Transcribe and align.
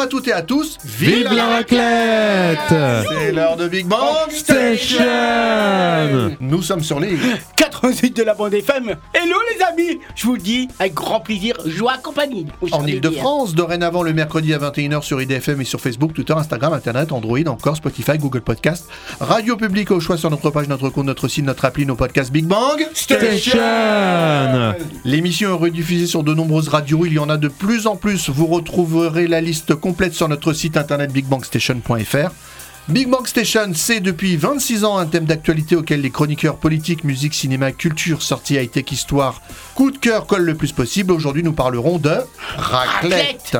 À 0.00 0.06
toutes 0.06 0.28
et 0.28 0.32
à 0.32 0.40
tous, 0.42 0.78
Vive 0.84 1.30
la 1.32 1.46
raclette 1.46 2.58
C'est 2.68 3.32
l'heure 3.32 3.56
de 3.56 3.68
Big 3.68 3.86
Bang. 3.86 4.30
Station 4.30 5.04
Nous 6.40 6.62
sommes 6.62 6.82
sur 6.82 6.98
les 7.00 7.16
88 7.56 8.16
de 8.16 8.22
la 8.22 8.34
bande 8.34 8.54
FM. 8.54 8.96
Hello 9.14 9.36
les 9.49 9.49
amis 9.70 10.00
Je 10.14 10.26
vous 10.26 10.34
le 10.34 10.40
dis 10.40 10.68
avec 10.78 10.94
grand 10.94 11.20
plaisir, 11.20 11.54
joie 11.66 11.98
compagnie. 11.98 12.46
en 12.72 12.86
Ile-de-France, 12.86 13.54
dorénavant 13.54 14.02
le 14.02 14.12
mercredi 14.12 14.54
à 14.54 14.58
21h 14.58 15.02
sur 15.02 15.20
IDFM 15.20 15.60
et 15.60 15.64
sur 15.64 15.80
Facebook, 15.80 16.12
Twitter, 16.12 16.32
Instagram, 16.32 16.72
Internet, 16.72 17.12
Android, 17.12 17.38
encore 17.46 17.76
Spotify, 17.76 18.18
Google 18.18 18.40
Podcast, 18.40 18.88
Radio 19.20 19.56
Public 19.56 19.90
au 19.90 20.00
choix 20.00 20.16
sur 20.16 20.30
notre 20.30 20.50
page, 20.50 20.68
notre 20.68 20.88
compte, 20.90 21.06
notre 21.06 21.28
site, 21.28 21.44
notre 21.44 21.64
appli, 21.64 21.86
nos 21.86 21.96
podcasts 21.96 22.32
Big 22.32 22.46
Bang 22.46 22.78
Station 22.94 23.58
L'émission 25.04 25.50
est 25.50 25.58
rediffusée 25.58 26.06
sur 26.06 26.22
de 26.22 26.34
nombreuses 26.34 26.68
radios, 26.68 27.06
il 27.06 27.14
y 27.14 27.18
en 27.18 27.28
a 27.28 27.36
de 27.36 27.48
plus 27.48 27.86
en 27.86 27.96
plus. 27.96 28.28
Vous 28.30 28.46
retrouverez 28.46 29.26
la 29.26 29.40
liste 29.40 29.74
complète 29.74 30.14
sur 30.14 30.28
notre 30.28 30.52
site 30.52 30.76
internet 30.76 31.12
bigbangstation.fr. 31.12 32.30
Big 32.88 33.08
Bang 33.08 33.26
Station, 33.26 33.70
c'est 33.74 34.00
depuis 34.00 34.36
26 34.36 34.84
ans 34.84 34.98
un 34.98 35.06
thème 35.06 35.24
d'actualité 35.24 35.76
auquel 35.76 36.00
les 36.00 36.10
chroniqueurs 36.10 36.56
politiques, 36.56 37.04
musique, 37.04 37.34
cinéma, 37.34 37.70
culture, 37.70 38.20
sortie 38.20 38.54
high-tech, 38.54 38.90
histoire, 38.90 39.42
coup 39.76 39.92
de 39.92 39.98
cœur 39.98 40.26
collent 40.26 40.44
le 40.44 40.56
plus 40.56 40.72
possible. 40.72 41.12
Aujourd'hui, 41.12 41.44
nous 41.44 41.52
parlerons 41.52 41.98
de 41.98 42.16
raclette. 42.56 43.58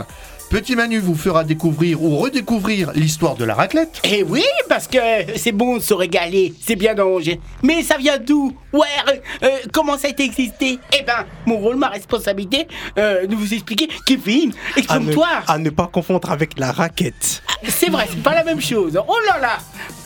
Petit 0.50 0.74
Manu 0.74 0.98
vous 0.98 1.14
fera 1.14 1.44
découvrir 1.44 2.02
ou 2.02 2.16
redécouvrir 2.18 2.90
l'histoire 2.96 3.36
de 3.36 3.44
la 3.44 3.54
raclette. 3.54 4.00
Eh 4.02 4.24
oui, 4.24 4.42
parce 4.68 4.88
que 4.88 4.98
c'est 5.36 5.52
bon 5.52 5.76
de 5.76 5.80
se 5.82 5.94
régaler, 5.94 6.52
c'est 6.60 6.74
bien 6.74 6.92
de 6.94 7.02
manger. 7.04 7.40
Mais 7.62 7.84
ça 7.84 7.96
vient 7.98 8.18
d'où 8.18 8.52
Ouais, 8.72 8.80
euh, 9.44 9.48
comment 9.72 9.96
ça 9.96 10.08
a 10.08 10.10
été 10.10 10.24
existé 10.24 10.80
Eh 10.92 11.02
ben, 11.04 11.24
mon 11.46 11.56
rôle, 11.58 11.76
ma 11.76 11.88
responsabilité, 11.88 12.66
euh, 12.98 13.26
de 13.26 13.34
vous 13.36 13.54
expliquer. 13.54 13.88
Kevin, 14.06 14.52
explique-toi. 14.76 15.28
à 15.46 15.58
ne 15.58 15.70
pas 15.70 15.86
confondre 15.86 16.30
avec 16.32 16.58
la 16.58 16.72
raquette. 16.72 17.42
C'est 17.68 17.90
vrai, 17.90 18.06
c'est 18.10 18.22
pas 18.22 18.34
la 18.34 18.42
même 18.42 18.60
chose. 18.60 18.98
Oh 19.06 19.16
là 19.28 19.38
là 19.40 19.58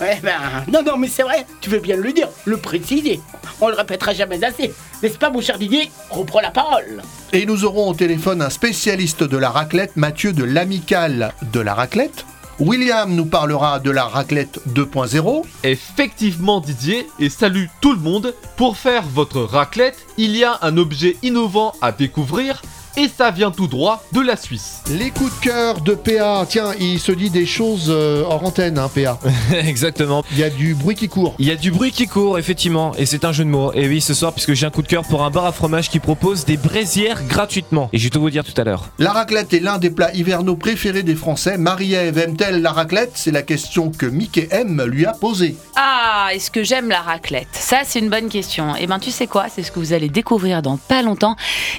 Eh 0.02 0.20
ben, 0.20 0.32
non, 0.70 0.82
non, 0.82 0.98
mais 0.98 1.08
c'est 1.08 1.22
vrai, 1.22 1.46
tu 1.62 1.70
veux 1.70 1.78
bien 1.78 1.96
le 1.96 2.12
dire, 2.12 2.28
le 2.44 2.58
préciser. 2.58 3.18
On 3.62 3.68
le 3.68 3.74
répétera 3.74 4.12
jamais 4.12 4.42
assez. 4.44 4.72
N'est-ce 5.02 5.18
pas, 5.18 5.30
mon 5.30 5.40
cher 5.40 5.58
Didier? 5.58 5.90
Reprends 6.10 6.40
la 6.40 6.50
parole. 6.50 7.02
Et 7.32 7.46
nous 7.46 7.64
aurons 7.64 7.90
au 7.90 7.94
téléphone 7.94 8.42
un 8.42 8.50
spécialiste 8.50 9.22
de 9.22 9.36
la 9.36 9.50
raclette, 9.50 9.96
Mathieu 9.96 10.32
de 10.34 10.44
l'Amicale 10.44 11.32
de 11.52 11.60
la 11.60 11.74
raclette. 11.74 12.26
William 12.60 13.12
nous 13.12 13.26
parlera 13.26 13.80
de 13.80 13.90
la 13.90 14.04
raclette 14.04 14.60
2.0. 14.68 15.44
Effectivement 15.64 16.60
Didier, 16.60 17.06
et 17.18 17.28
salut 17.28 17.68
tout 17.80 17.92
le 17.92 17.98
monde, 17.98 18.34
pour 18.56 18.76
faire 18.76 19.02
votre 19.02 19.40
raclette, 19.40 20.06
il 20.18 20.36
y 20.36 20.44
a 20.44 20.58
un 20.62 20.76
objet 20.76 21.16
innovant 21.22 21.74
à 21.80 21.90
découvrir, 21.90 22.62
et 22.96 23.08
ça 23.08 23.30
vient 23.30 23.50
tout 23.50 23.66
droit 23.66 24.04
de 24.12 24.20
la 24.20 24.36
Suisse. 24.36 24.82
Les 24.90 25.10
coups 25.10 25.34
de 25.40 25.44
cœur 25.44 25.80
de 25.80 25.94
PA. 25.94 26.44
Tiens, 26.48 26.72
il 26.78 27.00
se 27.00 27.12
dit 27.12 27.30
des 27.30 27.46
choses 27.46 27.86
euh, 27.88 28.22
hors 28.24 28.44
antenne, 28.44 28.78
hein, 28.78 28.90
PA. 28.94 29.18
Exactement. 29.54 30.24
Il 30.32 30.38
y 30.38 30.44
a 30.44 30.50
du 30.50 30.74
bruit 30.74 30.94
qui 30.94 31.08
court. 31.08 31.34
Il 31.38 31.46
y 31.46 31.50
a 31.50 31.56
du 31.56 31.70
bruit 31.70 31.92
qui 31.92 32.06
court, 32.06 32.38
effectivement, 32.38 32.94
et 32.96 33.06
c'est 33.06 33.24
un 33.24 33.32
jeu 33.32 33.44
de 33.44 33.50
mots. 33.50 33.72
Et 33.74 33.88
oui, 33.88 34.00
ce 34.00 34.14
soir, 34.14 34.32
puisque 34.32 34.52
j'ai 34.54 34.66
un 34.66 34.70
coup 34.70 34.82
de 34.82 34.86
cœur 34.86 35.04
pour 35.04 35.24
un 35.24 35.30
bar 35.30 35.44
à 35.44 35.52
fromage 35.52 35.90
qui 35.90 35.98
propose 35.98 36.44
des 36.44 36.56
braisières 36.56 37.24
gratuitement. 37.26 37.88
Et 37.92 37.98
je 37.98 38.04
vais 38.04 38.10
tout 38.10 38.20
vous 38.20 38.30
dire 38.30 38.44
tout 38.44 38.58
à 38.60 38.64
l'heure. 38.64 38.84
La 38.98 39.12
raclette 39.12 39.52
est 39.54 39.60
l'un 39.60 39.78
des 39.78 39.90
plats 39.90 40.12
hivernaux 40.14 40.56
préférés 40.56 41.02
des 41.02 41.16
Français. 41.16 41.58
Marie-Ève 41.58 42.18
aime-t-elle 42.18 42.62
la 42.62 42.72
raclette? 42.72 43.12
C'est 43.14 43.30
la 43.30 43.42
question 43.42 43.90
que 43.90 44.06
Mickey 44.06 44.48
M 44.50 44.82
lui 44.86 45.06
a 45.06 45.12
posée. 45.12 45.56
Ah, 45.76 46.28
est-ce 46.32 46.50
que 46.50 46.62
j'aime 46.62 46.88
la 46.88 47.00
raclette? 47.00 47.48
Ça, 47.52 47.78
c'est 47.84 47.98
une 47.98 48.10
bonne 48.10 48.28
question. 48.28 48.76
Et 48.76 48.86
ben, 48.86 48.98
tu 48.98 49.10
sais 49.10 49.26
quoi? 49.26 49.46
C'est 49.48 49.62
ce 49.62 49.72
que 49.72 49.78
vous 49.78 49.92
allez 49.92 50.08
découvrir 50.08 50.62
dans 50.62 50.76
pas 50.76 51.02
longtemps. 51.02 51.36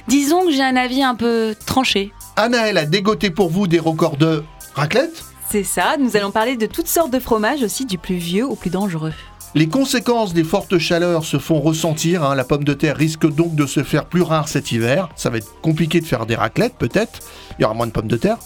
Disons 0.08 0.44
que 0.46 0.52
j'ai 0.52 0.62
un 0.62 0.76
avis 0.76 1.02
un 1.06 1.14
peu 1.14 1.54
tranché. 1.66 2.12
Anaël 2.36 2.76
a 2.78 2.84
dégoté 2.84 3.30
pour 3.30 3.48
vous 3.50 3.66
des 3.66 3.78
records 3.78 4.16
de 4.16 4.42
raclette 4.74 5.24
C'est 5.50 5.64
ça, 5.64 5.96
nous 5.98 6.16
allons 6.16 6.30
parler 6.30 6.56
de 6.56 6.66
toutes 6.66 6.88
sortes 6.88 7.10
de 7.12 7.18
fromages 7.18 7.62
aussi, 7.62 7.86
du 7.86 7.96
plus 7.98 8.16
vieux 8.16 8.44
au 8.46 8.56
plus 8.56 8.70
dangereux. 8.70 9.12
Les 9.54 9.68
conséquences 9.68 10.34
des 10.34 10.44
fortes 10.44 10.76
chaleurs 10.76 11.24
se 11.24 11.38
font 11.38 11.60
ressentir. 11.60 12.22
hein. 12.22 12.34
La 12.34 12.44
pomme 12.44 12.64
de 12.64 12.74
terre 12.74 12.96
risque 12.96 13.26
donc 13.26 13.54
de 13.54 13.64
se 13.64 13.82
faire 13.82 14.04
plus 14.04 14.20
rare 14.20 14.48
cet 14.48 14.70
hiver. 14.70 15.08
Ça 15.16 15.30
va 15.30 15.38
être 15.38 15.60
compliqué 15.62 16.00
de 16.00 16.04
faire 16.04 16.26
des 16.26 16.34
raclettes, 16.34 16.74
peut-être. 16.76 17.20
Il 17.58 17.62
y 17.62 17.64
aura 17.64 17.72
moins 17.72 17.86
de 17.86 17.92
pommes 17.92 18.08
de 18.08 18.18
terre. 18.18 18.36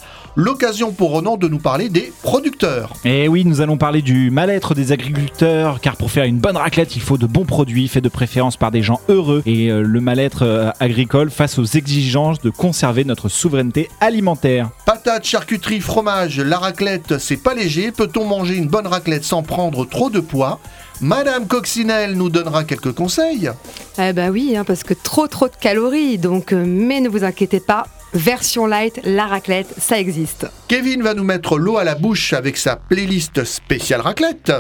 L'occasion 0.42 0.90
pour 0.90 1.10
Ronan 1.10 1.36
de 1.36 1.48
nous 1.48 1.58
parler 1.58 1.90
des 1.90 2.14
producteurs. 2.22 2.94
Et 3.04 3.28
oui, 3.28 3.44
nous 3.44 3.60
allons 3.60 3.76
parler 3.76 4.00
du 4.00 4.30
mal-être 4.30 4.74
des 4.74 4.90
agriculteurs, 4.90 5.80
car 5.82 5.98
pour 5.98 6.10
faire 6.10 6.24
une 6.24 6.38
bonne 6.38 6.56
raclette, 6.56 6.96
il 6.96 7.02
faut 7.02 7.18
de 7.18 7.26
bons 7.26 7.44
produits, 7.44 7.88
faits 7.88 8.02
de 8.02 8.08
préférence 8.08 8.56
par 8.56 8.70
des 8.70 8.80
gens 8.80 9.02
heureux, 9.10 9.42
et 9.44 9.70
euh, 9.70 9.82
le 9.82 10.00
mal-être 10.00 10.46
euh, 10.46 10.70
agricole 10.80 11.30
face 11.30 11.58
aux 11.58 11.66
exigences 11.66 12.40
de 12.40 12.48
conserver 12.48 13.04
notre 13.04 13.28
souveraineté 13.28 13.90
alimentaire. 14.00 14.70
Patates, 14.86 15.26
charcuterie, 15.26 15.80
fromage, 15.80 16.40
la 16.40 16.58
raclette, 16.58 17.18
c'est 17.18 17.36
pas 17.36 17.52
léger. 17.52 17.92
Peut-on 17.92 18.24
manger 18.24 18.56
une 18.56 18.68
bonne 18.68 18.86
raclette 18.86 19.24
sans 19.24 19.42
prendre 19.42 19.84
trop 19.84 20.08
de 20.08 20.20
poids? 20.20 20.58
Madame 21.02 21.46
Coccinelle 21.48 22.14
nous 22.14 22.30
donnera 22.30 22.64
quelques 22.64 22.92
conseils. 22.92 23.50
Eh 23.98 24.14
ben 24.14 24.30
oui, 24.30 24.54
hein, 24.56 24.64
parce 24.64 24.84
que 24.84 24.94
trop 24.94 25.28
trop 25.28 25.48
de 25.48 25.56
calories, 25.60 26.16
donc 26.16 26.54
euh, 26.54 26.64
mais 26.66 27.02
ne 27.02 27.10
vous 27.10 27.24
inquiétez 27.24 27.60
pas, 27.60 27.86
version 28.12 28.66
light, 28.66 29.00
la 29.04 29.26
raclette, 29.26 29.74
ça 29.78 29.98
existe. 29.98 30.46
Kevin 30.68 31.02
va 31.02 31.14
nous 31.14 31.24
mettre 31.24 31.58
l'eau 31.58 31.78
à 31.78 31.84
la 31.84 31.94
bouche 31.94 32.32
avec 32.32 32.56
sa 32.56 32.76
playlist 32.76 33.44
spéciale 33.44 34.00
raclette. 34.00 34.52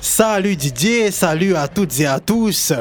Salut 0.00 0.56
Didier, 0.56 1.10
salut 1.10 1.54
à 1.54 1.68
toutes 1.68 2.00
et 2.00 2.06
à 2.06 2.20
tous. 2.20 2.72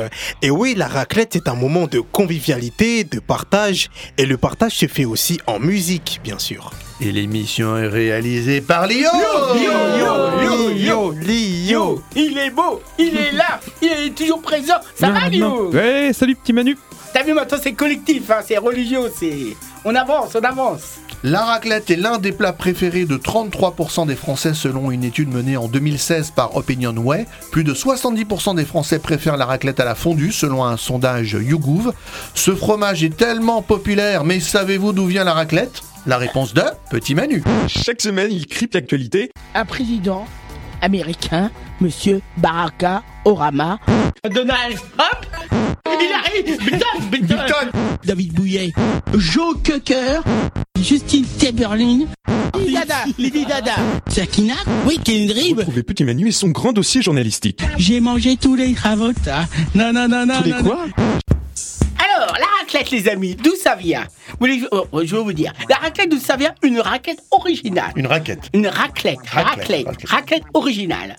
Et 0.42 0.50
oui, 0.50 0.74
la 0.76 0.88
raclette 0.88 1.36
est 1.36 1.48
un 1.48 1.56
moment 1.56 1.88
de 1.88 2.00
convivialité, 2.00 3.04
de 3.04 3.20
partage, 3.20 3.90
et 4.18 4.26
le 4.26 4.38
partage 4.38 4.74
se 4.74 4.88
fait 4.88 5.06
aussi 5.06 5.40
en 5.48 5.60
musique, 5.60 6.20
bien 6.24 6.40
sûr. 6.40 6.72
Et 7.00 7.12
l'émission 7.12 7.78
est 7.78 7.88
réalisée 7.88 8.60
par 8.60 8.88
Lio 8.88 9.10
Yo, 9.56 10.72
Lio, 10.74 11.12
Lio. 11.12 12.02
Il 12.16 12.38
est 12.40 12.50
beau, 12.50 12.82
il 12.98 13.16
est 13.16 13.34
là, 13.34 13.60
il 13.84 13.92
est 14.08 14.16
toujours 14.16 14.42
présent. 14.42 14.78
Ça 14.96 15.12
va, 15.12 15.30
Lio? 15.30 15.70
Ouais, 15.72 16.12
salut 16.14 16.36
petit 16.36 16.54
Manu 16.54 16.76
T'as 17.14 17.24
vu, 17.24 17.34
maintenant 17.34 17.58
c'est 17.62 17.74
collectif, 17.74 18.30
hein, 18.30 18.42
c'est 18.46 18.58
religieux, 18.58 19.12
c'est. 19.16 19.56
On 19.86 19.96
avance, 19.96 20.36
on 20.36 20.44
avance. 20.44 21.00
La 21.24 21.44
raclette 21.44 21.90
est 21.90 21.96
l'un 21.96 22.20
des 22.20 22.32
plats 22.32 22.54
préférés 22.54 23.06
de 23.06 23.18
33% 23.18 24.06
des 24.06 24.16
Français 24.16 24.54
selon 24.54 24.92
une 24.92 25.04
étude 25.04 25.34
menée 25.34 25.58
en 25.58 25.68
2016 25.68 26.32
par 26.32 26.56
Opinionway. 26.56 27.26
Plus 27.52 27.64
de 27.64 27.74
70% 27.74 28.56
des 28.56 28.66
Français 28.66 29.00
préfèrent 29.00 29.38
la 29.38 29.46
raclette 29.46 29.80
à 29.80 29.86
la 29.86 29.96
fondue 29.96 30.32
selon 30.32 30.64
un 30.64 30.78
sondage 30.78 31.32
YouGov. 31.34 31.94
Ce 32.36 32.54
fromage 32.54 33.04
est 33.04 33.18
tellement 33.18 33.64
populaire, 33.64 34.24
mais 34.26 34.40
savez-vous 34.40 34.94
d'où 34.94 35.08
vient 35.08 35.24
la 35.24 35.34
raclette? 35.34 35.82
La 36.06 36.18
réponse 36.18 36.54
de 36.54 36.64
Petit 36.92 37.16
Manu. 37.16 37.44
Chaque 37.68 38.00
semaine, 38.00 38.32
il 38.32 38.46
crypte 38.46 38.76
l'actualité. 38.76 39.32
Un 39.56 39.66
président 39.66 40.26
américain, 40.82 41.52
monsieur 41.82 42.22
Baraka 42.38 43.04
Orama. 43.26 43.80
Donald 44.30 44.78
Trump? 44.98 45.26
Biden, 45.86 46.58
Biden. 47.12 47.72
David 48.04 48.34
Bouillet. 48.34 48.74
Joe 49.16 49.56
Cocker. 49.64 50.22
Justine 50.82 51.26
Timberlin 51.40 52.06
Lady 52.56 52.74
Dada 52.74 52.96
Lady 53.18 53.46
Dada 53.46 53.74
Sakina 54.10 54.54
Oui, 54.86 55.00
Kendrick 55.04 55.58
Retrouvez 55.58 55.84
Petit 55.84 56.04
Manu 56.04 56.28
et 56.28 56.32
son 56.32 56.50
grand 56.50 56.72
dossier 56.72 57.02
journalistique. 57.02 57.62
J'ai 57.78 58.00
mangé 58.00 58.38
tous 58.38 58.56
les 58.56 58.74
ravotas. 58.74 59.48
Non, 59.76 59.92
non, 59.92 60.08
non, 60.08 60.26
non. 60.26 60.38
Tous 60.38 60.44
les 60.44 60.52
non, 60.52 60.64
quoi? 60.64 60.86
Alors, 62.18 62.36
la 62.40 62.48
raclette, 62.60 62.90
les 62.90 63.08
amis, 63.10 63.36
d'où 63.36 63.54
ça 63.56 63.76
vient? 63.76 64.08
Vous 64.40 64.48
oh, 64.72 64.88
oh, 64.92 65.02
Je 65.04 65.16
vais 65.16 65.22
vous 65.22 65.34
dire. 65.34 65.54
La 65.70 65.76
raclette, 65.76 66.10
d'où 66.10 66.18
ça 66.18 66.36
vient? 66.36 66.56
Une 66.64 66.80
raclette 66.80 67.20
originale. 67.30 67.92
Une 67.96 68.08
raquette. 68.08 68.50
Une 68.54 68.66
raclette, 68.66 69.20
Raclette, 69.30 69.58
raclette, 69.60 69.88
raclette. 69.88 70.10
raclette 70.10 70.44
originale. 70.56 71.16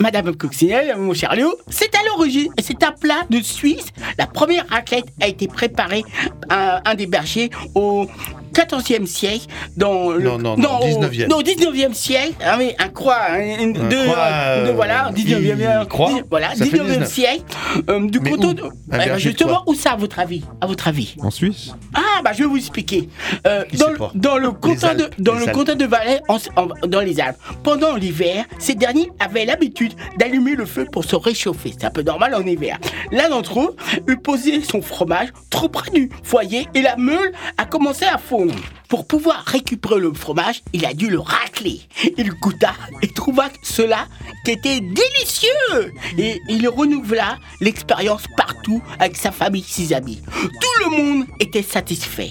Madame 0.00 0.34
Coccinelle, 0.34 0.96
mon 0.96 1.14
cher 1.14 1.32
Léo, 1.36 1.56
c'est 1.68 1.94
à 1.94 1.98
l'origine, 2.08 2.52
c'est 2.60 2.82
un 2.82 2.90
plat 2.90 3.20
de 3.30 3.40
Suisse. 3.40 3.86
La 4.18 4.26
première 4.26 4.66
raclette 4.68 5.06
a 5.20 5.28
été 5.28 5.46
préparée 5.46 6.02
à 6.48 6.90
un 6.90 6.94
des 6.96 7.06
bergers 7.06 7.50
au 7.76 8.08
14e 8.52 9.06
siècle, 9.06 9.46
dans 9.76 10.10
le 10.10 10.20
Non, 10.22 10.38
non, 10.38 10.56
non, 10.56 10.78
au- 10.80 10.84
19e. 10.86 11.28
non, 11.28 11.40
19e 11.42 11.94
siècle, 11.94 12.34
ah 12.44 12.56
oui, 12.58 12.72
un 12.78 12.88
croix, 12.88 13.18
un, 13.30 13.40
une- 13.40 13.76
Un 13.76 13.88
deux, 13.88 14.04
croix, 14.04 14.16
euh, 14.18 14.66
euh, 14.68 14.72
voilà, 14.74 15.10
19e, 15.14 15.56
il 15.60 15.66
euh, 15.66 15.84
croit, 15.84 16.12
dix- 16.12 16.22
voilà, 16.30 16.50
ça 16.54 16.64
fait 16.64 16.70
19e 16.70 16.86
19. 16.86 17.12
siècle, 17.12 17.42
euh, 17.88 18.06
du 18.08 18.20
Mais 18.20 18.30
canton 18.30 18.48
où 18.50 18.54
de- 18.54 18.62
Eh 18.92 18.96
ben, 18.98 19.18
justement, 19.18 19.62
où 19.66 19.74
ça, 19.74 19.92
à 19.92 19.96
votre 19.96 20.18
avis, 20.18 20.42
à 20.60 20.66
votre 20.66 20.88
avis? 20.88 21.14
En 21.20 21.30
Suisse 21.30 21.72
Ah, 21.94 22.20
bah, 22.22 22.32
je 22.32 22.38
vais 22.40 22.48
vous 22.48 22.56
expliquer. 22.56 23.08
Euh, 23.46 23.64
dans, 23.74 23.88
le- 23.88 23.96
pas 23.96 24.10
dans 24.14 24.36
le 24.38 24.50
canton 24.52 24.94
de, 24.94 25.10
dans 25.18 25.34
le 25.34 25.46
canton 25.46 25.74
de 25.74 25.84
Valais, 25.84 26.20
en- 26.28 26.36
en- 26.56 26.86
dans 26.86 27.00
les 27.00 27.20
Alpes, 27.20 27.36
pendant 27.62 27.94
l'hiver, 27.96 28.44
ces 28.58 28.74
derniers 28.74 29.10
avaient 29.20 29.44
l'habitude 29.44 29.92
d'allumer 30.18 30.54
le 30.54 30.66
feu 30.66 30.86
pour 30.90 31.04
se 31.04 31.16
réchauffer. 31.16 31.72
C'est 31.78 31.86
un 31.86 31.90
peu 31.90 32.02
normal 32.02 32.34
en 32.34 32.42
hiver. 32.46 32.78
L'un 33.10 33.28
d'entre 33.30 33.60
eux 33.60 33.76
eut 34.08 34.16
posé 34.18 34.62
son 34.62 34.82
fromage 34.82 35.28
trop 35.50 35.68
près 35.68 35.90
du 35.90 36.10
foyer 36.22 36.68
et 36.74 36.82
la 36.82 36.96
meule 36.96 37.32
a 37.58 37.64
commencé 37.64 38.04
à 38.04 38.18
fondre. 38.18 38.41
Pour 38.88 39.06
pouvoir 39.06 39.44
récupérer 39.46 40.00
le 40.00 40.12
fromage, 40.12 40.62
il 40.72 40.84
a 40.84 40.94
dû 40.94 41.08
le 41.08 41.18
racler. 41.18 41.80
Il 42.18 42.30
goûta 42.34 42.74
et 43.00 43.08
trouva 43.08 43.48
cela 43.62 44.06
qui 44.44 44.52
était 44.52 44.80
délicieux. 44.80 45.92
Et 46.18 46.40
il 46.48 46.68
renouvela 46.68 47.38
l'expérience 47.60 48.24
partout 48.36 48.82
avec 48.98 49.16
sa 49.16 49.32
famille, 49.32 49.64
ses 49.66 49.92
amis. 49.92 50.20
Tout 50.42 50.84
le 50.84 50.96
monde 50.96 51.26
était 51.40 51.62
satisfait. 51.62 52.30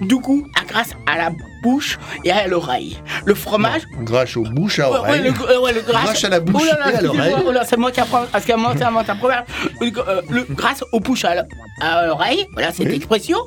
Du 0.00 0.16
coup, 0.16 0.46
grâce 0.68 0.90
à 1.06 1.16
la 1.18 1.30
bouche 1.62 1.98
et 2.24 2.30
à 2.30 2.46
l'oreille. 2.46 2.96
Le 3.24 3.34
fromage 3.34 3.82
Grâce 4.02 4.36
aux 4.36 4.42
bouches 4.44 4.78
à 4.78 4.90
Ouais, 4.90 4.96
oreilles. 4.98 5.20
ouais, 5.22 5.28
le, 5.30 5.50
euh, 5.50 5.60
ouais, 5.60 5.72
le 5.72 5.80
grâce, 5.82 6.04
Grâce 6.04 6.24
à 6.24 6.28
la 6.28 6.40
bouche 6.40 6.62
Oh 6.62 6.66
là 6.66 6.78
là, 6.78 6.92
et 6.92 6.96
à 6.96 7.00
l'oreille. 7.02 7.34
oh 7.46 7.52
là, 7.52 7.64
c'est 7.64 7.76
moi 7.76 7.90
qui 7.90 8.00
apprends, 8.00 8.24
parce 8.30 8.44
qu'à 8.44 8.56
moi, 8.56 8.74
c'est 8.76 8.84
apprends. 8.84 9.28
Le, 9.80 9.86
euh, 10.08 10.22
le- 10.30 10.46
grâce 10.50 10.82
aux 10.92 11.00
bouches 11.00 11.24
à, 11.24 11.34
l'oreille, 12.06 12.46
voilà 12.52 12.72
cette 12.72 12.88
Oui. 12.88 12.94
expression, 12.94 13.38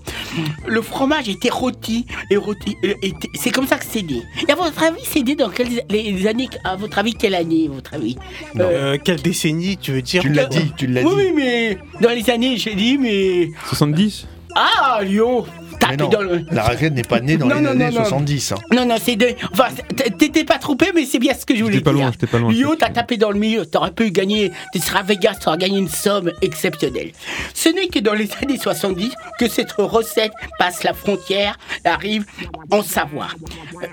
le 0.67 0.81
fromage 0.81 1.29
était 1.29 1.49
rôti 1.49 2.05
et 2.31 2.37
rôti. 2.37 2.75
et- 2.83 2.97
et- 3.03 3.13
c'est 3.35 3.51
comme 3.51 3.67
ça 3.67 3.77
que 3.77 3.85
c'est 3.87 4.01
né. 4.01 4.23
Et 4.47 4.51
à 4.51 4.55
votre 4.55 4.81
avis, 4.83 5.01
c'est 5.03 5.21
né 5.21 5.35
dans 5.35 5.49
quelles 5.49 5.67
les 5.89 6.27
années 6.27 6.49
À 6.63 6.75
votre 6.75 6.97
avis, 6.99 7.13
quelle 7.13 7.35
année, 7.35 7.67
à 7.69 7.73
votre 7.75 7.93
avis? 7.93 8.17
Euh, 8.59 8.97
quelle 9.03 9.21
décennie 9.21 9.77
tu 9.77 9.91
veux 9.91 10.01
dire 10.01 10.21
Tu 10.21 10.29
l'as 10.29 10.45
dit, 10.45 10.73
tu 10.77 10.87
l'as 10.87 11.01
Oui, 11.03 11.09
dit. 11.09 11.15
oui, 11.15 11.33
mais 11.35 11.77
dans 12.01 12.09
les 12.09 12.29
années, 12.29 12.57
j'ai 12.57 12.75
dit, 12.75 12.97
mais 12.97 13.49
70 13.67 14.27
ah, 14.55 14.99
Lyon, 15.01 15.45
Mais 15.89 15.97
tapé 15.97 16.03
non, 16.03 16.09
dans 16.09 16.21
le. 16.21 16.45
la 16.51 16.63
raclette 16.63 16.93
n'est 16.93 17.01
pas 17.03 17.19
née 17.19 17.37
dans 17.37 17.45
Non, 17.47 17.55
les 17.55 17.61
non, 17.61 17.69
années 17.71 17.85
non, 17.91 17.99
non. 17.99 18.05
70. 18.05 18.51
hein. 18.51 18.55
Non, 18.73 18.85
non, 18.85 18.95
c'est 19.01 19.15
de. 19.15 19.27
Enfin, 19.51 19.67
t'étais 20.17 20.43
pas 20.43 20.57
trompé, 20.57 20.87
mais 20.95 21.05
c'est 21.05 21.19
bien 21.19 21.33
ce 21.33 21.45
que 21.45 21.55
je 21.55 21.63
voulais 21.63 21.75
J'étais 21.75 21.83
pas 21.85 21.91
dire. 21.93 22.01
loin, 22.03 22.11
j'étais 22.11 22.27
pas 22.27 22.39
loin. 22.39 22.51
Lyon, 22.51 22.75
t'as 22.79 22.89
tapé 22.89 23.17
dans 23.17 23.31
le 23.31 23.39
milieu. 23.39 23.65
T'aurais 23.65 23.91
pu 23.91 24.11
gagner. 24.11 24.51
Tu 24.73 24.79
seras 24.79 24.99
à 24.99 25.03
Vegas, 25.03 25.35
t'aurais 25.41 25.57
gagné 25.57 25.77
une 25.79 25.89
somme 25.89 26.31
exceptionnelle. 26.41 27.11
Ce 27.53 27.69
n'est 27.69 27.87
que 27.87 27.99
dans 27.99 28.13
les 28.13 28.29
années 28.41 28.57
70 28.57 29.11
que 29.39 29.47
cette 29.49 29.73
recette 29.73 30.31
passe 30.59 30.83
la 30.83 30.93
frontière, 30.93 31.57
arrive 31.85 32.25
en 32.71 32.81
Savoie. 32.83 33.27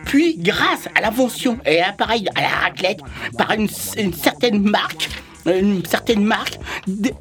Puis, 0.06 0.36
grâce 0.38 0.88
à 0.94 1.00
l'invention 1.00 1.58
et 1.66 1.80
à 1.80 1.88
l'appareil 1.88 2.26
à 2.36 2.42
la 2.42 2.48
raclette 2.48 3.00
par 3.36 3.50
une, 3.52 3.68
une 3.98 4.12
certaine 4.12 4.62
marque, 4.62 5.08
une 5.46 5.84
certaine 5.86 6.22
marque 6.22 6.58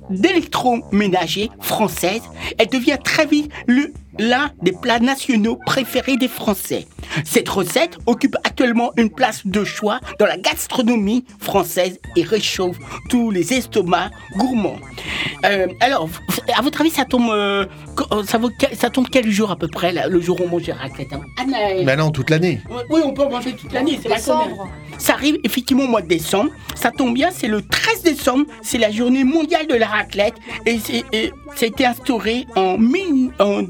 d'électroménager 0.09 1.49
française, 1.61 2.21
elle 2.57 2.67
devient 2.67 2.97
très 3.03 3.25
vite 3.25 3.51
le- 3.67 3.93
l'un 4.19 4.51
des 4.61 4.71
plats 4.73 4.99
nationaux 4.99 5.57
préférés 5.65 6.17
des 6.17 6.27
Français. 6.27 6.85
Cette 7.25 7.49
recette 7.49 7.97
occupe 8.05 8.35
actuellement 8.43 8.91
une 8.97 9.09
place 9.09 9.41
de 9.45 9.63
choix 9.63 9.99
dans 10.19 10.27
la 10.27 10.37
gastronomie 10.37 11.25
française 11.39 11.99
et 12.15 12.21
réchauffe 12.23 12.77
tous 13.09 13.31
les 13.31 13.53
estomacs 13.53 14.11
gourmands. 14.37 14.77
Euh, 15.45 15.67
alors, 15.79 16.07
à 16.55 16.61
votre 16.61 16.81
avis, 16.81 16.91
ça 16.91 17.05
tombe, 17.05 17.31
euh, 17.31 17.65
co- 17.95 18.23
ça, 18.23 18.37
vaut 18.37 18.51
quel- 18.59 18.75
ça 18.75 18.89
tombe 18.89 19.07
quel 19.11 19.29
jour 19.31 19.49
à 19.49 19.55
peu 19.55 19.67
près, 19.67 19.91
là, 19.91 20.07
le 20.07 20.19
jour 20.21 20.39
où 20.39 20.43
on 20.43 20.47
mange 20.49 20.67
la 20.67 20.75
raclette 20.75 21.13
hein? 21.13 21.21
Mais 21.85 21.95
non, 21.95 22.11
toute 22.11 22.29
l'année. 22.29 22.61
Oui, 22.91 23.01
on 23.03 23.13
peut 23.13 23.23
en 23.23 23.29
manger 23.31 23.53
toute 23.53 23.71
l'année, 23.73 23.97
c'est 24.01 24.09
la 24.09 24.17
Ça 24.97 25.13
arrive 25.13 25.37
effectivement 25.45 25.83
au 25.85 25.87
mois 25.87 26.01
de 26.01 26.07
décembre. 26.07 26.51
Ça 26.75 26.91
tombe 26.91 27.13
bien, 27.13 27.29
c'est 27.31 27.47
le 27.47 27.61
13 27.61 28.03
décembre, 28.03 28.45
c'est 28.61 28.77
la 28.77 28.91
journée 28.91 29.23
mondiale 29.23 29.65
de 29.67 29.75
la 29.75 29.87
raclette 29.87 30.35
et 30.65 30.77
c'est- 30.77 31.05
et 31.13 31.31
ça 31.55 31.65
a 31.65 31.67
été 31.69 31.85
instauré 31.85 32.45
en, 32.55 32.77
mille- 32.77 33.31
en 33.39 33.63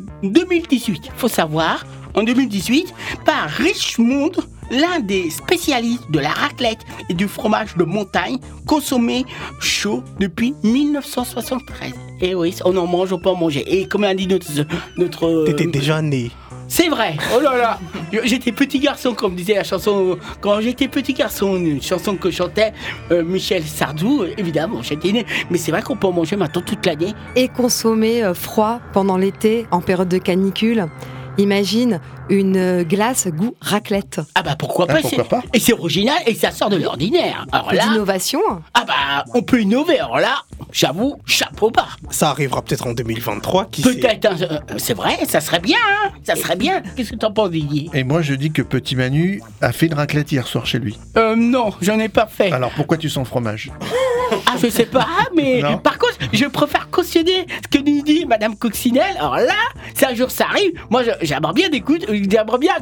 2018. 0.46 1.12
Faut 1.18 1.28
savoir, 1.28 1.86
en 2.16 2.24
2018, 2.24 2.94
par 3.26 3.50
Richmond, 3.50 4.32
l'un 4.72 5.00
des 5.00 5.30
spécialistes 5.30 6.10
de 6.12 6.20
la 6.20 6.30
raclette 6.30 6.80
et 7.10 7.14
du 7.14 7.28
fromage 7.28 7.76
de 7.76 7.84
montagne 7.84 8.38
consommé 8.66 9.26
chaud 9.60 10.04
depuis 10.20 10.54
1973. 10.64 11.94
Et 12.22 12.36
oui, 12.36 12.56
on 12.66 12.76
en 12.78 12.88
mange, 12.88 13.12
on 13.12 13.20
peut 13.20 13.30
en 13.30 13.36
manger. 13.36 13.64
Et 13.68 13.88
comme 13.88 14.04
a 14.04 14.14
dit 14.14 14.28
notre... 14.28 14.48
notre 14.98 15.26
euh, 15.26 15.46
T'étais 15.46 15.68
déjà 15.68 16.02
né. 16.02 16.32
C'est 16.70 16.88
vrai. 16.88 17.18
Oh 17.36 17.42
là 17.42 17.58
là. 17.58 17.80
J'étais 18.24 18.52
petit 18.54 18.80
garçon, 18.80 19.14
comme 19.14 19.36
disait 19.36 19.56
la 19.56 19.64
chanson. 19.64 20.18
Quand 20.40 20.62
j'étais 20.62 20.88
petit 20.88 21.14
garçon, 21.14 21.58
une 21.58 21.82
chanson 21.82 22.16
que 22.16 22.32
chantait 22.32 22.72
euh, 23.12 23.24
Michel 23.24 23.64
Sardou, 23.64 24.24
évidemment, 24.38 24.82
j'étais 24.82 25.12
né. 25.12 25.26
Mais 25.50 25.58
c'est 25.58 25.72
vrai 25.72 25.82
qu'on 25.82 25.98
peut 25.98 26.08
en 26.08 26.12
manger 26.14 26.36
maintenant 26.38 26.62
toute 26.62 26.86
l'année. 26.86 27.14
Et 27.36 27.48
consommer 27.50 28.24
euh, 28.24 28.34
froid 28.34 28.80
pendant 28.94 29.18
l'été, 29.18 29.66
en 29.72 29.82
période 29.82 30.08
de 30.10 30.18
canicule. 30.20 30.88
Imagine 31.38 32.02
une 32.30 32.58
euh, 32.58 32.84
glace 32.84 33.28
goût 33.28 33.56
raclette. 33.62 34.20
Ah 34.36 34.44
bah 34.44 34.56
pourquoi 34.60 34.86
Ah, 34.90 34.94
pas, 34.96 35.02
pourquoi 35.02 35.24
c'est- 35.24 35.30
pas 35.30 35.42
Et 35.54 35.60
c'est 35.60 35.74
original 35.74 36.18
et 36.28 36.34
ça 36.36 36.52
sort 36.52 36.70
de 36.70 36.76
l'ordinaire. 36.78 37.46
Alors 37.52 37.72
là, 37.74 37.86
D'innovation. 37.88 38.42
ah 38.74 38.84
bah 38.86 39.24
on 39.34 39.42
peut 39.42 39.62
innover. 39.62 40.00
Alors 40.00 40.20
là, 40.20 40.44
j'avoue, 40.72 41.16
chapeau 41.26 41.70
bas. 41.72 41.88
Ça 42.12 42.30
arrivera 42.30 42.62
peut-être 42.62 42.88
en 42.88 42.94
2023, 42.94 43.66
qui 43.72 43.82
sait 43.82 43.96
Peut-être, 43.96 44.26
euh, 44.42 44.58
c'est 44.78 44.94
vrai, 44.94 45.18
ça 45.28 45.42
serait 45.42 45.60
bien. 45.60 45.78
hein, 46.06 46.10
ça 46.24 46.36
serait 46.36 46.56
bien. 46.56 46.82
Qu'est-ce 46.96 47.12
que 47.12 47.16
t'en 47.16 47.32
penses, 47.32 47.52
Didier? 47.52 47.90
Et 47.94 48.04
moi, 48.04 48.22
je 48.22 48.34
dis 48.34 48.52
que 48.52 48.62
Petit 48.62 48.96
Manu 48.96 49.42
a 49.62 49.72
fait 49.72 49.88
une 49.88 49.94
raclette 49.94 50.32
hier 50.32 50.48
soir 50.48 50.66
chez 50.66 50.80
lui. 50.80 50.98
euh, 51.18 51.36
Non, 51.36 51.72
j'en 51.82 52.00
ai 52.00 52.10
pas 52.10 52.28
fait. 52.28 52.52
Alors 52.52 52.72
pourquoi 52.72 52.98
tu 52.98 53.10
sens 53.10 53.26
le 53.26 53.30
fromage? 53.30 53.72
Ah, 54.46 54.54
je 54.62 54.68
sais 54.70 54.86
pas, 54.86 55.08
mais 55.36 55.60
Non. 55.62 55.80
par 55.80 55.98
contre, 55.98 56.18
je 56.32 56.46
préfère 56.46 56.90
cautionner 56.92 57.48
ce 57.64 57.78
que 57.80 57.84
nous 57.84 58.04
dit 58.04 58.26
Madame 58.28 58.56
Coccinelle. 58.56 59.16
Alors 59.18 59.38
là, 59.38 59.54
si 59.96 60.06
un 60.06 60.14
jour 60.14 60.30
ça 60.30 60.46
arrive, 60.52 60.72
moi 60.92 61.02
j'aimerais 61.22 61.54
bien 61.54 61.68
j'aimerais 62.30 62.58
bien, 62.60 62.74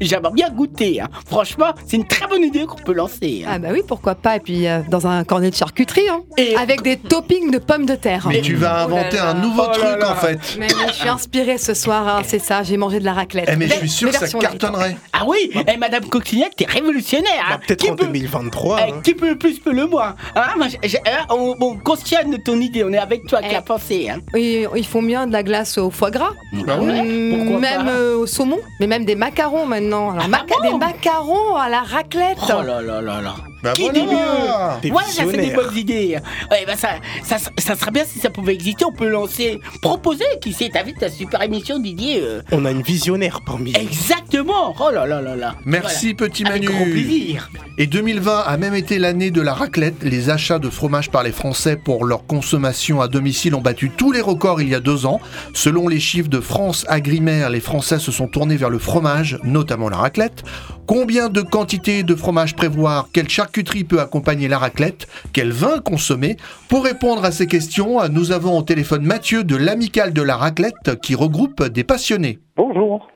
j'aimerais 0.00 0.32
bien 0.32 0.50
goûter. 0.50 1.00
hein. 1.00 1.08
Franchement, 1.26 1.72
c'est 1.86 1.96
une 1.98 2.06
très 2.06 2.26
bonne 2.26 2.42
idée 2.42 2.64
qu'on 2.66 2.78
peut 2.82 2.92
lancer. 2.94 3.44
hein. 3.46 3.50
Ah 3.52 3.58
bah 3.60 3.68
oui, 3.72 3.82
pourquoi 3.86 4.16
pas. 4.16 4.36
Et 4.36 4.40
puis 4.40 4.66
euh, 4.66 4.80
dans 4.88 5.06
un 5.06 5.22
cornet 5.22 5.50
de 5.50 5.54
charcuterie, 5.54 6.08
hein. 6.10 6.22
Et- 6.36 6.56
avec 6.56 6.82
des 6.82 6.96
toppings 6.96 7.27
de 7.28 7.58
pommes 7.58 7.86
de 7.86 7.94
terre. 7.94 8.26
Mais 8.28 8.40
tu 8.40 8.54
vas 8.56 8.86
Oh 8.86 8.90
là 8.90 8.96
inventer 9.00 9.16
là. 9.16 9.30
un 9.30 9.34
nouveau 9.34 9.62
Oh 9.68 9.72
truc 9.72 10.00
là. 10.00 10.12
en 10.12 10.14
fait. 10.16 10.38
Mais, 10.58 10.66
mais 10.66 10.88
je 10.88 10.92
suis 10.94 11.08
inspirée 11.08 11.58
ce 11.58 11.74
soir, 11.74 12.08
hein, 12.08 12.22
c'est 12.26 12.38
ça, 12.38 12.62
j'ai 12.62 12.76
mangé 12.76 12.98
de 13.00 13.04
la 13.04 13.12
raclette. 13.12 13.48
Eh 13.52 13.56
mais 13.56 13.68
je 13.68 13.74
suis 13.74 13.88
sûr 13.88 14.10
que 14.10 14.16
ça 14.26 14.38
cartonnerait. 14.38 14.96
Ah 15.12 15.24
oui, 15.26 15.50
et 15.72 15.76
Madame 15.76 16.04
Coccinelle, 16.06 16.50
t'es 16.56 16.64
révolutionnaire. 16.66 17.30
hein. 17.46 17.50
Bah, 17.52 17.60
Peut-être 17.66 17.80
Qui 17.80 17.90
en 17.90 17.96
peut- 17.96 18.06
2023. 18.06 18.78
eh, 18.80 18.90
hein. 18.90 18.94
qui 19.04 19.14
peut 19.14 19.28
le 19.30 19.38
plus 19.38 19.58
peut 19.60 19.72
le 19.72 19.86
moins. 19.86 20.14
Hein, 20.34 20.42
moi, 20.56 20.66
j'ai- 20.82 20.98
hein, 20.98 21.26
on, 21.30 21.54
on 21.60 21.76
cautionne 21.76 22.38
ton 22.42 22.60
idée, 22.60 22.82
on 22.84 22.92
est 22.92 22.98
avec 22.98 23.26
toi 23.26 23.38
avec 23.38 23.50
Eh. 23.50 23.54
la 23.54 23.62
pensée. 23.62 24.08
Hein. 24.10 24.18
Et 24.34 24.66
ils 24.76 24.86
font 24.86 25.02
bien 25.02 25.26
de 25.26 25.32
la 25.32 25.42
glace 25.42 25.78
au 25.78 25.90
foie 25.90 26.10
gras, 26.10 26.32
Bah 26.66 26.76
ouais. 26.78 27.30
Pourquoi 27.36 27.58
même 27.60 27.84
pas 27.86 27.90
euh, 27.92 28.16
au 28.16 28.26
saumon, 28.26 28.58
mais 28.80 28.86
même 28.86 29.04
des 29.04 29.14
macarons 29.16 29.66
maintenant. 29.66 30.10
Alors, 30.12 30.24
Ah, 30.24 30.28
maca- 30.28 30.62
bon 30.62 30.78
des 30.78 30.78
macarons 30.86 31.56
à 31.56 31.68
la 31.68 31.82
raclette. 31.82 32.38
Oh 32.48 32.62
là 32.62 32.80
là 32.82 33.00
là 33.00 33.20
là. 33.20 33.34
Bah 33.62 33.72
Qui 33.72 33.82
voilà. 33.82 33.98
dit 34.80 34.86
mieux 34.86 34.92
Voilà, 34.92 35.08
ça 35.08 35.22
c'est 35.30 35.36
des 35.36 35.50
bonnes 35.54 35.76
idées. 35.76 36.18
Ouais, 36.50 36.64
bah 36.66 36.76
ça, 36.76 36.90
ça, 37.24 37.36
ça 37.58 37.74
serait 37.76 37.90
bien 37.90 38.04
si 38.04 38.18
ça 38.18 38.30
pouvait 38.30 38.54
exister. 38.54 38.84
On 38.84 38.92
peut 38.92 39.08
lancer, 39.08 39.60
proposer. 39.82 40.24
Qui 40.40 40.52
sait, 40.52 40.70
t'as 40.72 40.82
vu 40.84 40.94
ta 40.94 41.08
super 41.10 41.42
émission, 41.42 41.78
Didier 41.78 42.20
euh, 42.22 42.42
On 42.52 42.64
a 42.64 42.70
une 42.70 42.82
visionnaire 42.82 43.40
parmi 43.44 43.72
nous. 43.72 43.80
Exactement. 43.80 44.74
Oh 44.80 44.90
là 44.92 45.06
là 45.06 45.20
là 45.20 45.34
là. 45.36 45.54
Merci 45.64 46.14
Petit 46.14 46.42
Voilà. 46.44 46.56
Avec 46.56 46.68
Manu. 46.68 46.76
grand 46.78 46.90
plaisir. 46.90 47.50
Et 47.78 47.86
2020 47.86 48.40
a 48.40 48.56
même 48.56 48.74
été 48.74 48.98
l'année 48.98 49.30
de 49.30 49.40
la 49.40 49.54
raclette. 49.54 50.02
Les 50.02 50.30
achats 50.30 50.58
de 50.58 50.70
fromage 50.70 51.10
par 51.10 51.22
les 51.22 51.32
Français 51.32 51.76
pour 51.76 52.04
leur 52.04 52.26
consommation 52.26 53.00
à 53.00 53.08
domicile 53.08 53.54
ont 53.54 53.60
battu 53.60 53.90
tous 53.90 54.12
les 54.12 54.20
records 54.20 54.60
il 54.60 54.68
y 54.68 54.74
a 54.74 54.80
deux 54.80 55.06
ans. 55.06 55.20
Selon 55.54 55.88
les 55.88 56.00
chiffres 56.00 56.28
de 56.28 56.40
France 56.40 56.84
Agrimaire, 56.88 57.50
les 57.50 57.60
Français 57.60 57.98
se 57.98 58.12
sont 58.12 58.28
tournés 58.28 58.56
vers 58.56 58.70
le 58.70 58.78
fromage, 58.78 59.38
notamment 59.44 59.88
la 59.88 59.96
raclette. 59.98 60.42
Combien 60.86 61.28
de 61.28 61.42
quantités 61.42 62.02
de 62.02 62.14
fromage 62.14 62.54
prévoir? 62.56 63.08
Quelle 63.12 63.28
charcuterie 63.28 63.47
peut 63.88 64.00
accompagner 64.00 64.48
la 64.48 64.58
raclette 64.58 65.06
Quel 65.32 65.50
vin 65.50 65.78
consommer 65.80 66.36
Pour 66.68 66.84
répondre 66.84 67.24
à 67.24 67.30
ces 67.30 67.46
questions, 67.46 67.98
nous 68.10 68.32
avons 68.32 68.58
au 68.58 68.62
téléphone 68.62 69.02
Mathieu 69.04 69.44
de 69.44 69.56
l'Amicale 69.56 70.12
de 70.12 70.22
la 70.22 70.36
raclette 70.36 71.00
qui 71.02 71.14
regroupe 71.14 71.62
des 71.64 71.84
passionnés. 71.84 72.38
Bonjour. 72.56 73.08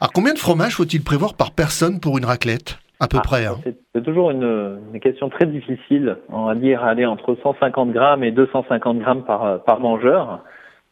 Alors 0.00 0.12
combien 0.12 0.34
de 0.34 0.38
fromage 0.38 0.74
faut-il 0.76 1.02
prévoir 1.02 1.34
par 1.34 1.52
personne 1.52 2.00
pour 2.00 2.18
une 2.18 2.24
raclette 2.24 2.78
À 3.00 3.08
peu 3.08 3.18
Ah, 3.18 3.22
près. 3.24 3.46
hein? 3.46 3.56
C'est 3.64 3.76
c'est 3.94 4.02
toujours 4.02 4.30
une, 4.30 4.78
une 4.94 5.00
question 5.00 5.28
très 5.28 5.46
difficile. 5.46 6.16
On 6.30 6.46
va 6.46 6.54
dire 6.54 6.82
aller 6.82 7.04
entre 7.06 7.36
150 7.42 7.92
grammes 7.92 8.24
et 8.24 8.30
250 8.32 8.98
grammes 9.00 9.24
par, 9.24 9.62
par 9.64 9.80
mangeur. 9.80 10.40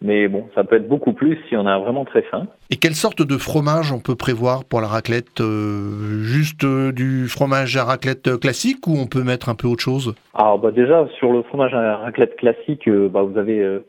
Mais 0.03 0.29
bon, 0.29 0.49
ça 0.55 0.65
peut 0.65 0.77
être 0.77 0.89
beaucoup 0.89 1.13
plus 1.13 1.39
si 1.49 1.57
on 1.57 1.67
a 1.67 1.79
vraiment 1.79 2.07
très 2.07 2.23
faim. 2.23 2.47
Et 2.71 2.77
quelle 2.77 2.95
sorte 2.95 3.21
de 3.21 3.37
fromage 3.37 3.93
on 3.93 4.01
peut 4.01 4.15
prévoir 4.15 4.65
pour 4.65 4.81
la 4.81 4.87
raclette 4.87 5.41
euh, 5.41 6.23
Juste 6.23 6.65
euh, 6.65 6.91
du 6.91 7.29
fromage 7.29 7.77
à 7.77 7.85
raclette 7.85 8.29
euh, 8.29 8.39
classique 8.39 8.87
ou 8.87 8.97
on 8.97 9.07
peut 9.07 9.23
mettre 9.23 9.51
un 9.51 9.55
peu 9.55 9.69
autre 9.69 9.83
chose? 9.83 10.15
Alors 10.33 10.59
bah 10.59 10.71
déjà 10.71 11.07
sur 11.19 11.33
le 11.33 11.43
fromage 11.43 11.75
à 11.75 11.99
raclette 11.99 12.37
classique, 12.37 12.89
euh, 12.89 13.11
bah, 13.11 13.23
vous 13.23 13.37
avez 13.37 13.81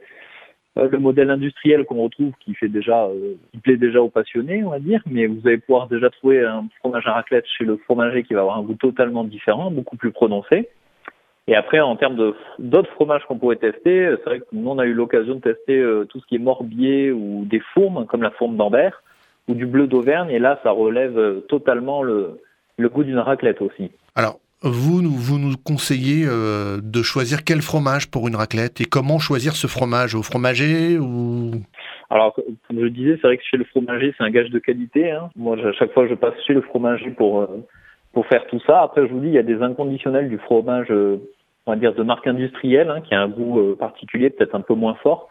le 0.75 0.99
modèle 0.99 1.29
industriel 1.29 1.85
qu'on 1.85 2.03
retrouve 2.03 2.33
qui 2.41 2.55
fait 2.55 2.67
déjà, 2.67 3.07
qui 3.53 3.59
plaît 3.59 3.77
déjà 3.77 4.01
aux 4.01 4.09
passionnés, 4.09 4.63
on 4.65 4.71
va 4.71 4.79
dire, 4.79 5.01
mais 5.09 5.27
vous 5.27 5.39
allez 5.45 5.59
pouvoir 5.59 5.87
déjà 5.87 6.09
trouver 6.09 6.43
un 6.43 6.65
fromage 6.79 7.07
à 7.07 7.13
raclette 7.13 7.45
chez 7.57 7.63
le 7.63 7.77
fromager 7.77 8.23
qui 8.23 8.33
va 8.33 8.41
avoir 8.41 8.57
un 8.57 8.63
goût 8.63 8.75
totalement 8.75 9.23
différent, 9.23 9.71
beaucoup 9.71 9.95
plus 9.95 10.11
prononcé. 10.11 10.67
Et 11.51 11.55
après, 11.55 11.81
en 11.81 11.95
termes 12.01 12.15
de 12.15 12.33
d'autres 12.71 12.91
fromages 12.97 13.23
qu'on 13.27 13.37
pourrait 13.41 13.57
tester, 13.67 13.95
c'est 14.19 14.29
vrai 14.29 14.39
que 14.39 14.45
nous 14.53 14.69
on 14.69 14.79
a 14.79 14.85
eu 14.85 14.93
l'occasion 14.93 15.35
de 15.35 15.41
tester 15.41 15.77
euh, 15.77 16.05
tout 16.09 16.19
ce 16.21 16.25
qui 16.27 16.35
est 16.35 16.45
morbier 16.51 17.11
ou 17.11 17.43
des 17.53 17.61
fourmes 17.73 18.05
comme 18.09 18.23
la 18.27 18.31
fourme 18.37 18.55
d'Ambert 18.59 18.95
ou 19.49 19.53
du 19.61 19.65
bleu 19.73 19.85
d'Auvergne, 19.93 20.29
et 20.29 20.39
là 20.39 20.51
ça 20.63 20.71
relève 20.71 21.17
euh, 21.17 21.41
totalement 21.55 21.99
le, 22.09 22.19
le 22.77 22.87
goût 22.93 23.03
d'une 23.03 23.19
raclette 23.19 23.61
aussi. 23.61 23.91
Alors, 24.15 24.39
vous, 24.63 25.01
nous- 25.01 25.19
vous 25.27 25.39
nous 25.39 25.55
conseillez 25.71 26.25
euh, 26.25 26.79
de 26.81 27.01
choisir 27.01 27.37
quel 27.43 27.61
fromage 27.61 28.09
pour 28.13 28.23
une 28.29 28.37
raclette 28.43 28.79
et 28.79 28.85
comment 28.85 29.19
choisir 29.19 29.53
ce 29.61 29.67
fromage? 29.67 30.15
Au 30.15 30.23
fromager 30.23 30.97
ou? 30.99 31.51
Alors, 32.09 32.33
comme 32.67 32.79
je 32.79 32.87
disais, 32.87 33.15
c'est 33.19 33.27
vrai 33.27 33.37
que 33.37 33.43
chez 33.49 33.57
le 33.57 33.65
fromager, 33.65 34.13
c'est 34.15 34.23
un 34.23 34.29
gage 34.37 34.51
de 34.51 34.59
qualité. 34.59 35.11
Hein. 35.11 35.29
Moi, 35.35 35.57
à 35.57 35.73
chaque 35.73 35.93
fois, 35.93 36.07
je 36.07 36.13
passe 36.13 36.35
chez 36.45 36.53
le 36.53 36.61
fromager 36.61 37.09
pour 37.09 37.41
euh, 37.41 37.47
pour 38.13 38.25
faire 38.27 38.45
tout 38.51 38.61
ça. 38.67 38.81
Après, 38.81 39.07
je 39.07 39.11
vous 39.13 39.21
dis, 39.21 39.27
il 39.27 39.33
y 39.33 39.39
a 39.39 39.43
des 39.53 39.61
inconditionnels 39.61 40.29
du 40.29 40.37
fromage, 40.37 40.87
euh, 40.91 41.17
on 41.65 41.71
va 41.71 41.77
dire 41.77 41.93
de 41.93 42.03
marque 42.03 42.27
industrielle, 42.27 42.89
hein, 42.89 43.01
qui 43.01 43.13
a 43.13 43.21
un 43.21 43.27
goût 43.29 43.59
euh, 43.59 43.75
particulier, 43.75 44.29
peut-être 44.29 44.55
un 44.55 44.61
peu 44.61 44.73
moins 44.73 44.95
fort. 44.95 45.27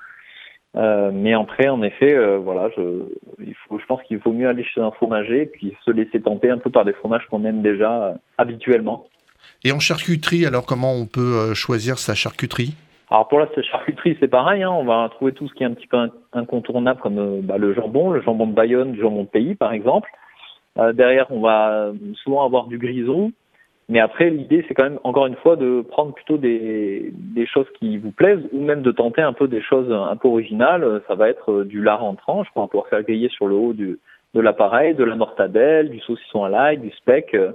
Euh, 0.77 1.11
mais 1.13 1.35
après, 1.35 1.69
en 1.69 1.83
effet, 1.83 2.15
euh, 2.15 2.39
voilà, 2.39 2.71
je, 2.77 3.03
il 3.45 3.55
faut, 3.55 3.81
je 3.81 3.87
pense 3.87 4.01
qu'il 4.05 4.19
vaut 4.19 4.33
mieux 4.33 4.49
aller 4.49 4.63
chez 4.63 4.81
un 4.81 4.93
fromager 4.93 5.43
et 5.43 5.47
puis 5.47 5.75
se 5.85 5.91
laisser 5.91 6.21
tenter 6.21 6.49
un 6.49 6.59
peu 6.59 6.71
par 6.71 6.85
des 6.85 6.93
fromages 6.93 7.27
qu'on 7.29 7.45
aime 7.45 7.61
déjà 7.61 8.05
euh, 8.05 8.15
habituellement. 8.39 9.07
Et 9.65 9.73
en 9.73 9.81
charcuterie, 9.81 10.47
alors 10.47 10.67
comment 10.67 10.95
on 10.95 11.07
peut 11.07 11.21
euh, 11.21 11.55
choisir 11.55 11.99
sa 11.99 12.15
charcuterie? 12.15 12.77
Alors 13.11 13.27
pour 13.27 13.41
la 13.41 13.49
charcuterie, 13.63 14.17
c'est 14.21 14.29
pareil. 14.29 14.63
Hein, 14.63 14.71
on 14.71 14.85
va 14.85 15.09
trouver 15.11 15.33
tout 15.33 15.49
ce 15.49 15.55
qui 15.55 15.65
est 15.65 15.67
un 15.67 15.75
petit 15.75 15.89
peu 15.89 15.97
in- 15.97 16.13
incontournable, 16.33 17.01
comme 17.01 17.41
bah, 17.41 17.59
le 17.59 17.75
jambon, 17.75 18.11
le 18.11 18.23
jambon 18.23 18.47
de 18.47 18.55
Bayonne, 18.55 18.95
le 18.95 19.03
jambon 19.03 19.25
de 19.25 19.29
pays, 19.29 19.57
par 19.57 19.73
exemple. 19.73 20.09
Euh, 20.79 20.93
derrière, 20.93 21.27
on 21.31 21.41
va 21.41 21.91
souvent 22.23 22.45
avoir 22.47 22.67
du 22.67 22.79
grisou. 22.79 23.33
Mais 23.91 24.01
après, 24.01 24.31
l'idée, 24.31 24.65
c'est 24.67 24.75
quand 24.75 24.85
même, 24.85 25.01
encore 25.05 25.27
une 25.27 25.37
fois, 25.37 25.57
de 25.57 25.83
prendre 25.83 26.15
plutôt 26.15 26.39
des, 26.39 27.13
des 27.13 27.47
choses 27.47 27.67
qui 27.79 27.99
vous 27.99 28.13
plaisent 28.13 28.47
ou 28.53 28.63
même 28.63 28.81
de 28.81 28.93
tenter 28.93 29.21
un 29.21 29.35
peu 29.35 29.49
des 29.49 29.61
choses 29.61 29.93
un 29.93 30.17
peu 30.17 30.29
originales. 30.29 31.03
Ça 31.09 31.15
va 31.17 31.29
être 31.29 31.51
euh, 31.53 31.65
du 31.65 31.83
lard 31.83 32.03
en 32.05 32.15
tranche 32.15 32.47
qu'on 32.55 32.63
va 32.63 32.69
pouvoir 32.69 32.89
faire 32.89 33.03
griller 33.03 33.29
sur 33.29 33.47
le 33.49 33.57
haut 33.57 33.73
du, 33.75 33.99
de 34.35 34.41
l'appareil, 34.41 34.95
de 34.95 35.05
la 35.05 35.17
mortadelle, 35.17 35.91
du 35.91 36.01
saucisson 36.01 36.45
à 36.45 36.49
l'ail, 36.49 36.79
du 36.79 36.91
speck. 36.93 37.35
Euh, 37.35 37.53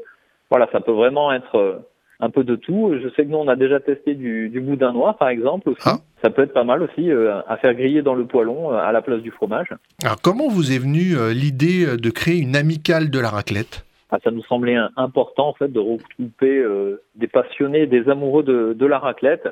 Voilà, 0.52 0.68
ça 0.72 0.80
peut 0.80 0.92
vraiment 0.92 1.34
être 1.34 1.56
euh, 1.56 1.80
un 2.20 2.30
peu 2.30 2.44
de 2.44 2.56
tout. 2.56 2.94
Je 3.02 3.10
sais 3.10 3.24
que 3.26 3.32
nous, 3.32 3.38
on 3.38 3.48
a 3.48 3.56
déjà 3.56 3.80
testé 3.80 4.14
du, 4.14 4.50
du 4.50 4.60
boudin 4.60 4.92
noir, 4.94 5.18
par 5.18 5.30
exemple, 5.30 5.70
aussi. 5.70 5.90
Ça 6.22 6.30
peut 6.30 6.44
être 6.44 6.54
pas 6.54 6.64
mal 6.64 6.82
aussi 6.84 7.12
euh, 7.12 7.40
à 7.48 7.58
faire 7.58 7.74
griller 7.74 8.02
dans 8.02 8.14
le 8.14 8.26
poêlon 8.26 8.72
euh, 8.72 8.78
à 8.78 8.92
la 8.92 9.02
place 9.02 9.22
du 9.22 9.32
fromage. 9.32 9.70
Alors, 10.04 10.22
comment 10.22 10.50
vous 10.50 10.72
est 10.72 10.80
venue 10.80 11.16
euh, 11.16 11.34
l'idée 11.34 11.98
de 11.98 12.10
créer 12.10 12.40
une 12.40 12.56
amicale 12.56 13.10
de 13.10 13.20
la 13.20 13.30
raclette? 13.30 13.76
Ah, 13.80 13.85
ça 14.24 14.32
nous 14.32 14.44
semblait 14.44 14.78
important 14.96 15.50
en 15.50 15.54
fait 15.54 15.72
de 15.72 15.80
regrouper 15.80 16.58
euh, 16.60 17.02
des 17.16 17.28
passionnés, 17.28 17.88
des 17.88 18.10
amoureux 18.10 18.44
de, 18.44 18.86
la 18.86 19.00
raclette. 19.00 19.48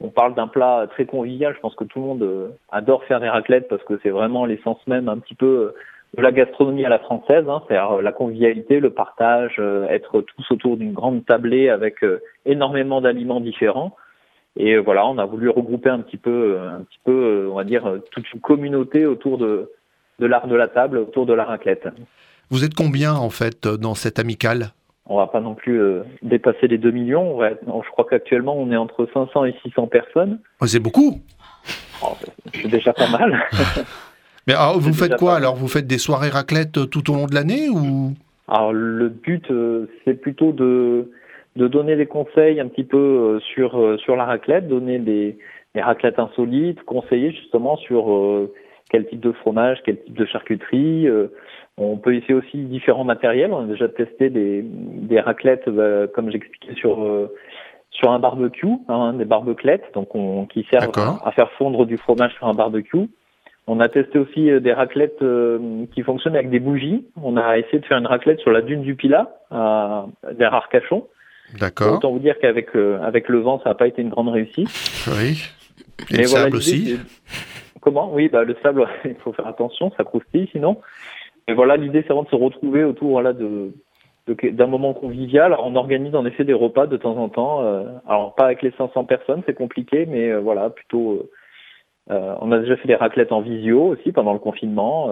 On 0.00 0.08
parle 0.08 0.34
d'un 0.34 0.48
plat 0.48 0.86
très 0.90 1.06
convivial. 1.06 1.54
Je 1.54 1.60
pense 1.60 1.74
que 1.74 1.84
tout 1.84 2.00
le 2.00 2.06
monde 2.06 2.22
euh, 2.22 2.48
adore 2.70 3.04
faire 3.04 3.20
des 3.20 3.28
raclettes 3.28 3.68
parce 3.68 3.82
que 3.84 3.98
c'est 4.02 4.10
vraiment 4.10 4.46
l'essence 4.46 4.84
même 4.86 5.08
un 5.08 5.18
petit 5.18 5.34
peu 5.34 5.46
euh, 5.46 5.74
de 6.16 6.22
la 6.22 6.32
gastronomie 6.32 6.84
à 6.84 6.88
la 6.88 6.98
française, 7.00 7.48
hein, 7.48 7.62
c'est-à-dire 7.66 8.00
la 8.00 8.12
convivialité, 8.12 8.78
le 8.78 8.90
partage, 8.90 9.60
être 9.88 10.20
tous 10.20 10.50
autour 10.52 10.76
d'une 10.76 10.92
grande 10.92 11.26
tablée 11.26 11.68
avec 11.68 12.04
énormément 12.46 13.00
d'aliments 13.00 13.40
différents. 13.40 13.96
Et 14.56 14.78
voilà, 14.78 15.08
on 15.08 15.18
a 15.18 15.24
voulu 15.24 15.48
regrouper 15.48 15.90
un 15.90 15.98
petit 15.98 16.16
peu, 16.16 16.56
un 16.60 16.82
petit 16.82 17.00
peu, 17.04 17.48
on 17.50 17.56
va 17.56 17.64
dire, 17.64 17.98
toute 18.12 18.32
une 18.32 18.40
communauté 18.40 19.06
autour 19.06 19.38
de 19.38 19.68
l'art 20.20 20.46
de 20.46 20.54
la 20.54 20.68
table, 20.68 20.98
autour 20.98 21.26
de 21.26 21.32
la 21.32 21.42
raclette. 21.42 21.88
Vous 22.50 22.64
êtes 22.64 22.74
combien 22.74 23.14
en 23.14 23.30
fait 23.30 23.66
euh, 23.66 23.76
dans 23.76 23.94
cette 23.94 24.18
amicale? 24.18 24.70
On 25.06 25.16
va 25.18 25.26
pas 25.26 25.40
non 25.40 25.54
plus 25.54 25.80
euh, 25.80 26.02
dépasser 26.22 26.66
les 26.66 26.78
2 26.78 26.90
millions. 26.90 27.38
Je 27.42 27.90
crois 27.90 28.06
qu'actuellement, 28.08 28.56
on 28.56 28.70
est 28.72 28.76
entre 28.76 29.06
500 29.12 29.44
et 29.44 29.54
600 29.62 29.86
personnes. 29.88 30.38
Oh, 30.60 30.66
C'est 30.66 30.78
beaucoup 30.78 31.20
Oh, 32.02 32.16
C'est 32.54 32.68
déjà 32.68 32.92
pas 32.92 33.08
mal. 33.10 33.42
Mais 34.46 34.54
alors, 34.54 34.78
vous 34.78 34.92
faites 34.92 35.16
quoi 35.16 35.36
alors? 35.36 35.56
Vous 35.56 35.68
faites 35.68 35.86
des 35.86 35.98
soirées 35.98 36.28
raclette 36.28 36.76
euh, 36.78 36.86
tout 36.86 37.10
au 37.10 37.14
long 37.16 37.26
de 37.26 37.34
l'année 37.34 37.68
ou? 37.68 38.12
Alors 38.48 38.72
le 38.72 39.08
but, 39.08 39.50
euh, 39.50 39.86
c'est 40.04 40.14
plutôt 40.20 40.52
de, 40.52 41.10
de 41.56 41.66
donner 41.68 41.96
des 41.96 42.06
conseils 42.06 42.60
un 42.60 42.68
petit 42.68 42.84
peu 42.84 42.98
euh, 42.98 43.40
sur, 43.40 43.98
sur 44.00 44.16
la 44.16 44.24
raclette, 44.26 44.68
donner 44.68 44.98
des, 44.98 45.38
des 45.74 45.80
raclettes 45.80 46.18
insolites, 46.18 46.82
conseiller 46.84 47.30
justement 47.32 47.76
sur 47.78 48.06
quel 48.90 49.06
type 49.08 49.20
de 49.20 49.32
fromage, 49.32 49.78
quel 49.84 50.00
type 50.04 50.14
de 50.16 50.26
charcuterie. 50.26 51.08
euh. 51.08 51.28
On 51.76 51.96
peut 51.96 52.14
essayer 52.14 52.34
aussi 52.34 52.58
différents 52.58 53.04
matériels. 53.04 53.52
On 53.52 53.64
a 53.64 53.66
déjà 53.66 53.88
testé 53.88 54.30
des, 54.30 54.62
des 54.62 55.20
raclettes, 55.20 55.66
euh, 55.68 56.06
comme 56.06 56.30
j'expliquais 56.30 56.74
sur 56.74 57.02
euh, 57.02 57.34
sur 57.90 58.10
un 58.10 58.18
barbecue, 58.18 58.66
hein, 58.88 59.12
des 59.12 59.24
barbeclettes, 59.24 59.84
donc 59.94 60.14
on, 60.14 60.46
qui 60.46 60.66
servent 60.70 60.90
à, 60.96 61.28
à 61.28 61.30
faire 61.32 61.50
fondre 61.52 61.86
du 61.86 61.96
fromage 61.96 62.34
sur 62.34 62.46
un 62.46 62.54
barbecue. 62.54 63.08
On 63.66 63.80
a 63.80 63.88
testé 63.88 64.18
aussi 64.18 64.50
euh, 64.50 64.60
des 64.60 64.72
raclettes 64.72 65.22
euh, 65.22 65.86
qui 65.94 66.02
fonctionnent 66.02 66.36
avec 66.36 66.50
des 66.50 66.60
bougies. 66.60 67.06
On 67.22 67.36
a 67.36 67.58
essayé 67.58 67.78
de 67.78 67.86
faire 67.86 67.98
une 67.98 68.06
raclette 68.06 68.40
sur 68.40 68.50
la 68.50 68.60
dune 68.60 68.82
du 68.82 68.94
Pilat, 68.94 69.30
à, 69.50 70.06
vers 70.36 70.52
Arcachon. 70.54 71.06
D'accord. 71.58 71.96
Autant 71.96 72.12
vous 72.12 72.18
dire 72.18 72.38
qu'avec 72.40 72.74
euh, 72.76 73.00
avec 73.02 73.28
le 73.28 73.38
vent, 73.38 73.60
ça 73.62 73.70
n'a 73.70 73.74
pas 73.74 73.86
été 73.86 74.02
une 74.02 74.10
grande 74.10 74.28
réussite. 74.28 74.68
Oui. 75.08 75.42
Et 76.10 76.16
Mais 76.16 76.22
le 76.22 76.28
voilà, 76.28 76.44
sable 76.44 76.56
aussi 76.56 76.98
Comment? 77.80 78.12
Oui, 78.12 78.28
bah, 78.28 78.44
le 78.44 78.56
sable, 78.62 78.86
il 79.04 79.14
faut 79.16 79.32
faire 79.32 79.46
attention, 79.46 79.92
ça 79.96 80.04
croustille 80.04 80.48
sinon. 80.52 80.80
Et 81.48 81.54
voilà, 81.54 81.76
l'idée, 81.76 82.00
c'est 82.02 82.08
vraiment 82.08 82.22
de 82.24 82.28
se 82.28 82.36
retrouver 82.36 82.84
autour 82.84 83.10
voilà, 83.10 83.32
de 83.32 83.72
d'un 84.26 84.66
moment 84.66 84.94
convivial. 84.94 85.54
On 85.62 85.76
organise 85.76 86.14
en 86.14 86.24
effet 86.24 86.44
des 86.44 86.54
repas 86.54 86.86
de 86.86 86.96
temps 86.96 87.16
en 87.16 87.28
temps. 87.28 87.62
euh, 87.62 87.84
alors, 88.08 88.34
pas 88.34 88.46
avec 88.46 88.62
les 88.62 88.72
500 88.72 89.04
personnes, 89.04 89.42
c'est 89.46 89.54
compliqué, 89.54 90.06
mais 90.06 90.30
euh, 90.30 90.40
voilà, 90.40 90.70
plutôt. 90.70 91.28
euh, 92.10 92.34
on 92.40 92.52
a 92.52 92.58
déjà 92.58 92.76
fait 92.76 92.88
des 92.88 92.94
raclettes 92.94 93.32
en 93.32 93.42
visio 93.42 93.82
aussi 93.88 94.12
pendant 94.12 94.32
le 94.32 94.38
confinement. 94.38 95.10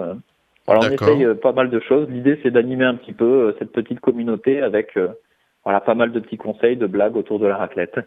voilà, 0.65 0.87
on 0.87 0.91
essaye 0.91 1.35
pas 1.35 1.51
mal 1.51 1.69
de 1.69 1.79
choses. 1.79 2.09
L'idée, 2.09 2.39
c'est 2.41 2.51
d'animer 2.51 2.85
un 2.85 2.95
petit 2.95 3.13
peu 3.13 3.55
cette 3.59 3.71
petite 3.71 3.99
communauté 3.99 4.61
avec 4.61 4.97
euh, 4.97 5.09
voilà 5.63 5.79
pas 5.79 5.95
mal 5.95 6.11
de 6.11 6.19
petits 6.19 6.37
conseils, 6.37 6.75
de 6.75 6.87
blagues 6.87 7.15
autour 7.15 7.39
de 7.39 7.45
la 7.45 7.57
raclette. 7.57 7.99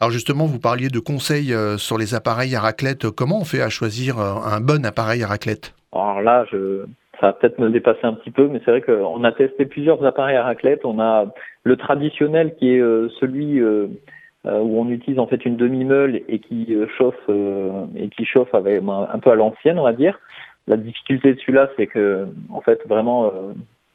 Alors 0.00 0.10
justement, 0.10 0.46
vous 0.46 0.58
parliez 0.58 0.88
de 0.88 0.98
conseils 0.98 1.54
sur 1.76 1.98
les 1.98 2.14
appareils 2.14 2.56
à 2.56 2.60
raclette. 2.60 3.10
Comment 3.10 3.40
on 3.40 3.44
fait 3.44 3.60
à 3.60 3.68
choisir 3.68 4.18
un 4.18 4.60
bon 4.60 4.84
appareil 4.84 5.22
à 5.22 5.28
raclette? 5.28 5.74
Alors 5.92 6.20
là, 6.20 6.44
je, 6.50 6.84
ça 7.24 7.28
va 7.30 7.32
peut-être 7.32 7.58
me 7.58 7.70
dépasser 7.70 8.04
un 8.04 8.12
petit 8.12 8.30
peu, 8.30 8.48
mais 8.48 8.60
c'est 8.62 8.70
vrai 8.70 8.82
qu'on 8.82 9.24
a 9.24 9.32
testé 9.32 9.64
plusieurs 9.64 10.04
appareils 10.04 10.36
à 10.36 10.42
raclette. 10.42 10.84
On 10.84 11.00
a 11.00 11.32
le 11.62 11.76
traditionnel 11.76 12.54
qui 12.56 12.74
est 12.74 12.80
euh, 12.80 13.08
celui 13.18 13.60
euh, 13.60 13.86
euh, 14.44 14.60
où 14.60 14.78
on 14.78 14.90
utilise 14.90 15.18
en 15.18 15.26
fait 15.26 15.42
une 15.46 15.56
demi-meule 15.56 16.20
et 16.28 16.38
qui 16.38 16.76
chauffe 16.98 17.30
et 17.96 18.08
qui 18.10 18.26
chauffe 18.26 18.54
avec 18.54 18.82
ben, 18.82 19.08
un 19.10 19.18
peu 19.20 19.30
à 19.30 19.36
l'ancienne, 19.36 19.78
on 19.78 19.84
va 19.84 19.94
dire. 19.94 20.18
La 20.66 20.76
difficulté 20.76 21.32
de 21.32 21.40
celui-là, 21.40 21.70
c'est 21.78 21.86
que 21.86 22.26
en 22.50 22.60
fait 22.60 22.86
vraiment, 22.86 23.32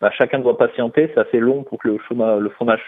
bah, 0.02 0.10
chacun 0.18 0.40
doit 0.40 0.58
patienter. 0.58 1.12
C'est 1.14 1.20
assez 1.20 1.40
long 1.40 1.62
pour 1.62 1.78
que 1.78 1.88
le, 1.88 2.40
le 2.40 2.50
fromage 2.50 2.82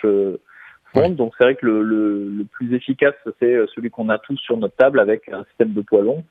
fonde. 0.91 1.15
Donc 1.17 1.33
c'est 1.37 1.43
vrai 1.43 1.53
que 1.53 1.67
le, 1.67 1.83
le, 1.83 2.29
le 2.29 2.45
plus 2.45 2.73
efficace, 2.73 3.13
c'est 3.39 3.59
celui 3.75 3.91
qu'on 3.91 4.09
a 4.09 4.17
tous 4.17 4.37
sur 4.37 4.57
notre 4.57 4.75
table 4.75 4.99
avec 4.99 5.29
un 5.29 5.43
système 5.43 5.73
de 5.73 5.81
poêlon. 5.81 6.23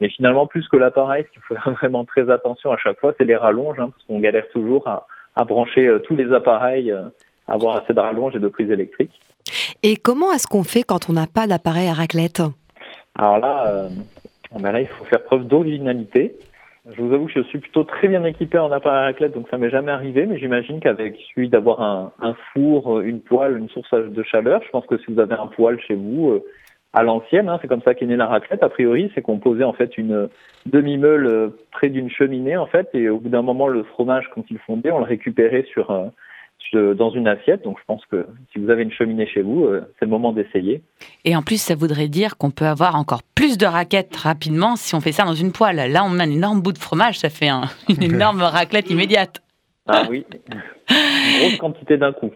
Mais 0.00 0.08
finalement, 0.10 0.46
plus 0.46 0.68
que 0.68 0.76
l'appareil, 0.76 1.24
ce 1.26 1.32
qu'il 1.32 1.42
faut 1.42 1.54
faire 1.54 1.72
vraiment 1.80 2.04
très 2.04 2.30
attention 2.30 2.72
à 2.72 2.76
chaque 2.76 2.98
fois, 3.00 3.14
c'est 3.18 3.24
les 3.24 3.36
rallonges, 3.36 3.78
hein, 3.78 3.90
parce 3.90 4.04
qu'on 4.06 4.20
galère 4.20 4.48
toujours 4.50 4.86
à, 4.88 5.06
à 5.34 5.44
brancher 5.44 5.86
euh, 5.86 5.98
tous 5.98 6.16
les 6.16 6.32
appareils, 6.32 6.90
euh, 6.90 7.02
à 7.46 7.54
avoir 7.54 7.76
assez 7.76 7.94
de 7.94 8.00
rallonges 8.00 8.36
et 8.36 8.40
de 8.40 8.48
prises 8.48 8.70
électriques. 8.70 9.20
Et 9.82 9.96
comment 9.96 10.32
est-ce 10.32 10.46
qu'on 10.46 10.64
fait 10.64 10.82
quand 10.82 11.08
on 11.08 11.12
n'a 11.12 11.26
pas 11.26 11.46
d'appareil 11.46 11.88
à 11.88 11.94
raclette? 11.94 12.42
Alors 13.16 13.38
là, 13.38 13.66
euh, 13.68 13.88
ben 14.58 14.72
là, 14.72 14.80
il 14.80 14.86
faut 14.86 15.04
faire 15.04 15.22
preuve 15.22 15.46
d'originalité. 15.46 16.36
Je 16.90 17.02
vous 17.02 17.12
avoue 17.12 17.26
que 17.26 17.32
je 17.32 17.42
suis 17.42 17.58
plutôt 17.58 17.84
très 17.84 18.08
bien 18.08 18.24
équipé 18.24 18.58
en 18.58 18.72
appareil 18.72 19.00
à 19.00 19.04
raclette, 19.04 19.34
donc 19.34 19.46
ça 19.50 19.58
m'est 19.58 19.70
jamais 19.70 19.92
arrivé, 19.92 20.24
mais 20.24 20.38
j'imagine 20.38 20.80
qu'avec 20.80 21.18
celui 21.34 21.48
d'avoir 21.48 21.82
un, 21.82 22.12
un 22.20 22.34
four, 22.52 23.00
une 23.00 23.20
poêle, 23.20 23.58
une 23.58 23.68
source 23.68 23.92
de 23.92 24.22
chaleur, 24.22 24.62
je 24.64 24.70
pense 24.70 24.86
que 24.86 24.96
si 24.98 25.12
vous 25.12 25.20
avez 25.20 25.34
un 25.34 25.48
poêle 25.48 25.78
chez 25.86 25.94
vous, 25.94 26.30
euh, 26.30 26.44
à 26.92 27.02
l'ancienne, 27.02 27.48
hein, 27.48 27.58
c'est 27.60 27.68
comme 27.68 27.82
ça 27.82 27.94
qu'est 27.94 28.06
née 28.06 28.16
la 28.16 28.26
raclette, 28.26 28.62
a 28.62 28.68
priori, 28.68 29.10
c'est 29.14 29.22
qu'on 29.22 29.38
posait 29.38 29.64
en 29.64 29.72
fait 29.74 29.98
une 29.98 30.28
demi-meule 30.66 31.26
euh, 31.26 31.48
près 31.70 31.88
d'une 31.90 32.10
cheminée, 32.10 32.56
en 32.56 32.66
fait, 32.66 32.88
et 32.94 33.08
au 33.08 33.18
bout 33.18 33.28
d'un 33.28 33.42
moment, 33.42 33.68
le 33.68 33.82
fromage, 33.84 34.28
quand 34.34 34.44
il 34.50 34.58
fondait, 34.58 34.90
on 34.90 34.98
le 34.98 35.04
récupérait 35.04 35.66
sur, 35.72 35.90
euh, 35.90 36.06
sur- 36.58 36.94
dans 36.96 37.10
une 37.10 37.28
assiette, 37.28 37.62
donc 37.62 37.78
je 37.78 37.84
pense 37.86 38.04
que 38.06 38.26
si 38.52 38.58
vous 38.58 38.70
avez 38.70 38.82
une 38.82 38.90
cheminée 38.92 39.26
chez 39.26 39.42
vous, 39.42 39.64
euh, 39.66 39.82
c'est 39.98 40.06
le 40.06 40.10
moment 40.10 40.32
d'essayer. 40.32 40.82
Et 41.24 41.36
en 41.36 41.42
plus, 41.42 41.60
ça 41.60 41.74
voudrait 41.74 42.08
dire 42.08 42.36
qu'on 42.36 42.50
peut 42.50 42.66
avoir 42.66 42.96
encore 42.96 43.22
plus 43.34 43.58
de 43.58 43.66
raquettes 43.66 44.16
rapidement 44.16 44.76
si 44.76 44.94
on 44.94 45.00
fait 45.00 45.12
ça 45.12 45.24
dans 45.24 45.34
une 45.34 45.52
poêle. 45.52 45.92
Là, 45.92 46.04
on 46.04 46.10
met 46.10 46.24
un 46.24 46.30
énorme 46.30 46.60
bout 46.62 46.72
de 46.72 46.78
fromage, 46.78 47.18
ça 47.18 47.28
fait 47.30 47.48
un- 47.48 47.64
une 47.88 48.02
énorme 48.14 48.42
raclette 48.42 48.90
immédiate. 48.90 49.40
Ah 49.88 50.06
oui. 50.10 50.24
une 50.90 51.38
grosse 51.40 51.56
quantité 51.58 51.96
d'un 51.96 52.12
coup. 52.12 52.30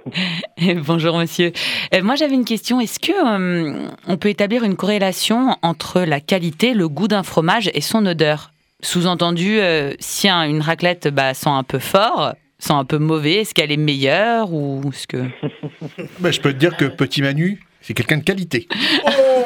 Bonjour 0.87 1.19
monsieur. 1.19 1.53
Euh, 1.95 2.03
moi 2.03 2.15
j'avais 2.17 2.35
une 2.35 2.45
question. 2.45 2.81
Est-ce 2.81 2.99
que 2.99 3.13
euh, 3.13 3.89
on 4.09 4.17
peut 4.17 4.29
établir 4.31 4.65
une 4.65 4.77
corrélation 4.77 5.57
entre 5.63 6.01
la 6.01 6.21
qualité, 6.21 6.73
le 6.75 6.89
goût 6.89 7.09
d'un 7.09 7.23
fromage 7.23 7.71
et 7.75 7.81
son 7.81 8.05
odeur? 8.07 8.51
Sous-entendu, 8.83 9.59
euh, 9.61 9.93
si 10.01 10.29
un- 10.29 10.45
une 10.49 10.61
raclette 10.61 11.09
bah, 11.09 11.35
sent 11.35 11.51
un 11.51 11.63
peu 11.63 11.79
fort, 11.79 12.33
sent 12.59 12.73
un 12.73 12.85
peu 12.85 12.99
mauvais, 12.99 13.35
est-ce 13.43 13.55
qu'elle 13.55 13.71
est 13.71 13.77
meilleure 13.77 14.53
ou 14.53 14.81
est-ce 14.93 15.07
que 15.07 15.25
Bah, 16.21 16.31
je 16.31 16.41
peux 16.41 16.53
te 16.53 16.59
dire 16.59 16.77
que 16.77 16.87
Petit 16.87 17.23
Manu, 17.23 17.61
c'est 17.81 17.95
quelqu'un 17.95 18.17
de 18.19 18.25
qualité. 18.25 18.67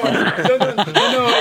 Non, 0.07 0.13
non, 0.61 0.93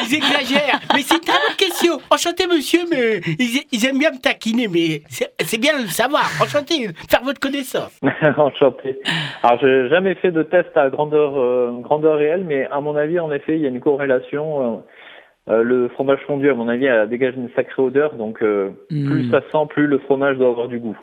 ils 0.10 0.16
exagèrent. 0.16 0.80
Mais 0.94 1.02
c'est 1.02 1.16
une 1.16 1.22
très 1.22 1.34
bonne 1.34 1.58
question. 1.58 2.00
Enchanté, 2.10 2.48
monsieur, 2.48 2.82
mais 2.90 3.22
ils, 3.40 3.62
ils 3.72 3.86
aiment 3.86 4.00
bien 4.00 4.12
me 4.12 4.22
taquiner, 4.22 4.68
mais 4.68 5.02
c'est 5.10 5.60
bien 5.60 5.78
de 5.78 5.84
le 5.84 5.90
savoir. 5.90 6.26
Enchanté, 6.42 6.90
faire 7.10 7.24
votre 7.24 7.40
connaissance. 7.40 8.00
Enchanté. 8.38 9.00
Alors, 9.44 9.60
j'ai 9.62 9.90
jamais 9.90 10.16
fait 10.16 10.32
de 10.32 10.44
test 10.44 10.76
à 10.76 10.90
grandeur, 10.90 11.38
euh, 11.38 11.72
grandeur 11.82 12.18
réelle, 12.18 12.44
mais 12.46 12.66
à 12.72 12.80
mon 12.82 12.96
avis, 12.96 13.20
en 13.20 13.32
effet, 13.32 13.56
il 13.56 13.62
y 13.62 13.66
a 13.66 13.70
une 13.70 13.82
corrélation. 13.82 14.76
euh, 14.76 14.78
euh, 15.48 15.62
le 15.62 15.90
fromage 15.90 16.20
fondu, 16.26 16.50
à 16.50 16.56
mon 16.56 16.68
avis, 16.68 16.86
elle 16.86 17.08
dégage 17.08 17.36
une 17.36 17.50
sacrée 17.56 17.82
odeur, 17.84 18.16
donc 18.16 18.42
euh, 18.42 18.72
plus 18.90 19.30
ça 19.30 19.42
sent, 19.52 19.68
plus 19.70 19.86
le 19.86 20.00
fromage 20.00 20.38
doit 20.38 20.50
avoir 20.50 20.68
du 20.68 20.80
goût. 20.80 20.98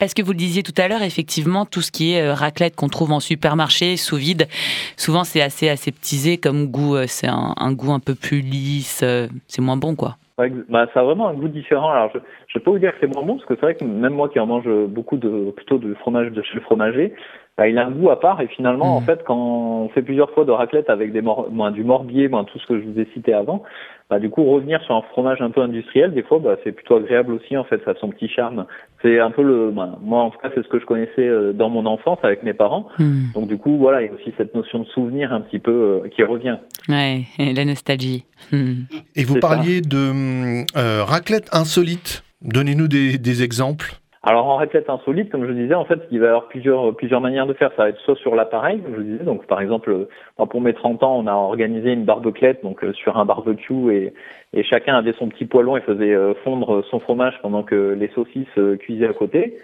Est-ce 0.00 0.14
que 0.16 0.22
vous 0.22 0.32
le 0.32 0.38
disiez 0.38 0.64
tout 0.64 0.74
à 0.76 0.88
l'heure, 0.88 1.02
effectivement, 1.02 1.66
tout 1.66 1.80
ce 1.80 1.92
qui 1.92 2.14
est 2.14 2.22
euh, 2.22 2.34
raclette 2.34 2.74
qu'on 2.74 2.88
trouve 2.88 3.12
en 3.12 3.20
supermarché, 3.20 3.96
sous 3.96 4.16
vide, 4.16 4.48
souvent 4.96 5.22
c'est 5.22 5.40
assez 5.40 5.68
aseptisé 5.68 6.36
comme 6.36 6.66
goût, 6.66 6.96
euh, 6.96 7.04
c'est 7.06 7.28
un, 7.28 7.54
un 7.56 7.72
goût 7.72 7.92
un 7.92 8.00
peu 8.00 8.16
plus 8.16 8.40
lisse, 8.40 9.02
euh, 9.04 9.28
c'est 9.46 9.62
moins 9.62 9.76
bon 9.76 9.94
quoi. 9.94 10.16
Ouais, 10.36 10.52
bah, 10.68 10.88
ça 10.92 11.00
a 11.00 11.04
vraiment 11.04 11.28
un 11.28 11.34
goût 11.34 11.46
différent. 11.46 11.90
Alors, 11.90 12.10
je 12.12 12.18
ne 12.18 12.22
vais 12.54 12.64
pas 12.64 12.70
vous 12.72 12.78
dire 12.80 12.90
que 12.90 12.96
c'est 13.00 13.14
moins 13.14 13.22
bon, 13.22 13.36
parce 13.36 13.46
que 13.46 13.54
c'est 13.54 13.60
vrai 13.60 13.76
que 13.76 13.84
même 13.84 14.14
moi 14.14 14.28
qui 14.28 14.40
en 14.40 14.46
mange 14.46 14.68
beaucoup 14.88 15.16
de, 15.16 15.52
plutôt 15.52 15.78
de 15.78 15.94
fromage 15.94 16.32
de 16.32 16.42
chez 16.42 16.56
le 16.56 16.60
fromager, 16.62 17.14
bah, 17.56 17.68
il 17.68 17.78
a 17.78 17.86
un 17.86 17.90
goût 17.92 18.10
à 18.10 18.18
part. 18.18 18.40
Et 18.40 18.48
finalement, 18.48 18.96
en 18.96 19.00
fait, 19.00 19.22
quand 19.24 19.36
on 19.36 19.88
fait 19.90 20.02
plusieurs 20.02 20.32
fois 20.32 20.44
de 20.44 20.50
raclette 20.50 20.90
avec 20.90 21.12
des 21.12 21.22
mor 21.22 21.48
du 21.70 21.84
morbier, 21.84 22.26
ben, 22.26 22.42
tout 22.42 22.58
ce 22.58 22.66
que 22.66 22.80
je 22.80 22.84
vous 22.84 22.98
ai 22.98 23.08
cité 23.14 23.32
avant, 23.32 23.62
bah, 24.10 24.18
du 24.18 24.28
coup, 24.28 24.44
revenir 24.44 24.82
sur 24.82 24.94
un 24.94 25.02
fromage 25.02 25.40
un 25.40 25.50
peu 25.50 25.62
industriel, 25.62 26.12
des 26.12 26.22
fois, 26.22 26.38
bah, 26.38 26.56
c'est 26.62 26.72
plutôt 26.72 26.96
agréable 26.96 27.32
aussi. 27.32 27.56
En 27.56 27.64
fait, 27.64 27.80
ça 27.84 27.92
a 27.92 27.94
son 27.94 28.10
petit 28.10 28.28
charme. 28.28 28.66
C'est 29.00 29.18
un 29.18 29.30
peu 29.30 29.42
le, 29.42 29.70
ben, 29.70 29.96
moi, 30.02 30.22
en 30.22 30.30
tout 30.30 30.38
cas, 30.38 30.50
c'est 30.54 30.62
ce 30.62 30.68
que 30.68 30.78
je 30.78 30.84
connaissais 30.84 31.26
euh, 31.26 31.52
dans 31.52 31.70
mon 31.70 31.86
enfance 31.86 32.18
avec 32.22 32.42
mes 32.42 32.52
parents. 32.52 32.86
Donc, 33.34 33.48
du 33.48 33.56
coup, 33.56 33.78
voilà, 33.78 34.02
il 34.02 34.06
y 34.06 34.08
a 34.08 34.12
aussi 34.12 34.32
cette 34.36 34.54
notion 34.54 34.80
de 34.80 34.86
souvenir 34.86 35.32
un 35.32 35.40
petit 35.40 35.58
peu 35.58 36.02
euh, 36.04 36.08
qui 36.10 36.22
revient. 36.22 36.58
Ouais, 36.88 37.22
et 37.38 37.54
la 37.54 37.64
nostalgie. 37.64 38.24
Hmm. 38.52 38.82
Et 39.16 39.24
vous 39.24 39.34
ça. 39.34 39.40
parliez 39.40 39.80
de 39.80 40.64
euh, 40.76 41.02
raclette 41.02 41.48
insolite. 41.52 42.24
Donnez-nous 42.42 42.88
des, 42.88 43.16
des 43.16 43.42
exemples. 43.42 43.94
Alors 44.26 44.46
en 44.46 44.56
raclette 44.56 44.88
insolite, 44.88 45.30
comme 45.30 45.46
je 45.46 45.52
disais, 45.52 45.74
en 45.74 45.84
fait, 45.84 46.00
il 46.10 46.18
va 46.18 46.26
y 46.26 46.28
avoir 46.28 46.48
plusieurs 46.48 46.96
plusieurs 46.96 47.20
manières 47.20 47.46
de 47.46 47.52
faire. 47.52 47.70
Ça 47.76 47.82
va 47.82 47.88
être 47.90 48.00
soit 48.00 48.16
sur 48.16 48.34
l'appareil, 48.34 48.80
comme 48.80 48.96
je 48.96 49.02
disais. 49.02 49.24
Donc 49.24 49.46
par 49.46 49.60
exemple, 49.60 49.90
euh, 49.90 50.08
moi, 50.38 50.48
pour 50.48 50.62
mes 50.62 50.72
30 50.72 51.02
ans, 51.02 51.16
on 51.18 51.26
a 51.26 51.34
organisé 51.34 51.92
une 51.92 52.04
barbeclette, 52.04 52.62
donc 52.62 52.82
euh, 52.84 52.94
sur 52.94 53.18
un 53.18 53.26
barbecue, 53.26 53.92
et, 53.92 54.14
et 54.54 54.62
chacun 54.62 54.96
avait 54.96 55.12
son 55.12 55.28
petit 55.28 55.44
poêlon 55.44 55.76
et 55.76 55.82
faisait 55.82 56.14
euh, 56.14 56.32
fondre 56.42 56.82
son 56.90 57.00
fromage 57.00 57.34
pendant 57.42 57.62
que 57.62 57.94
les 57.98 58.08
saucisses 58.08 58.78
cuisaient 58.78 59.08
à 59.08 59.12
côté. 59.12 59.58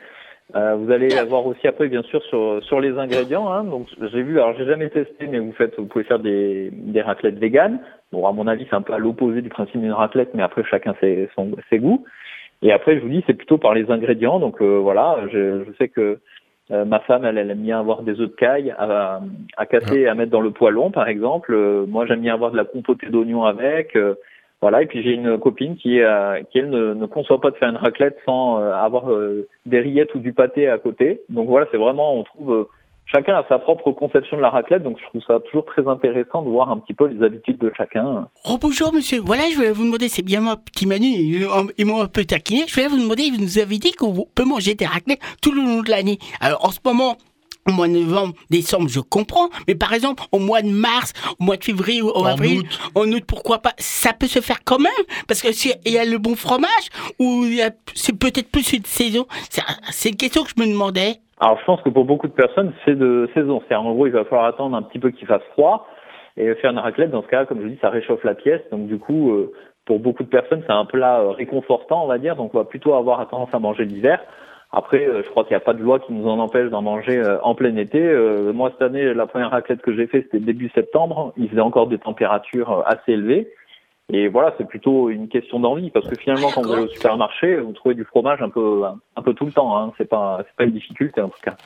Euh, 0.57 0.75
vous 0.75 0.91
allez 0.91 1.17
avoir 1.17 1.47
aussi 1.47 1.67
après, 1.69 1.89
bien 1.89 2.03
sûr, 2.03 2.23
sur 2.25 2.63
sur 2.65 2.81
les 2.81 2.99
ingrédients. 2.99 3.53
Hein, 3.53 3.65
donc 3.65 3.87
j'ai 4.13 4.23
vu, 4.23 4.41
alors 4.41 4.55
j'ai 4.57 4.67
jamais 4.67 4.89
testé, 4.89 5.27
mais 5.29 5.39
vous 5.39 5.53
faites, 5.53 5.79
vous 5.79 5.87
pouvez 5.87 6.05
faire 6.05 6.19
des 6.19 6.71
des 6.73 7.03
raclettes 7.03 7.39
véganes. 7.39 7.81
Bon, 8.13 8.27
à 8.27 8.33
mon 8.33 8.47
avis, 8.47 8.67
c'est 8.69 8.77
un 8.77 8.83
peu 8.83 8.93
à 8.93 8.99
l'opposé 8.99 9.43
du 9.43 9.49
principe 9.49 9.81
d'une 9.81 9.93
raclette, 9.93 10.35
mais 10.35 10.43
après 10.43 10.65
chacun 10.65 10.95
ses 11.01 11.29
son, 11.35 11.53
ses 11.71 11.79
goûts. 11.79 12.05
Et 12.63 12.73
après, 12.73 12.97
je 12.97 13.01
vous 13.01 13.09
dis, 13.09 13.25
c'est 13.27 13.35
plutôt 13.35 13.59
par 13.59 13.75
les 13.75 13.91
ingrédients. 13.91 14.39
Donc 14.39 14.61
euh, 14.61 14.79
voilà, 14.79 15.19
je, 15.33 15.65
je 15.65 15.73
sais 15.79 15.89
que 15.89 16.19
euh, 16.71 16.85
ma 16.85 17.01
femme, 17.01 17.25
elle, 17.25 17.39
elle 17.39 17.51
aime 17.51 17.63
bien 17.63 17.81
avoir 17.81 18.03
des 18.03 18.13
œufs 18.21 18.31
de 18.31 18.37
caille 18.37 18.73
à, 18.79 19.21
à 19.57 19.67
casser 19.67 20.01
et 20.01 20.09
à 20.09 20.15
mettre 20.15 20.31
dans 20.31 20.41
le 20.41 20.51
poêlon, 20.51 20.91
par 20.91 21.09
exemple. 21.09 21.53
Euh, 21.55 21.85
moi, 21.87 22.07
j'aime 22.07 22.21
bien 22.21 22.35
avoir 22.35 22.51
de 22.53 22.57
la 22.57 22.65
compotée 22.65 23.09
d'oignons 23.09 23.45
avec. 23.45 23.97
euh, 23.97 24.15
voilà. 24.61 24.83
Et 24.83 24.87
puis 24.87 25.03
j'ai 25.03 25.15
une 25.15 25.39
copine 25.39 25.77
qui, 25.77 26.01
euh, 26.01 26.43
qui 26.51 26.59
elle, 26.59 26.71
ne, 26.71 26.95
ne 26.95 27.07
conçoit 27.07 27.41
pas 27.41 27.51
de 27.51 27.57
faire 27.57 27.71
une 27.71 27.77
raclette 27.77 28.19
sans 28.27 28.61
euh, 28.61 28.73
avoir 28.73 29.07
des 29.67 29.81
rillettes 29.81 30.15
ou 30.15 30.19
du 30.19 30.33
pâté 30.33 30.69
à 30.69 30.79
côté. 30.79 31.23
Donc 31.31 31.49
voilà, 31.49 31.67
c'est 31.71 31.79
vraiment, 31.79 32.15
on 32.15 32.25
trouve, 32.25 32.69
chacun 33.11 33.35
a 33.35 33.45
sa 33.49 33.59
propre 33.59 33.93
conception 33.93 34.37
de 34.37 34.43
la 34.43 34.51
raclette. 34.51 34.83
Donc 34.83 34.99
je 34.99 35.05
trouve 35.07 35.23
ça 35.27 35.41
toujours 35.41 35.65
très 35.65 35.87
intéressant 35.87 36.43
de 36.43 36.49
voir 36.49 36.71
un 36.71 36.79
petit 36.79 36.95
peu 36.95 37.07
les 37.07 37.25
habitudes 37.25 37.59
de 37.59 37.73
chacun. 37.77 38.29
Oh 38.45 38.59
bonjour 38.61 38.93
monsieur, 38.93 39.21
voilà 39.21 39.45
je 39.51 39.57
voulais 39.57 39.73
vous 39.73 39.85
demander, 39.85 40.09
c'est 40.09 40.23
bien 40.23 40.41
moi 40.41 40.57
petit 40.57 40.87
Manu, 40.87 41.45
ils 41.79 41.87
m'ont 41.87 42.03
un 42.03 42.07
peu 42.07 42.25
taquiné, 42.25 42.65
je 42.67 42.75
voulais 42.75 42.89
vous 42.89 42.99
demander, 42.99 43.31
vous 43.31 43.41
nous 43.41 43.59
avez 43.59 43.79
dit 43.79 43.93
qu'on 43.93 44.27
peut 44.35 44.45
manger 44.45 44.75
des 44.75 44.87
raclettes 44.87 45.21
tout 45.43 45.53
le 45.53 45.63
long 45.63 45.83
de 45.83 45.91
l'année. 45.91 46.19
Alors 46.41 46.65
en 46.65 46.71
ce 46.71 46.79
moment, 46.85 47.17
au 47.69 47.73
mois 47.73 47.89
de 47.89 47.93
novembre, 47.93 48.35
décembre, 48.51 48.89
je 48.89 49.01
comprends, 49.01 49.49
mais 49.69 49.75
par 49.75 49.93
exemple 49.93 50.23
au 50.33 50.39
mois 50.39 50.63
de 50.63 50.69
mars, 50.71 51.13
au 51.39 51.45
mois 51.45 51.57
de 51.57 51.65
février, 51.65 52.03
ou 52.03 52.11
en 52.11 52.25
avril, 52.25 52.63
en 52.95 53.07
août, 53.13 53.23
pourquoi 53.27 53.59
pas, 53.59 53.73
ça 53.79 54.13
peut 54.13 54.27
se 54.27 54.41
faire 54.41 54.65
quand 54.65 54.79
même, 54.79 55.05
parce 55.29 55.43
que 55.43 55.53
s'il 55.53 55.73
y 55.87 55.99
a 55.99 56.05
le 56.05 56.19
bon 56.19 56.35
fromage, 56.37 56.89
ou 57.19 57.43
il 57.45 57.57
y 57.57 57.63
a- 57.63 57.71
c'est 57.95 58.19
peut-être 58.19 58.51
plus 58.51 58.73
une 58.73 58.85
saison, 58.85 59.27
c'est 59.91 60.09
une 60.11 60.17
question 60.17 60.43
que 60.43 60.51
je 60.57 60.63
me 60.63 60.67
demandais. 60.71 61.17
Alors 61.39 61.59
je 61.59 61.65
pense 61.65 61.81
que 61.83 61.89
pour 61.89 62.05
beaucoup 62.05 62.29
de 62.29 62.33
personnes, 62.33 62.73
c'est 62.85 62.95
de 62.99 63.29
saison. 63.35 63.63
C'est 63.69 63.75
en 63.75 63.91
gros, 63.93 64.07
il 64.07 64.13
va 64.13 64.25
falloir 64.25 64.45
attendre 64.45 64.77
un 64.77 64.83
petit 64.83 64.99
peu 64.99 65.11
qu'il 65.11 65.27
fasse 65.27 65.43
froid 65.53 65.87
et 66.37 66.55
faire 66.57 66.71
une 66.71 66.79
raclette. 66.79 67.11
Dans 67.11 67.23
ce 67.23 67.29
cas, 67.29 67.47
comme 67.47 67.63
je 67.63 67.69
dis, 67.69 67.79
ça 67.81 67.89
réchauffe 67.89 68.23
la 68.25 68.35
pièce. 68.35 68.61
Donc 68.71 68.87
du 68.89 68.99
coup, 68.99 69.31
euh, 69.31 69.51
pour 69.87 70.01
beaucoup 70.01 70.23
de 70.23 70.29
personnes, 70.29 70.63
c'est 70.67 70.73
un 70.73 70.85
plat 70.85 71.21
euh, 71.21 71.31
réconfortant, 71.31 72.05
on 72.05 72.07
va 72.09 72.19
dire. 72.19 72.37
Donc 72.37 72.55
on 72.55 72.59
va 72.59 72.65
plutôt 72.65 72.93
avoir 72.93 73.27
tendance 73.31 73.49
à 73.55 73.59
manger 73.59 73.87
l'hiver. 73.87 74.21
Après, 74.73 75.05
euh, 75.05 75.23
je 75.25 75.31
crois 75.31 75.45
qu'il 75.45 75.53
n'y 75.53 75.63
a 75.63 75.65
pas 75.65 75.75
de 75.75 75.83
loi 75.83 75.99
qui 75.99 76.13
nous 76.13 76.29
en 76.29 76.39
empêche 76.39 76.71
d'en 76.71 76.83
manger 76.83 77.19
euh, 77.19 77.41
en 77.43 77.55
plein 77.55 77.75
été. 77.77 78.01
Euh, 78.01 78.53
moi, 78.53 78.71
cette 78.71 78.83
année, 78.83 79.13
la 79.15 79.27
première 79.27 79.51
raclette 79.51 79.83
que 79.83 79.95
j'ai 79.95 80.07
fait, 80.07 80.23
c'était 80.23 80.39
début 80.39 80.71
septembre. 80.75 81.33
Il 81.37 81.49
faisait 81.49 81.61
encore 81.61 81.89
des 81.89 81.99
températures 81.99 82.85
assez 82.87 83.13
élevées. 83.13 83.53
Et 84.13 84.29
voilà, 84.29 84.55
c'est 84.59 84.67
plutôt 84.67 85.09
une 85.09 85.29
question 85.29 85.61
d'envie, 85.61 85.91
parce 85.91 86.09
que 86.09 86.17
finalement, 86.17 86.51
quand 86.53 86.63
vous 86.63 86.73
allez 86.73 86.83
au 86.83 86.89
supermarché, 86.89 87.57
vous 87.57 87.73
trouvez 87.73 87.95
du 87.95 88.05
fromage 88.05 88.43
un 88.43 88.49
peu, 88.49 88.83
un 89.17 89.23
peu 89.23 89.35
tout 89.35 89.47
le 89.47 89.53
temps. 89.53 89.77
Hein. 89.77 89.93
C'est 89.99 90.09
pas, 90.09 90.39
c'est 90.45 90.57
pas 90.57 90.65
une 90.65 90.73
difficulté 90.73 91.21
en 91.21 91.29
tout 91.29 91.41
cas. 91.43 91.57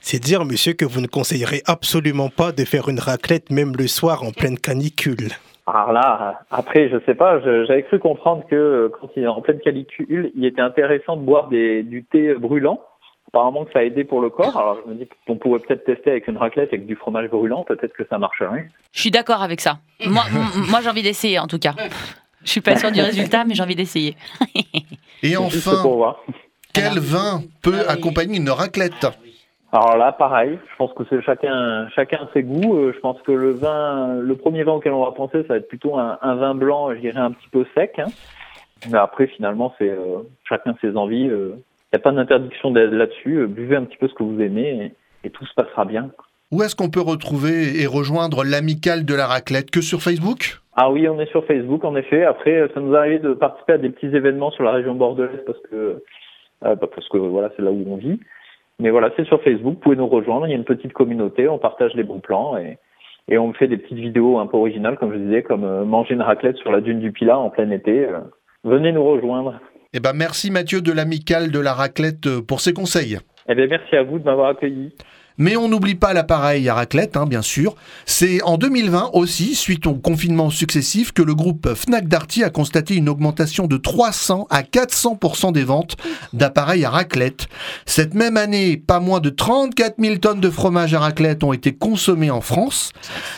C'est 0.00 0.18
dire, 0.18 0.44
monsieur, 0.44 0.72
que 0.74 0.84
vous 0.84 1.00
ne 1.00 1.06
conseillerez 1.06 1.62
absolument 1.66 2.28
pas 2.28 2.52
de 2.52 2.64
faire 2.64 2.88
une 2.88 3.00
raclette 3.00 3.50
même 3.50 3.74
le 3.76 3.86
soir 3.86 4.22
en 4.22 4.32
pleine 4.32 4.58
canicule. 4.58 5.30
Alors 5.66 5.92
là, 5.92 6.42
après, 6.50 6.90
je 6.90 6.96
sais 7.06 7.14
pas, 7.14 7.40
j'avais 7.40 7.84
cru 7.84 7.98
comprendre 7.98 8.44
que 8.50 8.54
euh, 8.54 8.88
quand 9.00 9.08
il 9.16 9.22
est 9.22 9.26
en 9.26 9.40
pleine 9.40 9.60
canicule, 9.60 10.30
il 10.36 10.44
était 10.44 10.60
intéressant 10.60 11.16
de 11.16 11.22
boire 11.22 11.48
des, 11.48 11.82
du 11.82 12.04
thé 12.04 12.34
brûlant. 12.34 12.80
Apparemment 13.28 13.64
que 13.64 13.72
ça 13.72 13.78
a 13.80 13.82
aidé 13.82 14.04
pour 14.04 14.20
le 14.20 14.30
corps. 14.30 14.56
Alors 14.56 14.78
je 14.84 14.90
me 14.90 14.96
dis 14.96 15.08
qu'on 15.26 15.36
pourrait 15.36 15.58
peut-être 15.60 15.84
tester 15.84 16.10
avec 16.10 16.28
une 16.28 16.36
raclette 16.36 16.68
avec 16.68 16.86
du 16.86 16.94
fromage 16.94 17.30
brûlant, 17.30 17.64
peut-être 17.64 17.92
que 17.94 18.06
ça 18.08 18.18
marcherait. 18.18 18.68
Je 18.92 19.00
suis 19.00 19.10
d'accord 19.10 19.42
avec 19.42 19.60
ça. 19.60 19.78
Moi, 20.06 20.22
j'ai 20.82 20.88
envie 20.88 21.02
d'essayer 21.02 21.38
en 21.38 21.46
tout 21.46 21.58
cas. 21.58 21.74
Je 22.44 22.50
suis 22.50 22.60
pas 22.60 22.76
sûre 22.76 22.92
du 22.92 23.00
résultat, 23.00 23.44
mais 23.44 23.54
j'ai 23.54 23.62
envie 23.62 23.74
d'essayer. 23.74 24.16
Et 25.22 25.36
enfin, 25.36 26.14
quel 26.74 26.98
vin 26.98 27.42
peut 27.62 27.88
accompagner 27.88 28.36
une 28.36 28.50
raclette? 28.50 29.06
Alors 29.76 29.96
là, 29.96 30.12
pareil, 30.12 30.56
je 30.70 30.76
pense 30.76 30.92
que 30.92 31.02
c'est 31.10 31.20
chacun, 31.22 31.88
chacun 31.96 32.28
ses 32.32 32.44
goûts. 32.44 32.76
Euh, 32.76 32.92
Je 32.94 33.00
pense 33.00 33.20
que 33.22 33.32
le 33.32 33.50
vin, 33.50 34.14
le 34.20 34.36
premier 34.36 34.62
vin 34.62 34.72
auquel 34.74 34.92
on 34.92 35.04
va 35.04 35.10
penser, 35.10 35.42
ça 35.42 35.48
va 35.48 35.56
être 35.56 35.66
plutôt 35.68 35.98
un, 35.98 36.16
un 36.22 36.36
vin 36.36 36.54
blanc, 36.54 36.94
je 36.94 37.00
dirais 37.00 37.18
un 37.18 37.32
petit 37.32 37.48
peu 37.50 37.66
sec. 37.74 37.98
hein. 37.98 38.06
Mais 38.90 38.98
après, 38.98 39.26
finalement, 39.26 39.74
c'est 39.78 39.90
euh, 39.90 40.18
chacun 40.48 40.76
ses 40.80 40.96
envies. 40.96 41.24
Il 41.24 41.54
n'y 41.56 41.96
a 41.96 41.98
pas 41.98 42.12
d'interdiction 42.12 42.70
de- 42.70 42.80
là-dessus. 42.80 43.38
Euh, 43.38 43.46
Buvez 43.48 43.74
un 43.74 43.82
petit 43.84 43.96
peu 43.96 44.06
ce 44.06 44.14
que 44.14 44.22
vous 44.22 44.40
aimez 44.40 44.92
et, 45.22 45.26
et 45.26 45.30
tout 45.30 45.44
se 45.44 45.54
passera 45.54 45.84
bien. 45.84 46.10
Où 46.52 46.62
est-ce 46.62 46.76
qu'on 46.76 46.90
peut 46.90 47.00
retrouver 47.00 47.80
et 47.82 47.86
rejoindre 47.86 48.44
l'amicale 48.44 49.04
de 49.04 49.14
la 49.14 49.26
raclette? 49.26 49.72
Que 49.72 49.80
sur 49.80 50.02
Facebook? 50.02 50.60
Ah 50.76 50.90
oui, 50.90 51.08
on 51.08 51.18
est 51.18 51.30
sur 51.30 51.44
Facebook, 51.46 51.82
en 51.84 51.96
effet. 51.96 52.24
Après, 52.24 52.60
euh, 52.60 52.68
ça 52.74 52.80
nous 52.80 52.94
arrive 52.94 53.22
de 53.22 53.34
participer 53.34 53.72
à 53.72 53.78
des 53.78 53.90
petits 53.90 54.14
événements 54.14 54.52
sur 54.52 54.62
la 54.62 54.70
région 54.70 54.94
bordelaise 54.94 55.40
parce 55.46 55.58
que, 55.68 55.74
euh, 56.64 56.74
bah, 56.76 56.86
parce 56.94 57.08
que 57.08 57.16
voilà, 57.18 57.50
c'est 57.56 57.62
là 57.62 57.72
où 57.72 57.84
on 57.88 57.96
vit. 57.96 58.20
Mais 58.80 58.90
voilà, 58.90 59.10
c'est 59.16 59.26
sur 59.26 59.42
Facebook. 59.42 59.74
Vous 59.74 59.80
pouvez 59.80 59.96
nous 59.96 60.08
rejoindre. 60.08 60.46
Il 60.46 60.50
y 60.50 60.54
a 60.54 60.56
une 60.56 60.64
petite 60.64 60.92
communauté. 60.92 61.48
On 61.48 61.58
partage 61.58 61.94
les 61.94 62.02
bons 62.02 62.20
plans 62.20 62.56
et, 62.56 62.78
et 63.28 63.38
on 63.38 63.52
fait 63.52 63.68
des 63.68 63.76
petites 63.76 63.98
vidéos 63.98 64.38
un 64.38 64.46
peu 64.46 64.56
originales, 64.56 64.98
comme 64.98 65.12
je 65.12 65.18
disais, 65.18 65.42
comme 65.42 65.64
euh, 65.64 65.84
manger 65.84 66.14
une 66.14 66.22
raclette 66.22 66.56
sur 66.56 66.72
la 66.72 66.80
dune 66.80 67.00
du 67.00 67.12
Pilat 67.12 67.38
en 67.38 67.50
plein 67.50 67.70
été. 67.70 68.06
Euh, 68.06 68.20
venez 68.64 68.92
nous 68.92 69.04
rejoindre. 69.04 69.60
Eh 69.92 70.00
ben 70.00 70.12
merci 70.12 70.50
Mathieu 70.50 70.80
de 70.80 70.90
l'amicale 70.90 71.52
de 71.52 71.60
la 71.60 71.72
raclette 71.72 72.26
euh, 72.26 72.42
pour 72.42 72.60
ses 72.60 72.72
conseils. 72.72 73.18
Eh 73.48 73.54
bien, 73.54 73.66
merci 73.68 73.94
à 73.94 74.02
vous 74.02 74.18
de 74.18 74.24
m'avoir 74.24 74.48
accueilli. 74.48 74.92
Mais 75.36 75.56
on 75.56 75.68
n'oublie 75.68 75.96
pas 75.96 76.12
l'appareil 76.12 76.68
à 76.68 76.74
raclette, 76.74 77.16
hein, 77.16 77.26
bien 77.26 77.42
sûr. 77.42 77.74
C'est 78.06 78.40
en 78.42 78.56
2020 78.56 79.10
aussi, 79.14 79.56
suite 79.56 79.86
aux 79.86 79.94
confinements 79.94 80.50
successifs, 80.50 81.12
que 81.12 81.22
le 81.22 81.34
groupe 81.34 81.74
Fnac 81.74 82.06
Darty 82.06 82.44
a 82.44 82.50
constaté 82.50 82.94
une 82.94 83.08
augmentation 83.08 83.66
de 83.66 83.76
300 83.76 84.46
à 84.50 84.62
400% 84.62 85.52
des 85.52 85.64
ventes 85.64 85.96
d'appareils 86.32 86.84
à 86.84 86.90
raclette. 86.90 87.48
Cette 87.84 88.14
même 88.14 88.36
année, 88.36 88.76
pas 88.76 89.00
moins 89.00 89.20
de 89.20 89.30
34 89.30 89.96
000 89.98 90.16
tonnes 90.18 90.40
de 90.40 90.50
fromage 90.50 90.94
à 90.94 91.00
raclette 91.00 91.42
ont 91.42 91.52
été 91.52 91.72
consommées 91.72 92.30
en 92.30 92.40
France. 92.40 92.92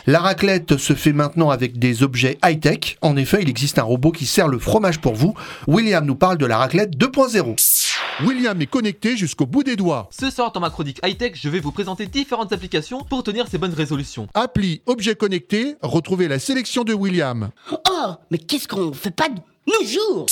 La 0.07 0.19
raclette 0.19 0.77
se 0.77 0.93
fait 0.93 1.15
maintenant 1.15 1.49
avec 1.51 1.79
des 1.79 2.03
objets 2.03 2.39
high-tech. 2.45 2.99
En 3.01 3.17
effet, 3.17 3.39
il 3.41 3.49
existe 3.49 3.79
un 3.79 3.85
robot 3.85 4.13
qui 4.13 4.27
sert 4.27 4.49
le 4.49 4.59
fromage 4.59 5.01
pour 5.01 5.15
vous. 5.15 5.35
William 5.67 6.05
nous 6.05 6.17
parle 6.17 6.37
de 6.37 6.47
la 6.47 6.59
raclette 6.59 6.97
2.0. 6.97 7.86
William 8.25 8.61
est 8.63 8.67
connecté 8.67 9.17
jusqu'au 9.17 9.47
bout 9.47 9.63
des 9.63 9.77
doigts. 9.77 10.09
Ce 10.11 10.31
soir 10.31 10.53
dans 10.53 10.61
ma 10.61 10.71
chronique 10.71 11.01
high-tech, 11.05 11.33
je 11.35 11.49
vais 11.49 11.61
vous 11.61 11.73
présenter 11.73 12.07
différentes 12.07 12.53
applications 12.53 13.05
pour 13.05 13.23
tenir 13.23 13.47
ces 13.47 13.59
bonnes 13.59 13.75
résolutions. 13.75 14.27
Appli 14.33 14.81
objet 14.87 15.15
connecté, 15.15 15.77
retrouvez 15.83 16.29
la 16.29 16.39
sélection 16.39 16.83
de 16.83 16.95
William. 16.95 17.51
Oh, 17.73 18.13
mais 18.31 18.39
qu'est-ce 18.39 18.69
qu'on 18.69 18.93
fait 18.93 19.11
pas 19.11 19.29
de 19.29 19.41
nos 19.67 19.87
jours? 19.87 20.27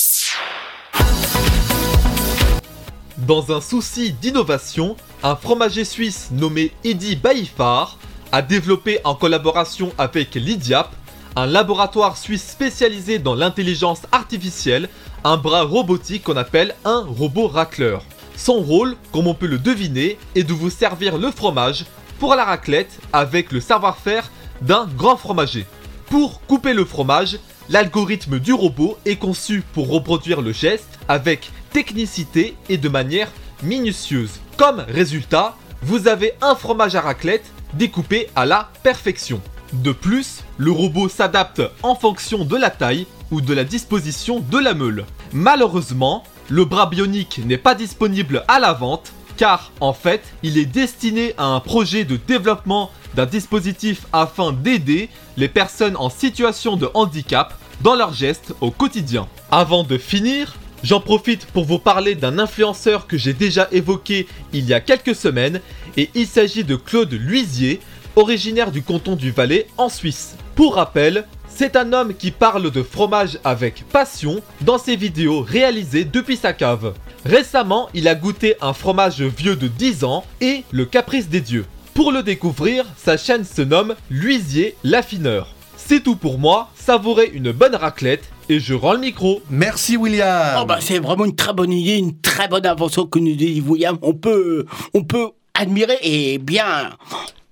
Dans 3.18 3.56
un 3.56 3.60
souci 3.60 4.12
d'innovation, 4.12 4.96
un 5.22 5.36
fromager 5.36 5.84
suisse 5.84 6.30
nommé 6.32 6.72
Eddy 6.84 7.16
Baifar 7.16 7.98
a 8.32 8.42
développé 8.42 8.98
en 9.04 9.14
collaboration 9.14 9.92
avec 9.98 10.34
l'IDIAP, 10.34 10.90
un 11.36 11.46
laboratoire 11.46 12.16
suisse 12.16 12.46
spécialisé 12.46 13.18
dans 13.18 13.34
l'intelligence 13.34 14.02
artificielle, 14.10 14.88
un 15.24 15.38
bras 15.38 15.62
robotique 15.62 16.24
qu'on 16.24 16.36
appelle 16.36 16.74
un 16.84 17.00
robot 17.00 17.48
racleur. 17.48 18.04
Son 18.36 18.60
rôle, 18.60 18.96
comme 19.10 19.26
on 19.26 19.34
peut 19.34 19.46
le 19.46 19.58
deviner, 19.58 20.18
est 20.34 20.44
de 20.44 20.52
vous 20.52 20.70
servir 20.70 21.16
le 21.16 21.30
fromage 21.30 21.86
pour 22.18 22.34
la 22.34 22.44
raclette 22.44 22.98
avec 23.12 23.50
le 23.50 23.60
savoir-faire 23.60 24.30
d'un 24.60 24.86
grand 24.96 25.16
fromager. 25.16 25.64
Pour 26.06 26.42
couper 26.42 26.74
le 26.74 26.84
fromage, 26.84 27.38
l'algorithme 27.70 28.38
du 28.38 28.52
robot 28.52 28.98
est 29.06 29.16
conçu 29.16 29.62
pour 29.72 29.88
reproduire 29.88 30.42
le 30.42 30.52
geste 30.52 30.98
avec 31.08 31.50
technicité 31.72 32.54
et 32.68 32.76
de 32.76 32.88
manière 32.88 33.30
minutieuse. 33.62 34.40
Comme 34.58 34.84
résultat, 34.88 35.56
vous 35.82 36.06
avez 36.06 36.34
un 36.42 36.54
fromage 36.54 36.96
à 36.96 37.00
raclette 37.00 37.50
découpé 37.72 38.28
à 38.36 38.44
la 38.44 38.68
perfection. 38.82 39.40
De 39.72 39.92
plus, 39.92 40.44
le 40.58 40.70
robot 40.70 41.08
s'adapte 41.08 41.62
en 41.82 41.94
fonction 41.94 42.44
de 42.44 42.56
la 42.56 42.70
taille 42.70 43.06
ou 43.30 43.40
de 43.40 43.54
la 43.54 43.64
disposition 43.64 44.40
de 44.40 44.58
la 44.58 44.74
meule. 44.74 45.04
Malheureusement, 45.32 46.24
le 46.48 46.64
bras 46.64 46.86
bionique 46.86 47.40
n'est 47.44 47.58
pas 47.58 47.74
disponible 47.74 48.44
à 48.48 48.58
la 48.58 48.72
vente 48.72 49.12
car 49.36 49.72
en 49.80 49.92
fait, 49.92 50.22
il 50.42 50.58
est 50.58 50.66
destiné 50.66 51.34
à 51.38 51.46
un 51.46 51.60
projet 51.60 52.04
de 52.04 52.16
développement 52.16 52.90
d'un 53.14 53.26
dispositif 53.26 54.06
afin 54.12 54.52
d'aider 54.52 55.08
les 55.36 55.48
personnes 55.48 55.96
en 55.96 56.10
situation 56.10 56.76
de 56.76 56.88
handicap 56.94 57.58
dans 57.80 57.94
leurs 57.94 58.12
gestes 58.12 58.54
au 58.60 58.70
quotidien. 58.70 59.26
Avant 59.50 59.84
de 59.84 59.98
finir, 59.98 60.54
j'en 60.82 61.00
profite 61.00 61.46
pour 61.46 61.64
vous 61.64 61.78
parler 61.78 62.14
d'un 62.14 62.38
influenceur 62.38 63.06
que 63.06 63.18
j'ai 63.18 63.32
déjà 63.32 63.68
évoqué 63.72 64.26
il 64.52 64.66
y 64.66 64.74
a 64.74 64.80
quelques 64.80 65.14
semaines 65.14 65.60
et 65.96 66.10
il 66.14 66.26
s'agit 66.26 66.64
de 66.64 66.76
Claude 66.76 67.12
Luisier, 67.12 67.80
originaire 68.16 68.70
du 68.70 68.82
canton 68.82 69.16
du 69.16 69.30
Valais 69.30 69.66
en 69.76 69.88
Suisse. 69.88 70.36
Pour 70.54 70.76
rappel, 70.76 71.26
c'est 71.56 71.76
un 71.76 71.92
homme 71.92 72.14
qui 72.14 72.32
parle 72.32 72.70
de 72.70 72.82
fromage 72.82 73.38
avec 73.44 73.84
passion 73.88 74.40
dans 74.62 74.78
ses 74.78 74.96
vidéos 74.96 75.40
réalisées 75.40 76.04
depuis 76.04 76.36
sa 76.36 76.52
cave. 76.52 76.94
Récemment, 77.24 77.88
il 77.94 78.08
a 78.08 78.16
goûté 78.16 78.56
un 78.60 78.72
fromage 78.72 79.22
vieux 79.22 79.54
de 79.54 79.68
10 79.68 80.02
ans 80.02 80.24
et 80.40 80.64
le 80.72 80.84
caprice 80.84 81.28
des 81.28 81.40
dieux. 81.40 81.64
Pour 81.94 82.10
le 82.10 82.24
découvrir, 82.24 82.84
sa 82.96 83.16
chaîne 83.16 83.44
se 83.44 83.62
nomme 83.62 83.94
Luisier 84.10 84.74
l'affineur. 84.82 85.54
C'est 85.76 86.02
tout 86.02 86.16
pour 86.16 86.38
moi, 86.38 86.70
savourez 86.74 87.30
une 87.32 87.52
bonne 87.52 87.76
raclette 87.76 88.24
et 88.48 88.58
je 88.58 88.74
rends 88.74 88.94
le 88.94 88.98
micro. 89.00 89.40
Merci 89.48 89.96
William. 89.96 90.58
Oh 90.60 90.64
bah 90.66 90.78
c'est 90.80 90.98
vraiment 90.98 91.24
une 91.24 91.36
très 91.36 91.52
bonne 91.52 91.72
idée, 91.72 91.98
une 91.98 92.18
très 92.20 92.48
bonne 92.48 92.66
invention 92.66 93.06
que 93.06 93.20
nous 93.20 93.36
dit 93.36 93.62
William. 93.64 93.96
On 94.02 94.14
peut, 94.14 94.66
on 94.92 95.04
peut 95.04 95.28
admirer 95.54 95.98
et 96.02 96.38
bien, 96.38 96.90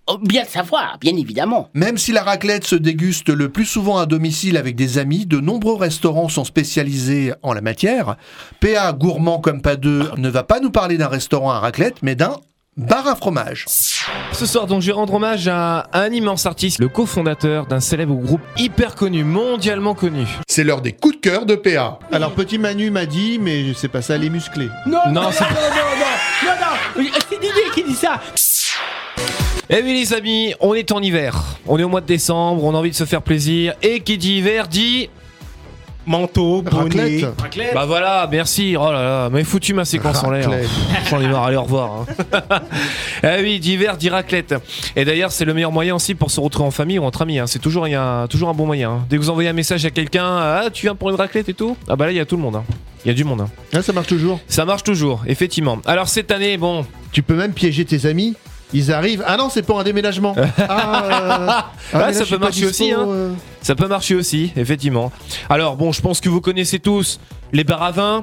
oh, 0.06 0.18
bien 0.22 0.42
le 0.42 0.48
savoir, 0.48 0.98
bien 1.00 1.16
évidemment. 1.16 1.68
Même 1.74 1.98
si 1.98 2.12
la 2.12 2.22
raclette 2.22 2.64
se 2.66 2.76
déguste 2.76 3.28
le 3.28 3.48
plus 3.48 3.64
souvent 3.66 3.98
à 3.98 4.06
domicile 4.06 4.56
avec 4.56 4.76
des 4.76 4.98
amis, 4.98 5.26
de 5.26 5.40
nombreux 5.40 5.76
restaurants 5.76 6.28
sont 6.28 6.44
spécialisés 6.44 7.32
en 7.42 7.52
la 7.52 7.60
matière. 7.60 8.16
PA 8.60 8.92
Gourmand 8.92 9.38
comme 9.40 9.62
pas 9.62 9.76
deux 9.76 10.10
ne 10.16 10.28
va 10.28 10.42
pas 10.42 10.60
nous 10.60 10.70
parler 10.70 10.96
d'un 10.98 11.08
restaurant 11.08 11.50
à 11.50 11.58
raclette, 11.60 11.96
mais 12.02 12.14
d'un 12.14 12.36
bar 12.76 13.06
à 13.06 13.14
fromage. 13.16 13.66
Ce 14.32 14.46
soir, 14.46 14.66
donc, 14.66 14.80
je 14.80 14.86
vais 14.86 14.92
rendre 14.92 15.12
hommage 15.14 15.46
à 15.46 15.88
un 15.92 16.08
immense 16.10 16.46
artiste, 16.46 16.78
le 16.78 16.88
cofondateur 16.88 17.66
d'un 17.66 17.80
célèbre 17.80 18.14
groupe 18.14 18.40
hyper 18.56 18.94
connu, 18.94 19.24
mondialement 19.24 19.94
connu. 19.94 20.26
C'est 20.48 20.64
l'heure 20.64 20.80
des 20.80 20.92
coups 20.92 21.16
de 21.16 21.20
cœur 21.20 21.44
de 21.46 21.54
PA. 21.54 21.98
Alors 22.10 22.32
petit 22.32 22.56
Manu 22.58 22.90
m'a 22.90 23.04
dit, 23.04 23.38
mais 23.38 23.74
c'est 23.76 23.88
pas 23.88 24.00
ça 24.02 24.16
les 24.16 24.30
musclés. 24.30 24.70
Non, 24.86 24.98
Non, 25.08 25.22
non, 25.24 25.32
c'est- 25.32 25.44
non, 25.44 25.50
non, 25.50 25.66
non, 26.00 26.50
non, 26.96 27.02
non, 27.04 27.10
c'est 27.28 27.38
Didier 27.40 27.62
qui 27.74 27.84
dit 27.84 27.94
ça. 27.94 28.20
Eh 29.70 29.80
oui, 29.82 29.94
les 29.94 30.12
amis, 30.12 30.54
on 30.60 30.74
est 30.74 30.92
en 30.92 31.00
hiver. 31.00 31.40
On 31.66 31.78
est 31.78 31.82
au 31.82 31.88
mois 31.88 32.00
de 32.00 32.06
décembre, 32.06 32.62
on 32.64 32.74
a 32.74 32.78
envie 32.78 32.90
de 32.90 32.94
se 32.96 33.04
faire 33.04 33.22
plaisir. 33.22 33.74
Et 33.82 34.00
qui 34.00 34.18
dit 34.18 34.34
hiver 34.38 34.68
dit. 34.68 35.08
Manteau, 36.04 36.62
bonnet. 36.62 37.20
Raclette. 37.38 37.74
Bah 37.74 37.84
voilà, 37.86 38.28
merci. 38.30 38.74
Oh 38.76 38.90
là 38.90 39.02
là, 39.04 39.28
mais 39.30 39.44
foutu 39.44 39.72
ma 39.72 39.84
séquence 39.84 40.24
en 40.24 40.30
l'air. 40.30 40.50
Raclette. 40.50 40.68
J'en 41.08 41.20
ai 41.20 41.28
marre, 41.28 41.44
allez, 41.44 41.56
au 41.56 41.62
revoir. 41.62 42.06
hein. 42.32 42.60
eh 43.22 43.40
oui, 43.40 43.60
d'hiver, 43.60 43.96
dit 43.96 44.08
raclette. 44.08 44.52
Et 44.96 45.04
d'ailleurs, 45.04 45.30
c'est 45.30 45.44
le 45.44 45.54
meilleur 45.54 45.70
moyen 45.70 45.94
aussi 45.94 46.16
pour 46.16 46.32
se 46.32 46.40
retrouver 46.40 46.66
en 46.66 46.70
famille 46.72 46.98
ou 46.98 47.04
entre 47.04 47.22
amis. 47.22 47.38
hein. 47.38 47.46
C'est 47.46 47.60
toujours, 47.60 47.86
il 47.86 47.92
y 47.92 47.94
a 47.94 48.26
toujours 48.28 48.48
un 48.48 48.52
bon 48.54 48.66
moyen. 48.66 48.90
hein. 48.90 49.06
Dès 49.08 49.16
que 49.16 49.22
vous 49.22 49.30
envoyez 49.30 49.48
un 49.48 49.52
message 49.52 49.84
à 49.86 49.90
quelqu'un, 49.90 50.26
ah, 50.26 50.64
tu 50.72 50.86
viens 50.86 50.96
pour 50.96 51.08
une 51.10 51.14
raclette 51.16 51.48
et 51.48 51.54
tout? 51.54 51.76
Ah 51.88 51.94
bah 51.94 52.06
là, 52.06 52.10
il 52.10 52.16
y 52.16 52.20
a 52.20 52.26
tout 52.26 52.36
le 52.36 52.42
monde. 52.42 52.56
hein. 52.56 52.64
Il 53.04 53.08
y 53.08 53.10
a 53.12 53.14
du 53.14 53.22
monde. 53.22 53.42
hein. 53.42 53.48
Ah, 53.72 53.80
ça 53.80 53.92
marche 53.92 54.08
toujours. 54.08 54.40
Ça 54.48 54.64
marche 54.64 54.82
toujours, 54.82 55.22
effectivement. 55.28 55.78
Alors 55.86 56.08
cette 56.08 56.32
année, 56.32 56.56
bon, 56.56 56.84
Tu 57.12 57.22
peux 57.22 57.36
même 57.36 57.52
piéger 57.52 57.84
tes 57.84 58.06
amis. 58.06 58.34
Ils 58.72 58.92
arrivent. 58.92 59.22
Ah 59.26 59.36
non, 59.36 59.48
c'est 59.50 59.62
pour 59.62 59.78
un 59.80 59.84
déménagement. 59.84 60.34
Ah, 60.68 61.66
euh, 61.94 61.98
ah, 61.98 62.12
ça 62.12 62.24
peut 62.24 62.38
marcher 62.38 62.66
aussi, 62.66 62.84
dispo, 62.86 63.00
hein. 63.00 63.06
euh. 63.08 63.32
Ça 63.60 63.74
peut 63.74 63.86
marcher 63.88 64.14
aussi, 64.14 64.52
effectivement. 64.56 65.12
Alors 65.50 65.76
bon, 65.76 65.92
je 65.92 66.00
pense 66.00 66.20
que 66.20 66.28
vous 66.28 66.40
connaissez 66.40 66.78
tous 66.78 67.20
les 67.52 67.64
bars 67.64 67.82
à 67.82 67.90
vin, 67.90 68.22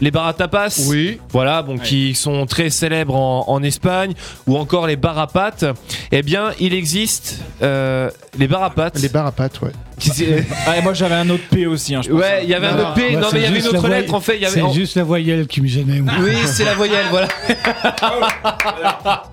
les 0.00 0.10
bars 0.10 0.26
à 0.26 0.32
tapas. 0.34 0.80
Oui. 0.88 1.20
Voilà, 1.30 1.62
bon, 1.62 1.76
qui 1.78 2.14
sont 2.14 2.46
très 2.46 2.70
célèbres 2.70 3.16
en, 3.16 3.44
en 3.48 3.62
Espagne, 3.62 4.14
ou 4.46 4.56
encore 4.56 4.86
les 4.86 4.96
bars 4.96 5.18
à 5.18 5.26
pâtes. 5.26 5.64
Eh 6.12 6.22
bien, 6.22 6.50
il 6.60 6.72
existe 6.74 7.40
euh, 7.62 8.10
les 8.38 8.46
bars 8.46 8.62
à 8.62 8.70
pâtes. 8.70 8.98
Les 9.00 9.08
bars 9.08 9.26
à 9.26 9.32
pâtes, 9.32 9.60
ouais. 9.62 9.72
Ah, 10.66 10.78
et 10.78 10.82
moi 10.82 10.94
j'avais 10.94 11.14
un 11.16 11.28
autre 11.28 11.42
P 11.50 11.66
aussi. 11.66 11.94
Hein, 11.94 12.00
je 12.02 12.10
pense. 12.10 12.20
Ouais, 12.20 12.40
il 12.44 12.48
y 12.48 12.54
avait 12.54 12.68
un 12.68 12.78
autre 12.78 12.94
P, 12.94 13.16
non 13.16 13.28
mais 13.32 13.40
il 13.40 13.42
y 13.42 13.46
avait 13.46 13.58
une 13.60 13.66
autre 13.66 13.88
lettre 13.88 14.14
en 14.14 14.20
fait. 14.20 14.36
Il 14.36 14.42
y 14.42 14.46
avait, 14.46 14.54
C'est 14.54 14.62
en- 14.62 14.72
juste 14.72 14.96
la 14.96 15.04
voyelle 15.04 15.46
qui 15.46 15.60
me 15.60 15.66
gênait. 15.66 16.00
moi. 16.00 16.14
Oui, 16.20 16.36
c'est 16.46 16.64
la 16.64 16.74
voyelle, 16.74 17.04
voilà. 17.10 17.28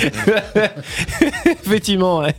Effectivement, 1.64 2.20
ouais. 2.20 2.34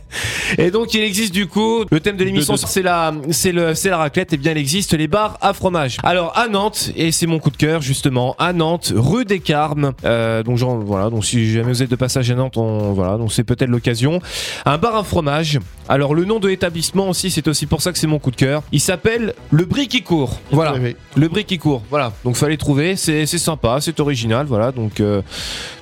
Et 0.58 0.70
donc 0.70 0.94
il 0.94 1.02
existe 1.02 1.32
du 1.32 1.46
coup, 1.46 1.84
le 1.90 2.00
thème 2.00 2.16
de 2.16 2.24
l'émission 2.24 2.56
c'est 2.56 2.82
la, 2.82 3.14
c'est 3.30 3.52
le, 3.52 3.74
c'est 3.74 3.90
la 3.90 3.98
raclette. 3.98 4.32
Et 4.32 4.36
bien 4.36 4.52
il 4.52 4.58
existe 4.58 4.92
les 4.94 5.08
bars 5.08 5.38
à 5.40 5.52
fromage. 5.52 5.98
Alors 6.02 6.36
à 6.36 6.48
Nantes, 6.48 6.90
et 6.96 7.12
c'est 7.12 7.26
mon 7.26 7.38
coup 7.38 7.50
de 7.50 7.56
cœur 7.56 7.80
justement, 7.80 8.34
à 8.38 8.52
Nantes, 8.52 8.92
rue 8.94 9.24
des 9.24 9.40
Carmes. 9.40 9.92
Euh, 10.04 10.42
donc 10.42 10.58
genre 10.58 10.78
voilà, 10.78 11.10
donc 11.10 11.24
si 11.24 11.52
jamais 11.52 11.72
vous 11.72 11.82
êtes 11.82 11.90
de 11.90 11.96
passage 11.96 12.30
à 12.30 12.34
Nantes, 12.34 12.56
on, 12.56 12.92
voilà, 12.92 13.16
donc 13.16 13.32
c'est 13.32 13.44
peut-être 13.44 13.70
l'occasion. 13.70 14.20
Un 14.64 14.78
bar 14.78 14.96
à 14.96 15.04
fromage. 15.04 15.58
Alors 15.88 16.14
le 16.14 16.24
nom 16.24 16.38
de 16.38 16.48
l'établissement 16.48 17.08
aussi, 17.08 17.30
c'est 17.30 17.48
aussi 17.48 17.66
pour 17.66 17.82
ça 17.82 17.92
que 17.92 17.98
c'est 17.98 18.06
mon 18.06 18.18
coup 18.18 18.30
de 18.30 18.36
cœur. 18.36 18.62
Il 18.72 18.80
s'appelle 18.80 19.34
le 19.50 19.64
Briquicourt. 19.64 20.40
Voilà. 20.50 20.74
Oui, 20.74 20.80
oui. 20.82 20.96
Le 21.16 21.28
Briquicourt, 21.28 21.82
voilà. 21.90 22.12
Donc 22.24 22.36
fallait 22.36 22.56
trouver, 22.56 22.96
c'est 22.96 23.26
c'est 23.26 23.38
sympa, 23.38 23.78
c'est 23.80 23.98
original, 24.00 24.46
voilà. 24.46 24.72
Donc 24.72 25.00
euh, 25.00 25.22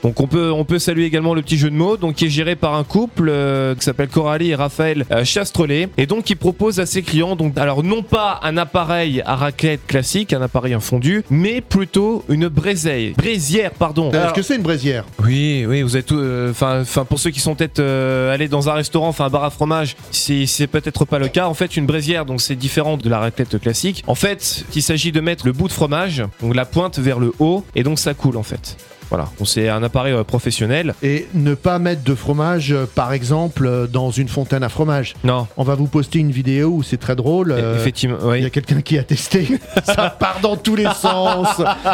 donc 0.02 0.20
on 0.20 0.26
peut 0.26 0.50
on 0.52 0.64
peut 0.64 0.78
saluer 0.78 1.04
également 1.04 1.34
le 1.34 1.42
petit 1.42 1.58
jeu 1.58 1.69
de 1.70 1.74
mots, 1.74 1.96
donc 1.96 2.16
qui 2.16 2.26
est 2.26 2.30
géré 2.30 2.56
par 2.56 2.74
un 2.74 2.84
couple 2.84 3.28
euh, 3.30 3.74
qui 3.74 3.82
s'appelle 3.84 4.08
Coralie 4.08 4.50
et 4.50 4.54
Raphaël 4.54 5.04
euh, 5.10 5.24
Chastrelet, 5.24 5.88
et 5.96 6.06
donc 6.06 6.24
qui 6.24 6.34
propose 6.34 6.80
à 6.80 6.86
ses 6.86 7.02
clients 7.02 7.36
donc 7.36 7.56
alors 7.56 7.82
non 7.82 8.02
pas 8.02 8.40
un 8.42 8.56
appareil 8.56 9.22
à 9.24 9.36
raclette 9.36 9.86
classique, 9.86 10.32
un 10.32 10.42
appareil 10.42 10.74
infondu, 10.74 11.24
mais 11.30 11.60
plutôt 11.60 12.24
une 12.28 12.48
braiseille, 12.48 13.14
braisière 13.16 13.70
pardon. 13.72 14.10
Est-ce 14.12 14.34
que 14.34 14.42
c'est 14.42 14.56
une 14.56 14.62
braisière 14.62 15.04
Oui, 15.24 15.64
oui, 15.66 15.82
vous 15.82 15.96
êtes 15.96 16.12
euh, 16.12 16.50
Enfin, 16.50 16.80
enfin, 16.82 17.04
pour 17.04 17.18
ceux 17.18 17.30
qui 17.30 17.40
sont 17.40 17.54
peut-être 17.54 17.80
allés 17.80 18.48
dans 18.48 18.68
un 18.68 18.74
restaurant, 18.74 19.08
enfin 19.08 19.26
un 19.26 19.30
bar 19.30 19.44
à 19.44 19.50
fromage, 19.50 19.96
c'est 20.10 20.46
c'est 20.46 20.66
peut-être 20.66 21.04
pas 21.04 21.18
le 21.18 21.28
cas. 21.28 21.46
En 21.46 21.54
fait, 21.54 21.76
une 21.76 21.86
braisière, 21.86 22.26
donc 22.26 22.40
c'est 22.40 22.56
différent 22.56 22.96
de 22.96 23.08
la 23.08 23.18
raclette 23.18 23.58
classique. 23.60 24.04
En 24.06 24.14
fait, 24.14 24.64
il 24.74 24.82
s'agit 24.82 25.12
de 25.12 25.20
mettre 25.20 25.46
le 25.46 25.52
bout 25.52 25.68
de 25.68 25.72
fromage, 25.72 26.24
donc 26.42 26.54
la 26.54 26.64
pointe 26.64 26.98
vers 26.98 27.18
le 27.18 27.32
haut, 27.38 27.64
et 27.74 27.82
donc 27.82 27.98
ça 27.98 28.14
coule 28.14 28.36
en 28.36 28.42
fait. 28.42 28.76
Voilà, 29.10 29.28
c'est 29.44 29.68
un 29.68 29.82
appareil 29.82 30.12
euh, 30.14 30.22
professionnel. 30.24 30.94
Et 31.02 31.26
ne 31.34 31.54
pas 31.54 31.78
mettre 31.80 32.02
de 32.04 32.14
fromage, 32.14 32.70
euh, 32.72 32.86
par 32.94 33.12
exemple, 33.12 33.66
euh, 33.66 33.86
dans 33.88 34.10
une 34.12 34.28
fontaine 34.28 34.62
à 34.62 34.68
fromage. 34.68 35.14
Non. 35.24 35.48
On 35.56 35.64
va 35.64 35.74
vous 35.74 35.88
poster 35.88 36.20
une 36.20 36.30
vidéo 36.30 36.68
où 36.68 36.82
c'est 36.84 36.96
très 36.96 37.16
drôle. 37.16 37.50
euh, 37.52 37.76
Effectivement, 37.76 38.18
Il 38.22 38.28
oui. 38.28 38.42
y 38.42 38.46
a 38.46 38.50
quelqu'un 38.50 38.80
qui 38.82 38.98
a 38.98 39.02
testé. 39.02 39.48
Ça 39.84 40.10
part 40.10 40.38
dans 40.40 40.56
tous 40.56 40.76
les 40.76 40.86
sens. 40.94 41.48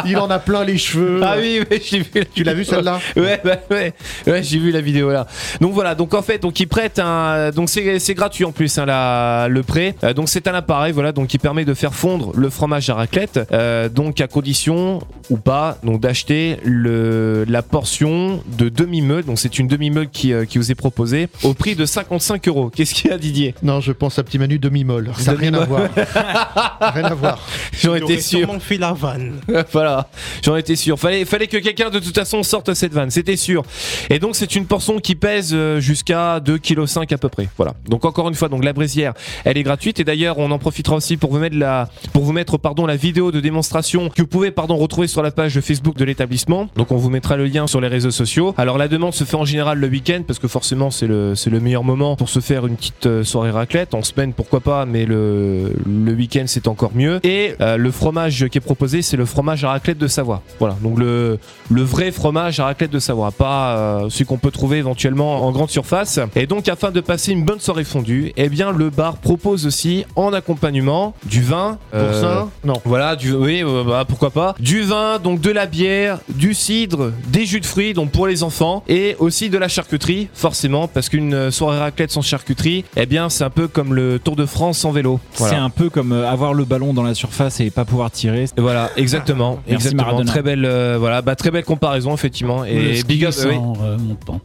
Il 0.05 0.17
en 0.17 0.29
a 0.29 0.37
plein 0.39 0.63
les 0.63 0.77
cheveux. 0.77 1.21
Ah 1.23 1.35
oui, 1.39 1.61
j'ai 1.89 1.99
vu. 1.99 2.05
la 2.13 2.25
Tu 2.25 2.43
l'as 2.43 2.53
vu 2.53 2.63
celle-là? 2.65 2.99
Ouais, 3.15 3.41
bah, 3.43 3.57
ouais, 3.71 3.93
ouais, 4.27 4.43
j'ai 4.43 4.59
vu 4.59 4.71
la 4.71 4.81
vidéo 4.81 5.11
là. 5.11 5.25
Donc 5.59 5.73
voilà, 5.73 5.95
donc 5.95 6.13
en 6.13 6.21
fait, 6.21 6.37
donc 6.39 6.59
ils 6.59 6.67
prêtent 6.67 6.99
un, 6.99 7.49
donc 7.49 7.69
c'est 7.69 7.97
c'est 7.99 8.13
gratuit 8.13 8.45
en 8.45 8.51
plus 8.51 8.77
hein, 8.77 8.85
la, 8.85 9.47
le 9.49 9.63
prêt. 9.63 9.95
Euh, 10.03 10.13
donc 10.13 10.29
c'est 10.29 10.47
un 10.47 10.53
appareil, 10.53 10.93
voilà, 10.93 11.11
donc 11.11 11.27
qui 11.27 11.39
permet 11.39 11.65
de 11.65 11.73
faire 11.73 11.93
fondre 11.95 12.31
le 12.35 12.49
fromage 12.51 12.89
à 12.89 12.93
raclette. 12.95 13.39
Euh, 13.51 13.89
donc 13.89 14.21
à 14.21 14.27
condition 14.27 14.99
ou 15.31 15.37
pas, 15.37 15.77
donc 15.83 15.99
d'acheter 15.99 16.57
le 16.63 17.06
le, 17.07 17.45
la 17.47 17.61
portion 17.61 18.41
de 18.57 18.69
demi-meule. 18.69 19.23
Donc 19.23 19.39
c'est 19.39 19.59
une 19.59 19.67
demi-meule 19.67 20.09
qui, 20.09 20.33
euh, 20.33 20.45
qui 20.45 20.57
vous 20.57 20.71
est 20.71 20.75
proposée 20.75 21.27
au 21.43 21.53
prix 21.53 21.75
de 21.75 21.85
55 21.85 22.47
euros. 22.47 22.69
Qu'est-ce 22.69 22.93
qu'il 22.93 23.11
y 23.11 23.13
a 23.13 23.17
Didier? 23.17 23.55
Non, 23.63 23.79
je 23.79 23.91
pense 23.91 24.19
à 24.19 24.23
petit 24.23 24.39
Manu 24.39 24.59
demi-molle. 24.59 25.11
Ça 25.17 25.33
n'a 25.33 25.39
rien 25.39 25.53
à 25.53 25.65
voir. 25.65 25.89
rien 26.81 27.05
à 27.05 27.13
voir. 27.13 27.39
J'en 27.73 27.95
étais 27.95 28.19
sûr. 28.19 28.47
fait 28.59 28.77
la 28.77 28.93
vanne. 28.93 29.33
voilà, 29.71 30.09
j'en 30.43 30.55
étais 30.55 30.75
sûr. 30.75 30.99
Fallait, 30.99 31.25
fallait 31.25 31.47
que 31.47 31.57
quelqu'un 31.57 31.89
de 31.89 31.99
toute 31.99 32.15
façon 32.15 32.43
sorte 32.43 32.73
cette 32.73 32.93
vanne, 32.93 33.11
c'était 33.11 33.37
sûr. 33.37 33.63
Et 34.09 34.19
donc 34.19 34.35
c'est 34.35 34.55
une 34.55 34.65
portion 34.65 34.99
qui 34.99 35.15
pèse 35.15 35.51
euh, 35.53 35.79
jusqu'à 35.79 36.39
2,5 36.39 37.05
kg 37.05 37.13
à 37.13 37.17
peu 37.17 37.29
près. 37.29 37.47
Voilà. 37.57 37.73
Donc 37.87 38.05
encore 38.05 38.27
une 38.29 38.35
fois, 38.35 38.49
donc 38.49 38.63
la 38.63 38.73
braisière, 38.73 39.13
elle 39.45 39.57
est 39.57 39.63
gratuite. 39.63 39.99
Et 39.99 40.03
d'ailleurs, 40.03 40.37
on 40.39 40.51
en 40.51 40.59
profitera 40.59 40.95
aussi 40.95 41.17
pour 41.17 41.31
vous 41.31 41.39
mettre 41.39 41.57
la, 41.57 41.89
pour 42.13 42.23
vous 42.23 42.33
mettre 42.33 42.57
pardon 42.57 42.85
la 42.85 42.95
vidéo 42.95 43.31
de 43.31 43.39
démonstration 43.39 44.09
que 44.09 44.21
vous 44.21 44.27
pouvez 44.27 44.51
pardon 44.51 44.77
retrouver 44.77 45.07
sur 45.07 45.21
la 45.21 45.31
page 45.31 45.59
Facebook 45.61 45.97
de 45.97 46.05
l'établissement. 46.05 46.69
Donc 46.75 46.91
on 46.91 46.96
vous 46.97 47.09
mettra 47.09 47.37
le 47.37 47.45
lien 47.45 47.67
sur 47.67 47.81
les 47.81 47.87
réseaux 47.87 48.11
sociaux. 48.11 48.53
Alors 48.57 48.77
la 48.77 48.87
demande 48.87 49.13
se 49.13 49.23
fait 49.23 49.35
en 49.35 49.45
général 49.45 49.79
le 49.79 49.87
week-end 49.87 50.21
parce 50.25 50.39
que 50.39 50.47
forcément 50.47 50.91
c'est 50.91 51.07
le, 51.07 51.35
c'est 51.35 51.49
le 51.49 51.59
meilleur 51.59 51.83
moment 51.83 52.15
pour 52.15 52.29
se 52.29 52.39
faire 52.39 52.65
une 52.67 52.75
petite 52.75 53.05
euh, 53.05 53.23
soirée 53.23 53.51
raclette. 53.51 53.93
En 53.93 54.03
semaine 54.03 54.33
pourquoi 54.33 54.59
pas, 54.59 54.85
mais 54.85 55.05
le, 55.05 55.73
le 55.85 56.13
week-end 56.13 56.43
c'est 56.47 56.67
encore 56.67 56.91
mieux. 56.93 57.19
Et 57.25 57.53
euh, 57.61 57.77
le 57.77 57.91
fromage 57.91 58.47
qui 58.49 58.57
est 58.57 58.61
proposé, 58.61 59.01
c'est 59.01 59.17
le 59.17 59.25
fromage 59.25 59.63
à 59.63 59.69
raclette 59.69 59.97
de 59.97 60.07
Savoie. 60.07 60.41
Voilà, 60.59 60.75
donc 60.81 60.99
le, 60.99 61.39
le 61.69 61.81
vrai 61.81 62.11
fromage 62.11 62.59
à 62.59 62.65
raclette 62.65 62.91
de 62.91 62.99
Savoie, 62.99 63.31
pas 63.31 63.77
euh, 63.77 64.09
celui 64.09 64.25
qu'on 64.25 64.37
peut 64.37 64.51
trouver 64.51 64.77
éventuellement 64.77 65.45
en 65.45 65.51
grande 65.51 65.69
surface. 65.69 66.19
Et 66.35 66.47
donc 66.47 66.67
afin 66.69 66.91
de 66.91 67.01
passer 67.01 67.31
une 67.31 67.43
bonne 67.43 67.59
soirée 67.59 67.83
fondue, 67.83 68.31
eh 68.37 68.49
bien 68.49 68.71
le 68.71 68.89
bar 68.89 69.17
propose 69.17 69.65
aussi 69.65 70.05
en 70.15 70.33
accompagnement 70.33 71.13
du 71.25 71.41
vin. 71.41 71.77
Pour 71.91 72.13
ça 72.13 72.47
Non. 72.63 72.81
Voilà, 72.85 73.15
du, 73.15 73.33
oui, 73.33 73.61
euh, 73.63 73.83
bah, 73.83 74.05
pourquoi 74.07 74.29
pas. 74.29 74.55
Du 74.59 74.81
vin, 74.81 75.19
donc 75.19 75.41
de 75.41 75.51
la 75.51 75.65
bière, 75.65 76.19
du 76.29 76.53
cidre, 76.53 76.86
des 77.27 77.45
jus 77.45 77.59
de 77.59 77.65
fruits, 77.65 77.93
donc 77.93 78.11
pour 78.11 78.27
les 78.27 78.43
enfants, 78.43 78.83
et 78.87 79.15
aussi 79.19 79.49
de 79.49 79.57
la 79.57 79.67
charcuterie, 79.67 80.27
forcément, 80.33 80.87
parce 80.87 81.09
qu'une 81.09 81.51
soirée 81.51 81.79
raclette 81.79 82.11
sans 82.11 82.21
charcuterie, 82.21 82.85
eh 82.95 83.05
bien 83.05 83.29
c'est 83.29 83.43
un 83.43 83.49
peu 83.49 83.67
comme 83.67 83.93
le 83.93 84.19
Tour 84.19 84.35
de 84.35 84.45
France 84.45 84.79
sans 84.79 84.91
vélo. 84.91 85.19
Voilà. 85.35 85.53
C'est 85.55 85.59
un 85.59 85.69
peu 85.69 85.89
comme 85.89 86.11
euh, 86.11 86.29
avoir 86.29 86.53
le 86.53 86.65
ballon 86.65 86.93
dans 86.93 87.03
la 87.03 87.13
surface 87.13 87.59
et 87.59 87.69
pas 87.69 87.85
pouvoir 87.85 88.11
tirer. 88.11 88.45
Voilà, 88.57 88.89
exactement. 88.97 89.59
Exactement. 89.67 90.03
Maradona. 90.03 90.31
Très 90.31 90.41
belle, 90.41 90.65
euh, 90.65 90.97
voilà, 90.99 91.21
bah, 91.21 91.35
très 91.35 91.51
belle 91.51 91.63
comparaison 91.63 92.13
effectivement. 92.13 92.59
Ou 92.59 92.63
le 92.65 92.69
Et 92.69 92.95
ski 92.97 93.07
big 93.07 93.25
up. 93.25 93.31
sans 93.33 93.49
oui. 93.49 93.55
euh. 93.83 93.97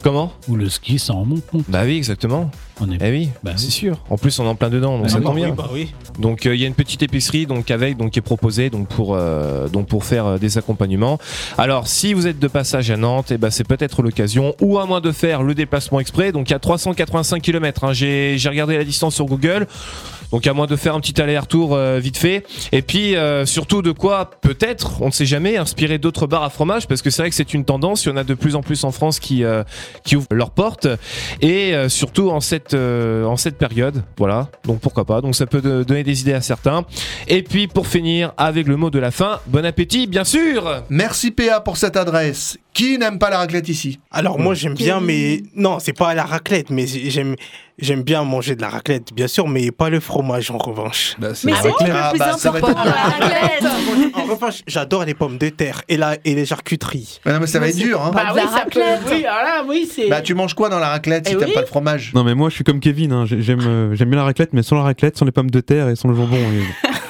Comment? 0.03 0.33
Ou 0.49 0.57
le 0.57 0.69
ski 0.69 0.99
sans 0.99 1.25
montant. 1.25 1.59
Bah 1.69 1.83
oui, 1.85 1.97
exactement. 1.97 2.51
On 2.81 2.91
est... 2.91 2.99
Eh 3.01 3.11
oui, 3.11 3.29
Bah 3.43 3.53
c'est 3.57 3.71
sûr. 3.71 3.99
En 4.09 4.17
plus, 4.17 4.39
on 4.39 4.45
est 4.45 4.49
en 4.49 4.55
plein 4.55 4.71
dedans, 4.71 4.97
donc 4.97 5.07
Ah 5.07 5.11
ça 5.11 5.17
tombe 5.21 5.27
bah 5.27 5.33
bien. 5.35 5.49
oui, 5.51 5.55
bah 5.57 5.69
oui. 5.73 5.93
Donc 6.19 6.47
euh, 6.47 6.55
il 6.55 6.61
y 6.61 6.65
a 6.65 6.67
une 6.67 6.75
petite 6.75 7.03
épicerie 7.03 7.47
donc 7.47 7.71
avec 7.71 7.97
donc 7.97 8.13
qui 8.13 8.19
est 8.19 8.23
proposée 8.23 8.71
donc 8.71 8.89
pour 8.89 9.15
euh, 9.15 9.69
donc 9.69 9.87
pour 9.87 10.05
faire 10.05 10.27
euh, 10.27 10.39
des 10.39 10.59
accompagnements. 10.59 11.19
Alors 11.59 11.87
si 11.87 12.15
vous 12.15 12.27
êtes 12.27 12.39
de 12.39 12.49
passage 12.49 12.91
à 12.91 12.97
Nantes, 12.97 13.31
et 13.31 13.39
ben 13.39 13.51
c'est 13.51 13.67
peut-être 13.67 14.03
l'occasion 14.03 14.55
ou 14.61 14.79
à 14.79 14.87
moins 14.87 15.01
de 15.01 15.13
faire 15.13 15.43
le 15.43 15.55
déplacement 15.55 16.01
exprès. 16.01 16.33
Donc 16.33 16.49
il 16.49 16.53
y 16.53 16.57
a 16.57 16.59
385 16.59 17.43
km. 17.43 17.85
Hein, 17.85 17.93
j'ai 17.93 18.37
regardé 18.47 18.77
la 18.77 18.85
distance 18.85 19.15
sur 19.15 19.27
Google. 19.27 19.67
Donc 20.33 20.47
à 20.47 20.53
moins 20.53 20.67
de 20.67 20.77
faire 20.77 20.95
un 20.95 21.01
petit 21.01 21.21
aller-retour 21.21 21.75
euh, 21.75 21.99
vite 21.99 22.17
fait. 22.17 22.45
Et 22.73 22.83
puis 22.83 23.17
euh, 23.17 23.47
surtout 23.47 23.83
de 23.83 23.93
quoi 23.93 24.31
peut-être, 24.41 25.01
on 25.03 25.07
ne 25.07 25.11
sait 25.13 25.27
jamais, 25.27 25.57
inspirer 25.57 25.99
d'autres 25.99 26.27
bars 26.27 26.43
à 26.43 26.51
fromage 26.51 26.89
parce 26.89 27.03
que 27.03 27.11
c'est 27.11 27.23
vrai 27.23 27.31
que 27.31 27.37
c'est 27.37 27.55
une 27.55 27.65
tendance. 27.65 28.05
Il 28.05 28.09
y 28.09 28.13
en 28.13 28.17
a 28.17 28.25
de 28.25 28.35
plus 28.35 28.57
en 28.57 28.63
plus 28.63 28.85
en 28.85 28.91
France 28.93 29.21
qui 29.21 29.45
euh, 29.45 29.63
qui 30.05 30.17
ouvrent 30.17 30.27
leurs 30.33 30.51
portes 30.51 30.89
et 31.41 31.75
euh, 31.75 31.89
surtout 31.89 32.31
en 32.31 32.41
cette 32.41 32.75
euh, 32.75 33.25
en 33.25 33.37
cette 33.37 33.59
période. 33.59 34.03
Voilà. 34.19 34.49
Donc 34.65 34.81
pourquoi 34.81 35.05
pas. 35.05 35.21
Donc 35.21 35.35
ça 35.37 35.47
peut 35.47 35.61
de- 35.61 35.85
donner 35.85 36.03
des 36.03 36.21
idées 36.23 36.33
à 36.35 36.41
certains. 36.41 36.85
Et 37.29 37.43
puis 37.43 37.69
pour 37.69 37.87
finir 37.87 38.33
avec 38.37 38.67
le 38.67 38.77
mot 38.77 38.91
de 38.91 38.99
la 38.99 39.11
fin, 39.11 39.41
bon 39.47 39.65
appétit 39.65 40.07
bien 40.07 40.25
sûr. 40.25 40.83
Merci 40.89 41.31
PA 41.31 41.61
pour 41.61 41.77
cette 41.77 41.97
adresse. 41.97 42.59
Qui 42.73 42.97
n'aime 42.97 43.19
pas 43.19 43.29
la 43.29 43.37
raclette 43.37 43.69
ici? 43.69 44.01
Alors 44.11 44.39
moi 44.39 44.55
j'aime 44.55 44.75
bien, 44.75 44.99
mais 45.01 45.43
non, 45.55 45.79
c'est 45.79 45.93
pas 45.93 46.15
la 46.15 46.25
raclette, 46.25 46.71
mais 46.71 46.87
j'aime 46.87 47.37
j'aime 47.79 48.03
bien 48.03 48.23
manger 48.25 48.55
de 48.57 48.61
la 48.63 48.69
raclette, 48.69 49.13
bien 49.15 49.27
sûr, 49.27 49.49
mais 49.49 49.71
pas 49.71 49.91
le 49.91 50.01
fromage 50.01 50.51
en 50.51 50.59
revanche. 50.59 51.15
Bah, 51.19 51.29
Mais 51.45 51.53
c'est 51.61 51.69
le 51.69 51.75
plus 51.85 51.91
Ah, 51.93 52.13
ça 52.39 52.51
va 52.51 52.59
être 52.59 52.69
important 52.69 52.73
dans 52.73 52.85
la 52.85 52.93
raclette 52.93 53.65
En 54.15 54.25
revanche, 54.25 54.63
j'adore 54.67 55.05
les 55.05 55.15
pommes 55.15 55.39
de 55.39 55.49
terre 55.49 55.83
et, 55.89 55.97
la, 55.97 56.17
et 56.25 56.35
les 56.35 56.47
charcuteries. 56.47 57.21
Ah 57.25 57.33
non, 57.33 57.41
mais 57.41 57.47
ça 57.47 57.59
va 57.59 57.69
être 57.69 57.77
dur. 57.77 58.01
Hein. 58.03 58.11
Bah 58.15 58.27
de 58.31 58.35
oui, 58.35 58.41
la 58.45 58.51
ça 58.51 58.65
peut. 58.71 58.81
raclette. 58.81 59.01
Oui, 59.11 59.25
alors 59.27 59.67
oui, 59.69 59.89
c'est. 59.93 60.09
Bah 60.09 60.21
tu 60.21 60.35
manges 60.35 60.55
quoi 60.55 60.69
dans 60.69 60.79
la 60.79 60.89
raclette 60.89 61.27
si 61.29 61.35
Eh 61.35 61.39
t'aimes 61.39 61.49
oui. 61.49 61.55
pas 61.55 61.61
le 61.63 61.67
fromage? 61.67 62.13
Non 62.15 62.25
mais 62.25 62.35
moi 62.35 62.49
je 62.51 62.55
suis 62.55 62.65
comme 62.65 62.81
Kevin, 62.81 63.13
hein. 63.13 63.25
J'ai- 63.27 63.43
j'aime 63.43 63.61
euh, 63.67 63.95
j'aime 63.95 64.09
bien 64.11 64.19
la 64.19 64.25
raclette, 64.25 64.53
mais 64.53 64.63
sans 64.63 64.77
la 64.77 64.83
raclette, 64.83 65.17
sans 65.19 65.25
les 65.25 65.33
pommes 65.33 65.51
de 65.51 65.61
terre 65.61 65.89
et 65.89 65.97
sans 65.97 66.09
le 66.09 66.15
jambon. 66.15 66.37
et- 66.37 66.63
Ah, 66.85 66.89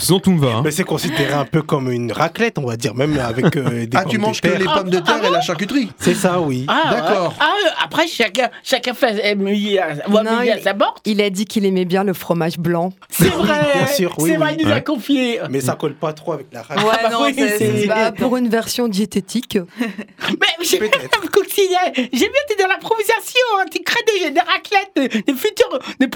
Sinon 0.00 0.20
tout 0.20 0.30
me 0.32 0.40
va. 0.40 0.56
hein. 0.56 0.62
Mais 0.64 0.70
c'est 0.70 0.84
considéré 0.84 1.32
un 1.32 1.44
peu 1.44 1.62
comme 1.62 1.90
une 1.90 2.12
raclette, 2.12 2.58
on 2.58 2.66
va 2.66 2.76
dire, 2.76 2.94
même 2.94 3.18
avec 3.18 3.56
euh, 3.56 3.86
des 3.86 3.96
Ah 3.96 4.02
pommes 4.02 4.10
tu 4.10 4.16
de 4.18 4.22
manges 4.22 4.40
que 4.40 4.48
terre. 4.48 4.58
les 4.58 4.64
pommes 4.64 4.90
de 4.90 4.98
terre 4.98 5.20
Ah 5.22 5.28
et 5.28 5.30
la 5.30 5.40
charcuterie 5.40 5.90
C'est 5.98 6.14
ça, 6.14 6.40
oui. 6.40 6.66
ah, 6.68 6.90
D'accord. 6.90 7.34
Ah, 7.40 7.52
euh, 7.66 7.70
après, 7.84 8.06
chacun, 8.06 8.48
chacun 8.62 8.94
fait 8.94 9.20
euh, 9.24 9.78
à- 9.80 10.08
voit 10.08 10.22
Non, 10.22 10.36
mouiller 10.36 10.52
à 10.52 10.56
il- 10.58 10.62
sa 10.62 10.74
porte. 10.74 10.98
Il 11.04 11.20
a 11.22 11.30
dit 11.30 11.44
qu'il 11.44 11.64
aimait 11.64 11.84
bien 11.84 12.04
le 12.04 12.12
fromage 12.12 12.58
blanc. 12.58 12.92
C'est 13.10 13.28
vrai. 13.28 13.54
Bien 13.76 13.86
sûr, 13.86 14.14
oui, 14.18 14.30
C'est 14.30 14.36
vrai, 14.36 14.50
oui. 14.52 14.56
il 14.60 14.66
nous 14.66 14.72
a 14.72 14.76
Ouais. 14.76 14.82
confié. 14.84 15.40
Mais 15.50 15.60
ça 15.60 15.74
colle 15.74 15.94
pas 15.94 16.12
trop 16.12 16.32
avec 16.32 16.46
la 16.52 16.62
raclette. 16.62 16.86
Ouais, 16.86 16.96
bah 17.02 17.10
non, 17.10 17.18
oui, 17.24 17.34
c'est- 17.36 17.58
c'est- 17.58 17.80
c'est 17.82 17.86
Bah, 17.86 18.12
pour 18.12 18.36
une 18.36 18.48
version 18.48 18.88
diététique. 18.88 19.58
Mais 19.80 20.64
j'ai 20.64 20.78
Peut-être. 20.78 21.20
Coccinelle, 21.36 21.92
j'ai 22.12 22.28
bien 22.28 22.40
t'es 22.48 22.62
dans 22.62 22.68
l'improvisation, 22.68 23.40
hein, 23.60 23.64
tu 23.70 23.82
crées 23.82 24.00
des, 24.22 24.30
des 24.30 24.40
raclettes, 24.40 24.90
des, 24.96 25.08
des 25.22 25.34
futurs, 25.38 25.78
des 26.00 26.08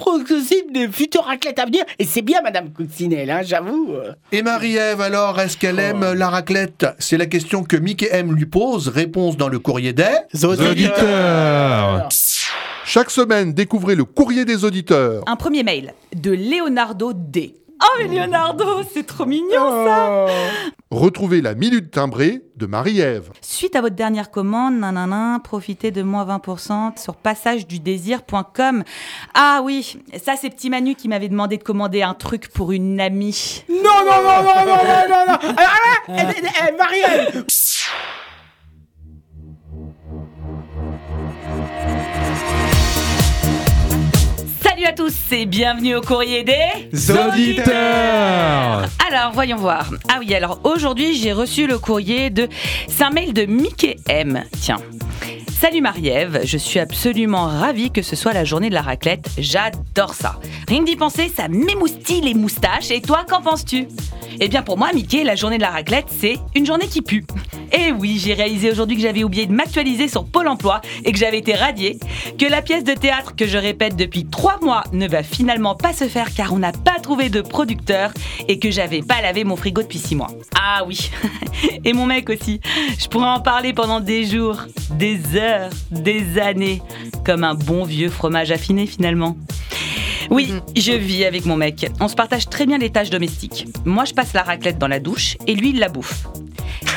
des 0.73 0.89
futures 0.89 1.25
raclettes 1.25 1.59
à 1.59 1.67
venir, 1.67 1.85
et 1.99 2.05
c'est 2.05 2.23
bien 2.23 2.41
Madame 2.43 2.71
Coccinelle, 2.71 3.31
hein, 3.31 3.41
j'avoue. 3.65 3.93
euh. 3.95 4.13
Et 4.33 4.43
Marie-Ève 4.43 5.01
alors, 5.01 5.39
est-ce 5.41 5.57
qu'elle 5.57 5.79
aime 5.79 6.13
la 6.13 6.29
raclette? 6.31 6.87
C'est 6.99 7.17
la 7.17 7.27
question 7.27 7.63
que 7.63 7.77
Mickey 7.77 8.09
M 8.11 8.35
lui 8.35 8.47
pose. 8.47 8.89
Réponse 8.89 9.37
dans 9.37 9.49
le 9.49 9.59
courrier 9.59 9.93
des... 9.93 10.05
Auditeurs. 10.45 12.09
Chaque 12.85 13.11
semaine, 13.11 13.53
découvrez 13.53 13.95
le 13.95 14.05
courrier 14.05 14.45
des 14.45 14.65
auditeurs. 14.65 15.23
Un 15.27 15.37
premier 15.37 15.63
mail 15.63 15.93
de 16.15 16.33
Leonardo 16.33 17.13
D. 17.15 17.55
Oh, 17.83 17.97
mais 17.99 18.09
Leonardo, 18.09 18.83
c'est 18.93 19.07
trop 19.07 19.25
mignon 19.27 19.85
ça 19.87 20.27
Retrouvez 20.91 21.41
la 21.41 21.55
minute 21.55 21.91
timbrée 21.93 22.43
de 22.57 22.67
Marie-Ève. 22.67 23.31
Suite 23.41 23.77
à 23.77 23.81
votre 23.81 23.95
dernière 23.95 24.31
commande, 24.31 24.75
nanana, 24.75 25.41
profitez 25.43 25.93
de 25.93 26.03
moins 26.03 26.27
20% 26.27 27.01
sur 27.01 27.15
passagedudésir.com. 27.15 28.83
Ah 29.35 29.61
oui, 29.63 29.99
ça 30.23 30.35
c'est 30.37 30.51
Petit 30.51 30.69
Manu 30.69 30.97
qui 30.97 31.09
m'avait 31.09 31.29
demandé 31.29 31.57
de 31.59 31.63
commander 31.63 32.03
un 32.03 32.15
truc 32.15 32.49
pour 32.49 32.73
une 32.73 33.01
amie. 33.01 33.65
Non, 33.69 33.77
non, 34.05 34.23
non, 34.23 34.43
non, 34.43 34.67
non, 34.67 34.85
non, 34.85 35.09
non, 35.09 35.25
non. 35.29 35.55
Alors 35.57 35.57
là, 35.57 37.45
Salut 44.71 44.87
à 44.87 44.93
tous 44.93 45.15
et 45.33 45.47
bienvenue 45.47 45.97
au 45.97 46.01
courrier 46.01 46.45
des 46.45 47.11
Auditeurs. 47.11 48.87
Alors, 49.05 49.33
voyons 49.35 49.57
voir. 49.57 49.91
Ah 50.09 50.19
oui, 50.21 50.33
alors 50.33 50.61
aujourd'hui, 50.63 51.17
j'ai 51.17 51.33
reçu 51.33 51.67
le 51.67 51.77
courrier 51.81 52.31
de. 52.31 52.49
C'est 52.87 53.03
un 53.03 53.11
mail 53.11 53.33
de 53.33 53.47
Mickey 53.47 53.97
M. 54.09 54.45
Tiens. 54.61 54.79
Salut 55.51 55.81
Marie-Ève, 55.81 56.43
je 56.45 56.57
suis 56.57 56.79
absolument 56.79 57.47
ravie 57.47 57.91
que 57.91 58.01
ce 58.01 58.15
soit 58.15 58.33
la 58.33 58.45
journée 58.45 58.69
de 58.69 58.75
la 58.75 58.83
raclette. 58.83 59.29
J'adore 59.39 60.15
ça. 60.15 60.39
Rien 60.69 60.81
que 60.81 60.85
d'y 60.85 60.97
penser, 60.97 61.29
ça 61.29 61.49
m'émoustille 61.49 62.21
les 62.21 62.35
moustaches. 62.35 62.93
Et 62.93 63.03
toi, 63.03 63.27
qu'en 63.29 63.43
penses-tu? 63.43 63.89
Eh 64.39 64.47
bien, 64.47 64.63
pour 64.63 64.79
moi, 64.79 64.91
Mickey, 64.95 65.25
la 65.25 65.35
journée 65.35 65.59
de 65.59 65.63
la 65.63 65.71
raclette, 65.71 66.07
c'est 66.09 66.39
une 66.55 66.65
journée 66.65 66.87
qui 66.87 67.03
pue. 67.03 67.27
Et 67.73 67.93
oui, 67.93 68.21
j'ai 68.23 68.35
réalisé 68.35 68.71
aujourd'hui 68.71 68.97
que 68.97 69.03
j'avais 69.03 69.25
oublié 69.25 69.47
de 69.47 69.53
m'actualiser 69.53 70.09
sur 70.09 70.25
Pôle 70.25 70.49
emploi 70.49 70.81
et 71.05 71.13
que 71.13 71.19
j'avais 71.19 71.39
été 71.39 71.55
radiée. 71.55 71.99
Que 72.39 72.47
la 72.47 72.63
pièce 72.63 72.85
de 72.85 72.95
théâtre 72.95 73.35
que 73.37 73.47
je 73.47 73.59
répète 73.59 73.97
depuis 73.97 74.27
trois 74.27 74.59
mois 74.61 74.85
ne 74.93 75.07
va 75.07 75.23
finalement 75.23 75.75
pas 75.75 75.93
se 75.93 76.09
faire 76.09 76.33
car 76.35 76.53
on 76.53 76.59
n'a 76.59 76.73
pas 76.73 76.99
trouvé 77.03 77.29
de 77.29 77.41
producteur 77.41 78.13
et 78.49 78.59
que 78.59 78.71
j'avais 78.71 79.03
pas 79.03 79.21
lavé 79.21 79.45
mon 79.45 79.57
frigo 79.57 79.83
depuis 79.83 79.99
six 79.99 80.17
mois. 80.17 80.31
Ah 80.55 80.85
oui, 80.87 81.11
et 81.85 81.93
mon 81.93 82.07
mec 82.07 82.29
aussi. 82.31 82.61
Je 82.99 83.07
pourrais 83.07 83.29
en 83.29 83.41
parler 83.41 83.73
pendant 83.73 84.01
des 84.01 84.25
jours, 84.25 84.59
des 84.91 85.21
heures, 85.37 85.71
des 85.91 86.39
années, 86.39 86.83
comme 87.25 87.45
un 87.45 87.55
bon 87.55 87.85
vieux 87.85 88.11
fromage 88.11 88.51
affiné 88.51 88.87
finalement. 88.87 89.37
Oui, 90.31 90.53
je 90.77 90.93
vis 90.93 91.25
avec 91.25 91.45
mon 91.45 91.57
mec. 91.57 91.91
On 91.99 92.07
se 92.07 92.15
partage 92.15 92.49
très 92.49 92.65
bien 92.65 92.79
les 92.79 92.91
tâches 92.91 93.11
domestiques. 93.11 93.67
Moi, 93.85 94.05
je 94.05 94.15
passe 94.15 94.33
la 94.33 94.43
raclette 94.43 94.79
dans 94.79 94.87
la 94.87 95.01
douche 95.01 95.37
et 95.47 95.55
lui, 95.57 95.71
il 95.71 95.81
la 95.81 95.89
bouffe. 95.89 96.29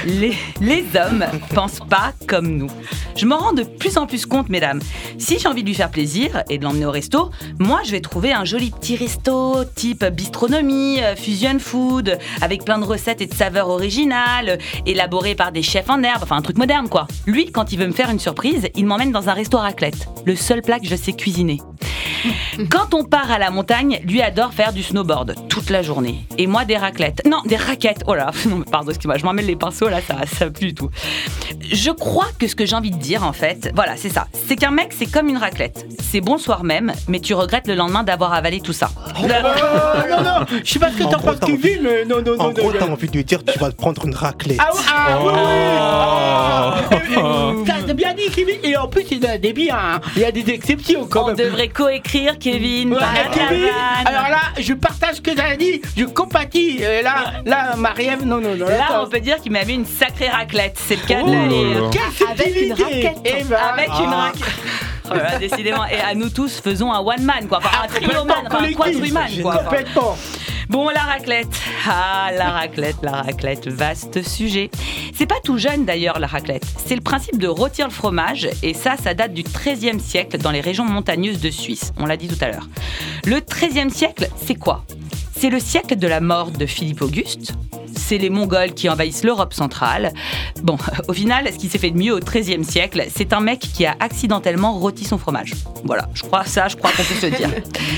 Les, 0.05 0.35
les 0.59 0.85
hommes 0.99 1.25
pensent 1.53 1.79
pas 1.89 2.13
comme 2.27 2.47
nous. 2.47 2.69
Je 3.15 3.25
m'en 3.25 3.37
rends 3.37 3.53
de 3.53 3.63
plus 3.63 3.97
en 3.97 4.05
plus 4.05 4.25
compte, 4.25 4.49
mesdames. 4.49 4.81
Si 5.17 5.39
j'ai 5.39 5.47
envie 5.47 5.61
de 5.63 5.67
lui 5.67 5.75
faire 5.75 5.91
plaisir 5.91 6.43
et 6.49 6.57
de 6.57 6.63
l'emmener 6.63 6.85
au 6.85 6.91
resto, 6.91 7.31
moi 7.59 7.81
je 7.85 7.91
vais 7.91 8.01
trouver 8.01 8.33
un 8.33 8.43
joli 8.43 8.71
petit 8.71 8.95
resto 8.95 9.63
type 9.75 10.03
bistronomie, 10.05 11.01
euh, 11.01 11.15
fusion 11.15 11.59
food, 11.59 12.17
avec 12.41 12.65
plein 12.65 12.79
de 12.79 12.85
recettes 12.85 13.21
et 13.21 13.27
de 13.27 13.33
saveurs 13.33 13.69
originales, 13.69 14.57
élaborées 14.85 15.35
par 15.35 15.51
des 15.51 15.63
chefs 15.63 15.89
en 15.89 16.03
herbe, 16.03 16.23
enfin 16.23 16.37
un 16.37 16.41
truc 16.41 16.57
moderne 16.57 16.89
quoi. 16.89 17.07
Lui, 17.25 17.51
quand 17.51 17.71
il 17.71 17.79
veut 17.79 17.87
me 17.87 17.93
faire 17.93 18.09
une 18.09 18.19
surprise, 18.19 18.69
il 18.75 18.85
m'emmène 18.85 19.11
dans 19.11 19.29
un 19.29 19.33
resto 19.33 19.57
raclette, 19.57 20.07
le 20.25 20.35
seul 20.35 20.61
plat 20.61 20.79
que 20.79 20.87
je 20.87 20.95
sais 20.95 21.13
cuisiner. 21.13 21.59
Quand 22.69 22.93
on 22.93 23.03
part 23.03 23.31
à 23.31 23.39
la 23.39 23.49
montagne, 23.49 23.99
lui 24.05 24.21
adore 24.21 24.53
faire 24.53 24.73
du 24.73 24.83
snowboard 24.83 25.35
toute 25.49 25.69
la 25.69 25.81
journée. 25.81 26.25
Et 26.37 26.47
moi, 26.47 26.65
des 26.65 26.77
raclettes. 26.77 27.21
Non, 27.25 27.41
des 27.45 27.55
raquettes. 27.55 28.03
Oh 28.07 28.15
là, 28.15 28.31
non, 28.47 28.61
pardon, 28.61 28.89
excuse-moi, 28.89 29.17
je 29.17 29.25
m'emmène 29.25 29.45
les 29.45 29.55
pinceaux 29.55 29.89
là, 29.89 29.92
ça, 30.01 30.15
ça 30.27 30.49
plus 30.49 30.67
du 30.67 30.73
tout. 30.73 30.89
Je 31.71 31.91
crois 31.91 32.27
que 32.39 32.47
ce 32.47 32.55
que 32.55 32.65
j'ai 32.65 32.75
envie 32.75 32.91
de 32.91 32.97
dire, 32.97 33.23
en 33.23 33.33
fait, 33.33 33.71
voilà, 33.75 33.93
c'est 33.97 34.09
ça. 34.09 34.27
C'est 34.47 34.55
qu'un 34.55 34.71
mec, 34.71 34.93
c'est 34.97 35.05
comme 35.05 35.27
une 35.29 35.37
raclette. 35.37 35.85
C'est 36.01 36.21
bon 36.21 36.37
soir 36.37 36.63
même, 36.63 36.93
mais 37.07 37.19
tu 37.19 37.33
regrettes 37.33 37.67
le 37.67 37.75
lendemain 37.75 38.03
d'avoir 38.03 38.33
avalé 38.33 38.59
tout 38.61 38.73
ça. 38.73 38.89
Oh, 39.21 39.21
non, 40.09 40.21
non, 40.23 40.45
je 40.63 40.69
sais 40.71 40.79
pas 40.79 40.91
ce 40.91 40.97
que 40.97 41.03
En 41.03 41.09
t'en 41.09 41.17
gros, 41.17 41.31
penses, 41.33 41.39
Kevin, 41.49 41.79
mais 41.83 42.05
non, 42.05 42.21
non, 42.21 42.33
En 42.39 42.43
non, 42.45 42.51
gros, 42.51 42.71
non. 42.71 42.79
t'as 42.79 42.87
envie 42.87 43.07
de 43.07 43.13
lui 43.17 43.23
dire 43.23 43.43
tu 43.43 43.57
vas 43.59 43.71
te 43.71 43.75
prendre 43.75 44.05
une 44.05 44.15
raclette. 44.15 44.57
Ah, 44.59 44.69
ah, 44.93 45.19
oui, 45.23 45.31
oui. 45.33 45.39
Ah, 45.77 46.75
T'as 47.65 47.81
t'as 47.87 47.93
bien 47.93 48.13
dit, 48.13 48.29
Kevin. 48.33 48.55
Et 48.63 48.75
en 48.77 48.87
plus, 48.87 49.03
il 49.11 49.19
y 49.23 49.25
a 49.27 49.37
des 49.37 49.53
biens. 49.53 49.77
hein. 49.77 49.99
Il 50.15 50.21
y 50.21 50.25
a 50.25 50.31
des 50.31 50.49
exceptions 50.49 51.05
quand 51.07 51.23
On 51.23 51.27
même. 51.27 51.35
devrait 51.35 51.67
coécrire, 51.69 52.37
Kevin. 52.39 52.93
Ouais, 52.93 52.99
Kevin, 53.33 53.65
alors 54.05 54.29
là, 54.29 54.39
je 54.59 54.73
partage 54.73 55.15
ce 55.15 55.21
que 55.21 55.31
t'as 55.31 55.55
dit, 55.55 55.81
je 55.97 56.05
compatis. 56.05 56.79
Euh, 56.81 57.01
là, 57.01 57.33
là, 57.45 57.75
Marie-Ève, 57.77 58.25
non, 58.25 58.39
non, 58.39 58.55
non. 58.55 58.65
Là, 58.67 59.01
on 59.03 59.09
peut 59.09 59.19
dire 59.19 59.37
qu'il 59.41 59.51
m'a 59.51 59.63
mis 59.65 59.73
une 59.73 59.82
sacrée 59.85 60.29
raclette. 60.29 60.77
C'est 60.77 60.95
le 60.95 61.07
cas 61.07 61.19
Oh 61.23 61.27
de 61.27 61.33
là 61.33 61.45
la 61.45 62.31
Avec 62.31 62.61
une 62.61 62.73
raquette. 62.73 63.17
Eh 63.25 63.43
ben, 63.43 63.55
Avec 63.55 63.87
une 63.87 64.09
ah. 64.09 64.31
raclette. 64.31 64.53
Oh 65.09 65.39
décidément. 65.39 65.85
Et 65.85 65.99
à 65.99 66.15
nous 66.15 66.29
tous, 66.29 66.59
faisons 66.61 66.91
un 66.91 66.99
one 66.99 67.23
man, 67.23 67.47
quoi. 67.47 67.59
Enfin, 67.59 67.83
un 67.83 67.87
trio 67.87 68.23
man, 68.23 68.47
enfin, 68.47 68.63
un 68.63 68.73
quadruman, 68.73 69.41
quoi. 69.41 69.57
Complètement. 69.57 70.17
Bon, 70.69 70.89
la 70.89 71.01
raclette. 71.01 71.59
Ah, 71.87 72.31
la 72.35 72.51
raclette, 72.51 72.95
la 73.03 73.11
raclette, 73.11 73.67
vaste 73.67 74.23
sujet. 74.27 74.71
C'est 75.13 75.25
pas 75.25 75.39
tout 75.43 75.57
jeune 75.57 75.85
d'ailleurs, 75.85 76.19
la 76.19 76.27
raclette. 76.27 76.65
C'est 76.85 76.95
le 76.95 77.01
principe 77.01 77.37
de 77.37 77.47
rôtir 77.47 77.85
le 77.85 77.91
fromage, 77.91 78.47
et 78.63 78.73
ça, 78.73 78.95
ça 78.97 79.13
date 79.13 79.33
du 79.33 79.43
XIIIe 79.43 79.99
siècle 79.99 80.37
dans 80.37 80.51
les 80.51 80.61
régions 80.61 80.85
montagneuses 80.85 81.41
de 81.41 81.49
Suisse. 81.49 81.93
On 81.97 82.05
l'a 82.05 82.17
dit 82.17 82.27
tout 82.27 82.43
à 82.43 82.47
l'heure. 82.47 82.67
Le 83.25 83.39
XIIIe 83.39 83.91
siècle, 83.91 84.29
c'est 84.37 84.55
quoi? 84.55 84.83
C'est 85.35 85.49
le 85.49 85.59
siècle 85.59 85.97
de 85.97 86.07
la 86.07 86.21
mort 86.21 86.51
de 86.51 86.65
Philippe 86.65 87.01
Auguste. 87.01 87.53
C'est 88.05 88.17
les 88.17 88.29
Mongols 88.29 88.73
qui 88.73 88.89
envahissent 88.89 89.23
l'Europe 89.23 89.53
centrale. 89.53 90.11
Bon, 90.61 90.77
au 91.07 91.13
final, 91.13 91.47
ce 91.51 91.57
qui 91.57 91.69
s'est 91.69 91.77
fait 91.77 91.89
de 91.89 91.97
mieux 91.97 92.13
au 92.13 92.19
XIIIe 92.19 92.65
siècle, 92.65 93.05
c'est 93.09 93.31
un 93.31 93.39
mec 93.39 93.59
qui 93.59 93.85
a 93.85 93.95
accidentellement 94.01 94.73
rôti 94.73 95.05
son 95.05 95.17
fromage. 95.17 95.53
Voilà, 95.85 96.09
je 96.13 96.23
crois 96.23 96.43
ça, 96.43 96.67
je 96.67 96.75
crois 96.75 96.91
qu'on 96.91 97.03
peut 97.03 97.15
se 97.15 97.27
dire. 97.27 97.49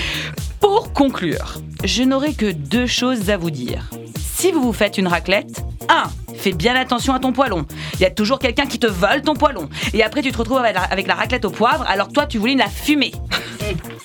Pour 0.59 0.93
conclure, 0.93 1.55
je 1.83 2.03
n'aurai 2.03 2.33
que 2.33 2.51
deux 2.51 2.85
choses 2.85 3.31
à 3.31 3.37
vous 3.37 3.49
dire. 3.49 3.89
Si 4.15 4.51
vous 4.51 4.61
vous 4.61 4.73
faites 4.73 4.99
une 4.99 5.07
raclette, 5.07 5.63
1. 5.89 6.03
Fais 6.35 6.53
bien 6.53 6.75
attention 6.75 7.13
à 7.13 7.19
ton 7.19 7.33
poêlon. 7.33 7.65
Il 7.95 8.01
y 8.01 8.05
a 8.05 8.11
toujours 8.11 8.37
quelqu'un 8.37 8.67
qui 8.67 8.77
te 8.77 8.87
vole 8.87 9.23
ton 9.23 9.33
poêlon. 9.33 9.69
Et 9.93 10.03
après, 10.03 10.21
tu 10.21 10.31
te 10.31 10.37
retrouves 10.37 10.59
avec 10.59 10.75
la, 10.75 10.83
avec 10.83 11.07
la 11.07 11.15
raclette 11.15 11.45
au 11.45 11.49
poivre, 11.49 11.83
alors 11.87 12.09
toi, 12.09 12.27
tu 12.27 12.37
voulais 12.37 12.55
la 12.55 12.69
fumer. 12.69 13.11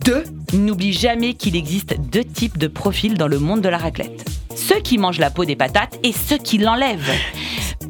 2. 0.05 0.25
N'oublie 0.55 0.93
jamais 0.93 1.35
qu'il 1.35 1.57
existe 1.57 1.99
deux 2.01 2.25
types 2.25 2.59
de 2.59 2.67
profils 2.67 3.15
dans 3.15 3.29
le 3.29 3.39
monde 3.39 3.61
de 3.61 3.69
la 3.69 3.79
raclette. 3.79 4.25
Ceux 4.57 4.81
qui 4.81 4.99
mangent 4.99 5.19
la 5.19 5.31
peau 5.31 5.45
des 5.45 5.57
patates 5.57 5.99
et 6.03 6.13
ceux 6.13 6.39
qui 6.39 6.59
l'enlèvent. 6.59 7.11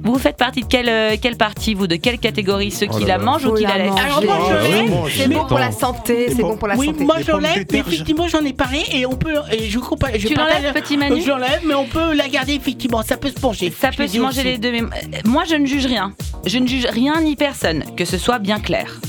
Vous 0.03 0.19
faites 0.19 0.37
partie 0.37 0.63
de 0.63 0.67
quelle, 0.67 0.89
euh, 0.89 1.17
quelle 1.21 1.37
partie, 1.37 1.75
vous 1.75 1.87
De 1.87 1.97
quelle 1.97 2.19
catégorie 2.19 2.71
Ceux 2.71 2.87
qui 2.87 3.01
là 3.01 3.07
la 3.07 3.19
là. 3.19 3.25
mangent 3.25 3.45
ou 3.47 3.53
qui 3.55 3.63
la 3.65 3.77
la 3.77 3.85
laissent 3.85 3.91
manger. 3.91 4.03
Alors, 4.05 4.25
moi, 4.25 5.09
je 5.09 5.23
C'est 5.23 5.29
bon 5.29 5.45
pour 5.47 5.59
la 5.59 5.73
santé, 5.73 6.27
c'est 6.29 6.43
bon 6.43 6.57
pour 6.57 6.69
la 6.69 6.77
oui, 6.77 6.87
santé. 6.87 7.05
moi 7.05 7.17
Les 7.19 7.25
je 7.25 7.31
pommes 7.31 7.41
de 7.43 7.47
l'enlève, 7.49 7.67
mais 7.73 7.79
effectivement 7.79 8.29
j'en 8.29 8.45
ai 8.45 8.53
parlé 8.53 8.83
et 8.93 9.05
on 9.05 9.17
peut, 9.17 9.35
et 9.53 9.69
je 9.69 9.79
je 10.19 10.27
Tu 10.29 10.35
l'enlèves, 10.35 10.73
petit 10.73 10.97
Manu 10.97 11.21
Je 11.21 11.29
l'enlève, 11.29 11.61
mais 11.67 11.75
on 11.75 11.87
peut 11.87 12.15
la 12.15 12.29
garder 12.29 12.55
effectivement, 12.55 13.03
ça 13.03 13.17
peut 13.19 13.29
se 13.29 13.35
pencher. 13.41 13.71
Ça 13.79 13.91
Je 13.91 13.97
peut 13.99 14.07
se 14.07 14.19
manger 14.19 14.41
aussi. 14.41 14.49
les 14.49 14.59
deux. 14.59 14.73
Mais 14.73 14.83
euh, 14.83 14.87
moi, 15.27 15.45
je 15.49 15.55
ne 15.57 15.67
juge 15.67 15.87
rien. 15.87 16.13
Je 16.47 16.59
ne 16.59 16.67
juge 16.67 16.87
rien 16.87 17.21
ni 17.21 17.37
personne, 17.37 17.85
que 17.97 18.05
ce 18.07 18.17
soit 18.17 18.39
bien 18.39 18.59
clair. 18.61 19.01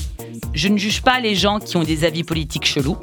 Je 0.54 0.68
ne 0.68 0.76
juge 0.76 1.02
pas 1.02 1.18
les 1.20 1.34
gens 1.34 1.58
qui 1.58 1.76
ont 1.76 1.82
des 1.82 2.04
avis 2.04 2.24
politiques 2.24 2.66
chelous, 2.66 2.98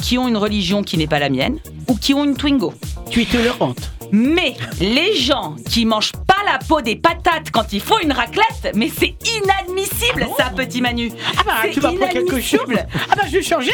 qui 0.00 0.16
ont 0.16 0.28
une 0.28 0.36
religion 0.36 0.82
qui 0.82 0.96
n'est 0.96 1.06
pas 1.06 1.18
la 1.18 1.28
mienne, 1.28 1.58
ou 1.88 1.96
qui 1.96 2.14
ont 2.14 2.24
une 2.24 2.36
Twingo. 2.36 2.72
Tu 3.10 3.22
es 3.22 3.24
tolérante. 3.24 3.90
Mais 4.12 4.54
les 4.80 5.14
gens 5.14 5.54
qui 5.68 5.84
mangent 5.84 6.12
pas 6.26 6.36
la 6.50 6.58
peau 6.58 6.80
des 6.80 6.96
patates 6.96 7.50
quand 7.52 7.72
ils 7.72 7.80
font 7.80 7.98
une 8.02 8.12
raclette, 8.12 8.72
mais 8.74 8.90
c'est 8.96 9.14
inadmissible, 9.36 10.26
ça, 10.36 10.50
petit 10.54 10.80
Manu. 10.80 11.10
Ah 11.38 11.42
bah 11.44 11.52
tu 11.72 11.80
vas 11.80 11.92
prendre 11.92 12.08
quelque 12.12 12.40
chose. 12.40 12.60
Ah 13.10 13.14
bah 13.16 13.22
je 13.26 13.32
vais 13.32 13.42
changer, 13.42 13.72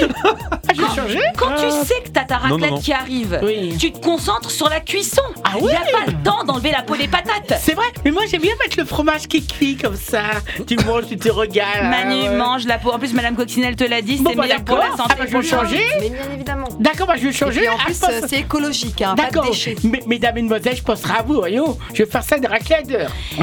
Manu. 0.00 0.12
Ah 0.66 0.72
je 0.74 0.80
vais 0.80 0.94
changer. 1.02 1.20
Quand 1.36 1.48
Ah. 1.50 1.60
tu 1.62 1.86
sais 1.86 2.02
que 2.02 2.08
t'as 2.08 2.24
ta 2.24 2.36
Non, 2.36 2.40
non, 2.48 2.54
raclette 2.54 2.70
non. 2.72 2.78
qui 2.80 2.92
arrive, 2.92 3.40
Oui. 3.42 3.76
tu 3.78 3.92
te 3.92 3.98
concentres 3.98 4.50
sur 4.50 4.68
la 4.68 4.80
cuisson. 4.80 5.22
Ah 5.44 5.50
Il 5.58 5.64
n'y 5.66 5.70
a 5.72 5.82
oui. 5.82 5.92
pas 5.92 6.10
le 6.10 6.22
temps 6.22 6.44
d'enlever 6.44 6.70
la 6.70 6.82
peau 6.82 6.96
des 6.96 7.06
patates. 7.08 7.58
C'est 7.60 7.74
vrai, 7.74 7.86
mais 8.04 8.10
moi 8.10 8.22
j'aime 8.30 8.40
bien 8.40 8.54
mettre 8.62 8.78
le 8.78 8.84
fromage 8.84 9.28
qui 9.28 9.46
cuit 9.46 9.76
comme 9.76 9.96
ça. 9.96 10.22
Tu 10.66 10.76
manges, 10.84 11.06
tu 11.08 11.16
te 11.16 11.28
regardes. 11.28 11.82
Manu 11.84 12.22
ah 12.26 12.30
ouais. 12.30 12.36
mange 12.36 12.64
la 12.66 12.78
peau. 12.78 12.90
En 12.92 12.98
plus, 12.98 13.12
Madame 13.12 13.36
Coccinelle 13.36 13.76
te 13.76 13.84
l'a 13.84 14.00
dit, 14.02 14.16
Bon, 14.16 14.30
c'est 14.30 14.36
bah, 14.36 14.42
meilleur 14.44 14.64
pour 14.64 14.76
la 14.78 14.82
d'accord. 14.84 14.96
santé. 14.98 15.14
Ah, 15.14 15.22
bah, 15.22 15.24
je 15.30 15.36
vais 15.36 15.42
changer. 15.42 15.84
Mais 16.00 16.10
bien 16.10 16.32
évidemment. 16.34 16.68
D'accord, 16.80 17.06
bah 17.06 17.14
je 17.16 17.22
vais 17.24 17.28
Et 17.28 17.32
changer. 17.32 17.60
puis 17.60 17.68
en 17.68 17.76
Ah, 17.78 17.84
plus, 17.86 18.02
euh, 18.04 18.20
c'est 18.28 18.38
écologique, 18.40 19.02
hein, 19.02 19.14
pas 19.16 19.30
de 19.30 19.46
déchets. 19.46 19.73
Mesdames 20.06 20.36
et 20.36 20.42
mesdemoiselles, 20.42 20.76
je 20.76 20.82
penserai 20.82 21.18
à 21.18 21.22
vous, 21.22 21.34
voyons. 21.34 21.76
Je 21.92 22.02
vais 22.02 22.10
faire 22.10 22.22
ça 22.22 22.38
de 22.38 22.46
raclette. 22.46 22.88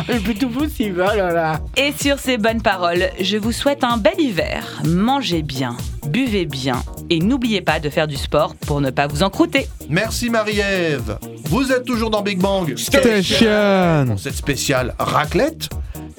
Le 0.08 0.20
plus 0.20 0.36
tôt 0.36 0.50
possible, 0.50 1.04
oh 1.06 1.16
là 1.16 1.32
là. 1.34 1.60
Et 1.78 1.94
sur 2.00 2.20
ces 2.20 2.38
bonnes 2.38 2.62
paroles, 2.62 3.10
je 3.20 3.38
vous 3.38 3.52
souhaite 3.52 3.84
un 3.84 3.98
bel 3.98 4.20
hiver. 4.20 4.82
Mangez 4.86 5.42
bien, 5.42 5.76
buvez 6.08 6.46
bien 6.46 6.84
et 7.10 7.20
n'oubliez 7.20 7.62
pas 7.62 7.80
de 7.80 7.90
faire 7.90 8.08
du 8.08 8.18
sport 8.18 8.56
pour 8.56 8.82
ne 8.82 8.90
pas 8.90 9.08
vous 9.08 9.24
encrouter. 9.24 9.68
Merci 9.90 10.30
Marie-Ève. 10.30 11.18
Vous 11.46 11.72
êtes 11.72 11.86
toujours 11.86 12.10
dans 12.10 12.22
Big 12.22 12.40
Bang 12.40 12.78
Station 12.78 14.06
Pour 14.08 14.20
cette 14.20 14.36
spéciale 14.36 14.96
raclette. 14.98 15.70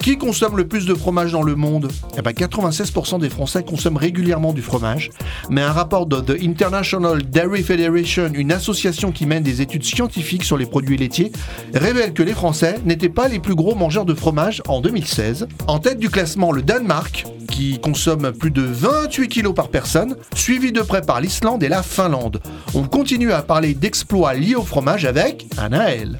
Qui 0.03 0.17
consomme 0.17 0.57
le 0.57 0.67
plus 0.67 0.85
de 0.85 0.93
fromage 0.93 1.31
dans 1.31 1.43
le 1.43 1.55
monde? 1.55 1.89
Eh 2.17 2.21
ben 2.21 2.31
96% 2.31 3.21
des 3.21 3.29
Français 3.29 3.63
consomment 3.63 3.95
régulièrement 3.95 4.51
du 4.51 4.61
fromage. 4.61 5.11
Mais 5.49 5.61
un 5.61 5.71
rapport 5.71 6.07
de 6.07 6.19
The 6.19 6.43
International 6.43 7.23
Dairy 7.23 7.63
Federation, 7.63 8.29
une 8.33 8.51
association 8.51 9.13
qui 9.13 9.25
mène 9.25 9.43
des 9.43 9.61
études 9.61 9.85
scientifiques 9.85 10.43
sur 10.43 10.57
les 10.57 10.65
produits 10.65 10.97
laitiers, 10.97 11.31
révèle 11.73 12.11
que 12.11 12.21
les 12.21 12.33
Français 12.33 12.81
n'étaient 12.83 13.07
pas 13.07 13.29
les 13.29 13.39
plus 13.39 13.55
gros 13.55 13.75
mangeurs 13.75 14.03
de 14.03 14.13
fromage 14.13 14.61
en 14.67 14.81
2016. 14.81 15.47
En 15.67 15.79
tête 15.79 15.99
du 15.99 16.09
classement, 16.09 16.51
le 16.51 16.63
Danemark, 16.63 17.25
qui 17.49 17.79
consomme 17.79 18.33
plus 18.33 18.51
de 18.51 18.61
28 18.61 19.29
kilos 19.29 19.55
par 19.55 19.69
personne, 19.69 20.17
suivi 20.35 20.73
de 20.73 20.81
près 20.81 21.01
par 21.01 21.21
l'Islande 21.21 21.63
et 21.63 21.69
la 21.69 21.81
Finlande. 21.81 22.41
On 22.73 22.83
continue 22.83 23.31
à 23.31 23.41
parler 23.41 23.73
d'exploits 23.73 24.33
liés 24.33 24.55
au 24.55 24.63
fromage 24.63 25.05
avec 25.05 25.47
Anaël. 25.57 26.19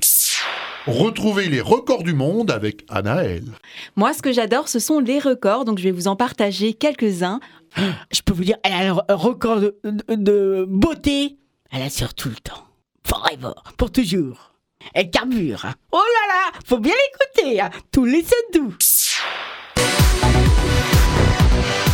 Retrouvez 0.85 1.47
les 1.47 1.61
records 1.61 2.03
du 2.03 2.13
monde 2.13 2.51
avec 2.51 2.83
Anaël. 2.89 3.43
Moi, 3.95 4.13
ce 4.13 4.21
que 4.21 4.33
j'adore, 4.33 4.67
ce 4.67 4.79
sont 4.79 4.99
les 4.99 5.19
records, 5.19 5.63
donc 5.63 5.77
je 5.79 5.83
vais 5.85 5.91
vous 5.91 6.07
en 6.09 6.15
partager 6.17 6.73
quelques-uns. 6.73 7.39
Je 8.11 8.21
peux 8.21 8.33
vous 8.33 8.43
dire, 8.43 8.57
elle 8.63 8.73
a 8.73 9.05
un 9.07 9.15
record 9.15 9.61
de, 9.61 9.77
de- 9.85 10.15
de 10.15 10.65
beauté. 10.67 11.37
Elle 11.71 11.81
assure 11.83 12.13
tout 12.13 12.29
le 12.29 12.35
temps. 12.35 12.65
Forever. 13.07 13.53
Pour 13.77 13.91
toujours. 13.91 14.51
Elle 14.93 15.09
carbure. 15.09 15.63
hein. 15.65 15.73
Oh 15.93 15.97
là 16.01 16.33
là, 16.35 16.59
faut 16.65 16.79
bien 16.79 16.93
l'écouter. 16.93 17.61
hein. 17.61 17.69
Tous 17.91 18.03
les 18.05 18.25
doux. 18.53 18.73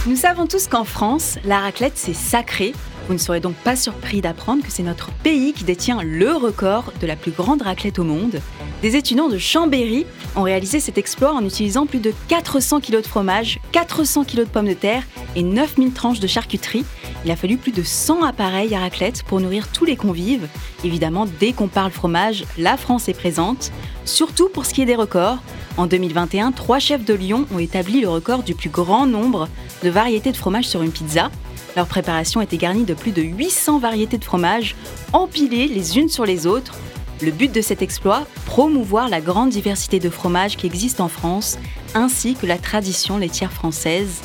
Nous 0.07 0.15
savons 0.15 0.47
tous 0.47 0.67
qu'en 0.67 0.83
France, 0.85 1.37
la 1.45 1.59
raclette, 1.59 1.93
c'est 1.95 2.13
sacré. 2.15 2.73
Vous 3.09 3.15
ne 3.15 3.19
serez 3.19 3.39
donc 3.39 3.55
pas 3.55 3.75
surpris 3.75 4.21
d'apprendre 4.21 4.63
que 4.63 4.71
c'est 4.71 4.83
notre 4.83 5.09
pays 5.09 5.53
qui 5.53 5.63
détient 5.63 6.03
le 6.03 6.31
record 6.35 6.93
de 7.01 7.07
la 7.07 7.15
plus 7.15 7.31
grande 7.31 7.63
raclette 7.63 7.97
au 7.97 8.03
monde. 8.03 8.39
Des 8.83 8.95
étudiants 8.95 9.29
de 9.29 9.39
Chambéry 9.39 10.05
ont 10.35 10.43
réalisé 10.43 10.79
cet 10.79 10.99
exploit 10.99 11.33
en 11.33 11.43
utilisant 11.43 11.87
plus 11.87 11.97
de 11.97 12.13
400 12.27 12.81
kg 12.81 12.97
de 12.97 13.07
fromage, 13.07 13.59
400 13.71 14.25
kg 14.25 14.35
de 14.35 14.43
pommes 14.43 14.67
de 14.67 14.75
terre 14.75 15.01
et 15.35 15.41
9000 15.41 15.91
tranches 15.91 16.19
de 16.19 16.27
charcuterie. 16.27 16.85
Il 17.25 17.31
a 17.31 17.35
fallu 17.35 17.57
plus 17.57 17.71
de 17.71 17.81
100 17.81 18.21
appareils 18.21 18.75
à 18.75 18.79
raclette 18.79 19.23
pour 19.23 19.39
nourrir 19.39 19.69
tous 19.69 19.85
les 19.85 19.95
convives. 19.95 20.47
Évidemment, 20.83 21.25
dès 21.39 21.51
qu'on 21.51 21.67
parle 21.67 21.89
fromage, 21.89 22.45
la 22.59 22.77
France 22.77 23.09
est 23.09 23.17
présente, 23.17 23.71
surtout 24.05 24.49
pour 24.49 24.67
ce 24.67 24.73
qui 24.75 24.83
est 24.83 24.85
des 24.85 24.93
records. 24.93 25.39
En 25.77 25.87
2021, 25.87 26.51
trois 26.51 26.77
chefs 26.77 27.05
de 27.05 27.15
Lyon 27.15 27.47
ont 27.51 27.59
établi 27.59 28.01
le 28.01 28.09
record 28.09 28.43
du 28.43 28.53
plus 28.53 28.69
grand 28.69 29.07
nombre 29.07 29.49
de 29.83 29.89
variétés 29.89 30.31
de 30.31 30.37
fromage 30.37 30.67
sur 30.67 30.83
une 30.83 30.91
pizza. 30.91 31.31
Leur 31.75 31.87
préparation 31.87 32.41
était 32.41 32.57
garnie 32.57 32.83
de 32.83 32.93
plus 32.93 33.11
de 33.11 33.21
800 33.21 33.79
variétés 33.79 34.17
de 34.17 34.25
fromage, 34.25 34.75
empilées 35.13 35.67
les 35.67 35.97
unes 35.97 36.09
sur 36.09 36.25
les 36.25 36.47
autres. 36.47 36.73
Le 37.21 37.31
but 37.31 37.51
de 37.51 37.61
cet 37.61 37.81
exploit, 37.81 38.25
promouvoir 38.45 39.09
la 39.09 39.21
grande 39.21 39.49
diversité 39.49 39.99
de 39.99 40.09
fromages 40.09 40.55
qui 40.57 40.65
existe 40.67 41.01
en 41.01 41.09
France, 41.09 41.57
ainsi 41.93 42.35
que 42.35 42.45
la 42.45 42.57
tradition 42.57 43.17
laitière 43.17 43.51
française. 43.51 44.21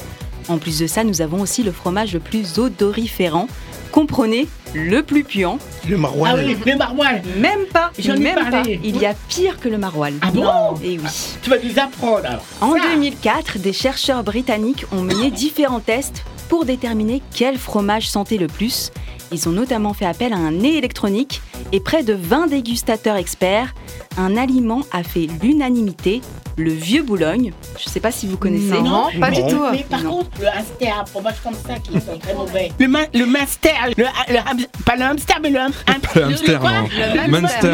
En 0.48 0.58
plus 0.58 0.78
de 0.78 0.86
ça, 0.86 1.04
nous 1.04 1.20
avons 1.22 1.40
aussi 1.40 1.62
le 1.62 1.72
fromage 1.72 2.12
le 2.12 2.20
plus 2.20 2.58
odoriférant, 2.58 3.48
comprenez, 3.92 4.46
le 4.74 5.02
plus 5.02 5.24
puant. 5.24 5.58
Le 5.88 5.96
maroilles. 5.96 6.32
Ah 6.34 6.42
oui, 6.44 6.56
le 6.66 6.76
maroilles. 6.76 7.22
Même 7.38 7.64
pas, 7.72 7.90
J'en 7.98 8.14
ai 8.16 8.18
même 8.20 8.34
parlé. 8.50 8.76
pas. 8.76 8.80
Il 8.84 8.96
y 9.00 9.06
a 9.06 9.14
pire 9.28 9.58
que 9.60 9.68
le 9.68 9.78
maroilles. 9.78 10.14
Ah 10.20 10.30
bon 10.32 10.74
Et 10.82 10.98
oui. 10.98 11.04
Tu 11.42 11.50
vas 11.50 11.56
nous 11.62 11.78
apprendre 11.78 12.26
alors. 12.26 12.44
En 12.60 12.74
Ça. 12.74 12.80
2004, 12.94 13.58
des 13.58 13.72
chercheurs 13.72 14.22
britanniques 14.24 14.84
ont 14.92 15.02
mené 15.02 15.30
différents 15.30 15.80
tests 15.80 16.24
pour 16.48 16.64
déterminer 16.64 17.22
quel 17.34 17.58
fromage 17.58 18.08
sentait 18.08 18.38
le 18.38 18.46
plus. 18.46 18.90
Ils 19.32 19.48
ont 19.48 19.52
notamment 19.52 19.94
fait 19.94 20.04
appel 20.04 20.32
à 20.32 20.36
un 20.36 20.52
nez 20.52 20.76
électronique 20.76 21.42
et 21.72 21.80
près 21.80 22.02
de 22.02 22.12
20 22.12 22.48
dégustateurs 22.48 23.16
experts 23.16 23.74
un 24.16 24.36
aliment 24.36 24.82
a 24.92 25.02
fait 25.02 25.26
l'unanimité, 25.42 26.20
le 26.56 26.70
vieux 26.72 27.02
Boulogne. 27.02 27.52
Je 27.78 27.88
ne 27.88 27.90
sais 27.92 28.00
pas 28.00 28.12
si 28.12 28.26
vous 28.28 28.36
connaissez. 28.36 28.80
Non, 28.80 29.08
pas 29.20 29.30
du 29.30 29.40
tout. 29.46 29.64
Mais 29.72 29.84
par 29.88 30.02
Non. 30.02 30.10
contre, 30.18 30.30
le 30.40 30.46
hamster, 30.48 30.98
un 31.00 31.06
fromage 31.06 31.34
comme 31.42 31.54
ça 31.54 31.74
qui 31.80 31.92
sont 32.00 32.18
très 32.18 32.34
mauvais. 32.36 32.70
Le, 32.78 32.86
ma- 32.88 33.06
le 33.12 33.26
master, 33.26 33.72
le, 33.96 34.04
le 34.04 34.38
ham- 34.38 34.66
pas 34.84 34.94
le 34.96 35.02
hamster, 35.02 35.36
mais 35.42 35.50
le, 35.50 35.58
ham- 35.58 35.72
Pas 35.86 35.92
le 36.20 36.24
hamster, 36.26 36.60
quoi? 36.60 36.70
non. 36.70 36.88
Le 37.24 37.28
Munster. 37.30 37.66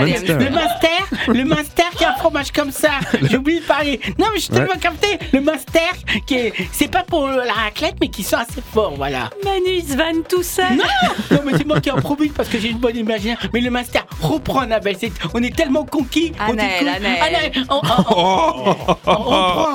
Le 0.00 0.50
master, 0.50 0.90
le 1.28 1.44
master 1.44 1.90
qui 1.96 2.04
a 2.04 2.10
un 2.10 2.16
fromage 2.16 2.50
comme 2.52 2.70
ça. 2.72 2.90
J'ai 3.22 3.36
oublié 3.36 3.60
de 3.60 3.64
parler. 3.64 4.00
Non, 4.18 4.26
mais 4.32 4.38
je 4.40 4.44
suis 4.44 4.52
Ouais. 4.52 4.58
tellement 4.66 4.80
capté. 4.80 5.18
Le 5.32 5.40
master, 5.40 5.82
qui 6.26 6.34
est, 6.34 6.52
c'est 6.72 6.90
pas 6.90 7.04
pour 7.04 7.28
la 7.28 7.52
raclette, 7.52 7.94
mais 8.00 8.08
qui 8.08 8.22
sont 8.22 8.36
assez 8.36 8.60
forts, 8.72 8.94
voilà. 8.96 9.30
Manu, 9.44 9.66
il 9.78 9.84
se 9.86 9.96
vanne 9.96 10.22
tout 10.28 10.42
seul. 10.42 10.76
Non, 10.76 10.84
non, 11.30 11.38
mais 11.44 11.52
c'est 11.56 11.66
moi 11.66 11.80
qui 11.80 11.90
en 11.90 11.96
profite 12.00 12.34
parce 12.34 12.48
que 12.48 12.58
j'ai 12.58 12.70
une 12.70 12.78
bonne 12.78 12.96
imaginaire. 12.96 13.38
Mais 13.52 13.60
le 13.60 13.70
master, 13.70 14.04
reprend 14.20 14.60
Annabelle. 14.60 14.96
C'est- 14.98 15.12
On 15.34 15.39
est 15.42 15.54
tellement 15.56 15.84
conquis. 15.84 16.32
on 16.40 16.52
Anaël. 16.52 16.88
Anaël. 16.88 17.52
On- 17.68 17.80
on- 17.84 18.76
on- 19.06 19.06
on 19.06 19.66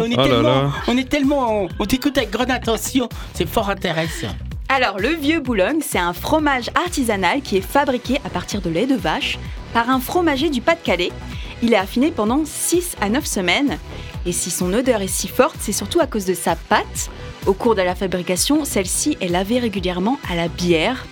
on 0.00 0.10
est 0.10 0.16
tellement, 0.16 0.72
on 0.88 0.96
est 0.96 1.08
tellement, 1.08 1.68
on 1.78 1.84
t'écoute 1.84 2.16
avec 2.18 2.30
grande 2.30 2.50
attention. 2.50 3.08
C'est 3.34 3.48
fort 3.48 3.70
intéressant. 3.70 4.28
Alors, 4.68 4.98
le 4.98 5.08
vieux 5.10 5.40
Boulogne, 5.40 5.80
c'est 5.86 5.98
un 5.98 6.12
fromage 6.14 6.70
artisanal 6.74 7.42
qui 7.42 7.58
est 7.58 7.60
fabriqué 7.66 8.18
à 8.24 8.30
partir 8.30 8.62
de 8.62 8.70
lait 8.70 8.86
de 8.86 8.94
vache 8.94 9.38
par 9.74 9.90
un 9.90 10.00
fromager 10.00 10.48
du 10.48 10.60
Pas-de-Calais. 10.62 11.12
Il 11.62 11.74
est 11.74 11.76
affiné 11.76 12.10
pendant 12.10 12.40
6 12.44 12.96
à 13.00 13.08
9 13.08 13.26
semaines. 13.26 13.78
Et 14.24 14.32
si 14.32 14.50
son 14.50 14.72
odeur 14.72 15.02
est 15.02 15.08
si 15.08 15.28
forte, 15.28 15.56
c'est 15.60 15.72
surtout 15.72 16.00
à 16.00 16.06
cause 16.06 16.24
de 16.24 16.34
sa 16.34 16.56
pâte. 16.56 17.10
Au 17.46 17.52
cours 17.52 17.74
de 17.74 17.82
la 17.82 17.94
fabrication, 17.94 18.64
celle-ci 18.64 19.16
est 19.20 19.28
lavée 19.28 19.58
régulièrement 19.58 20.18
à 20.30 20.36
la 20.36 20.48
bière. 20.48 21.04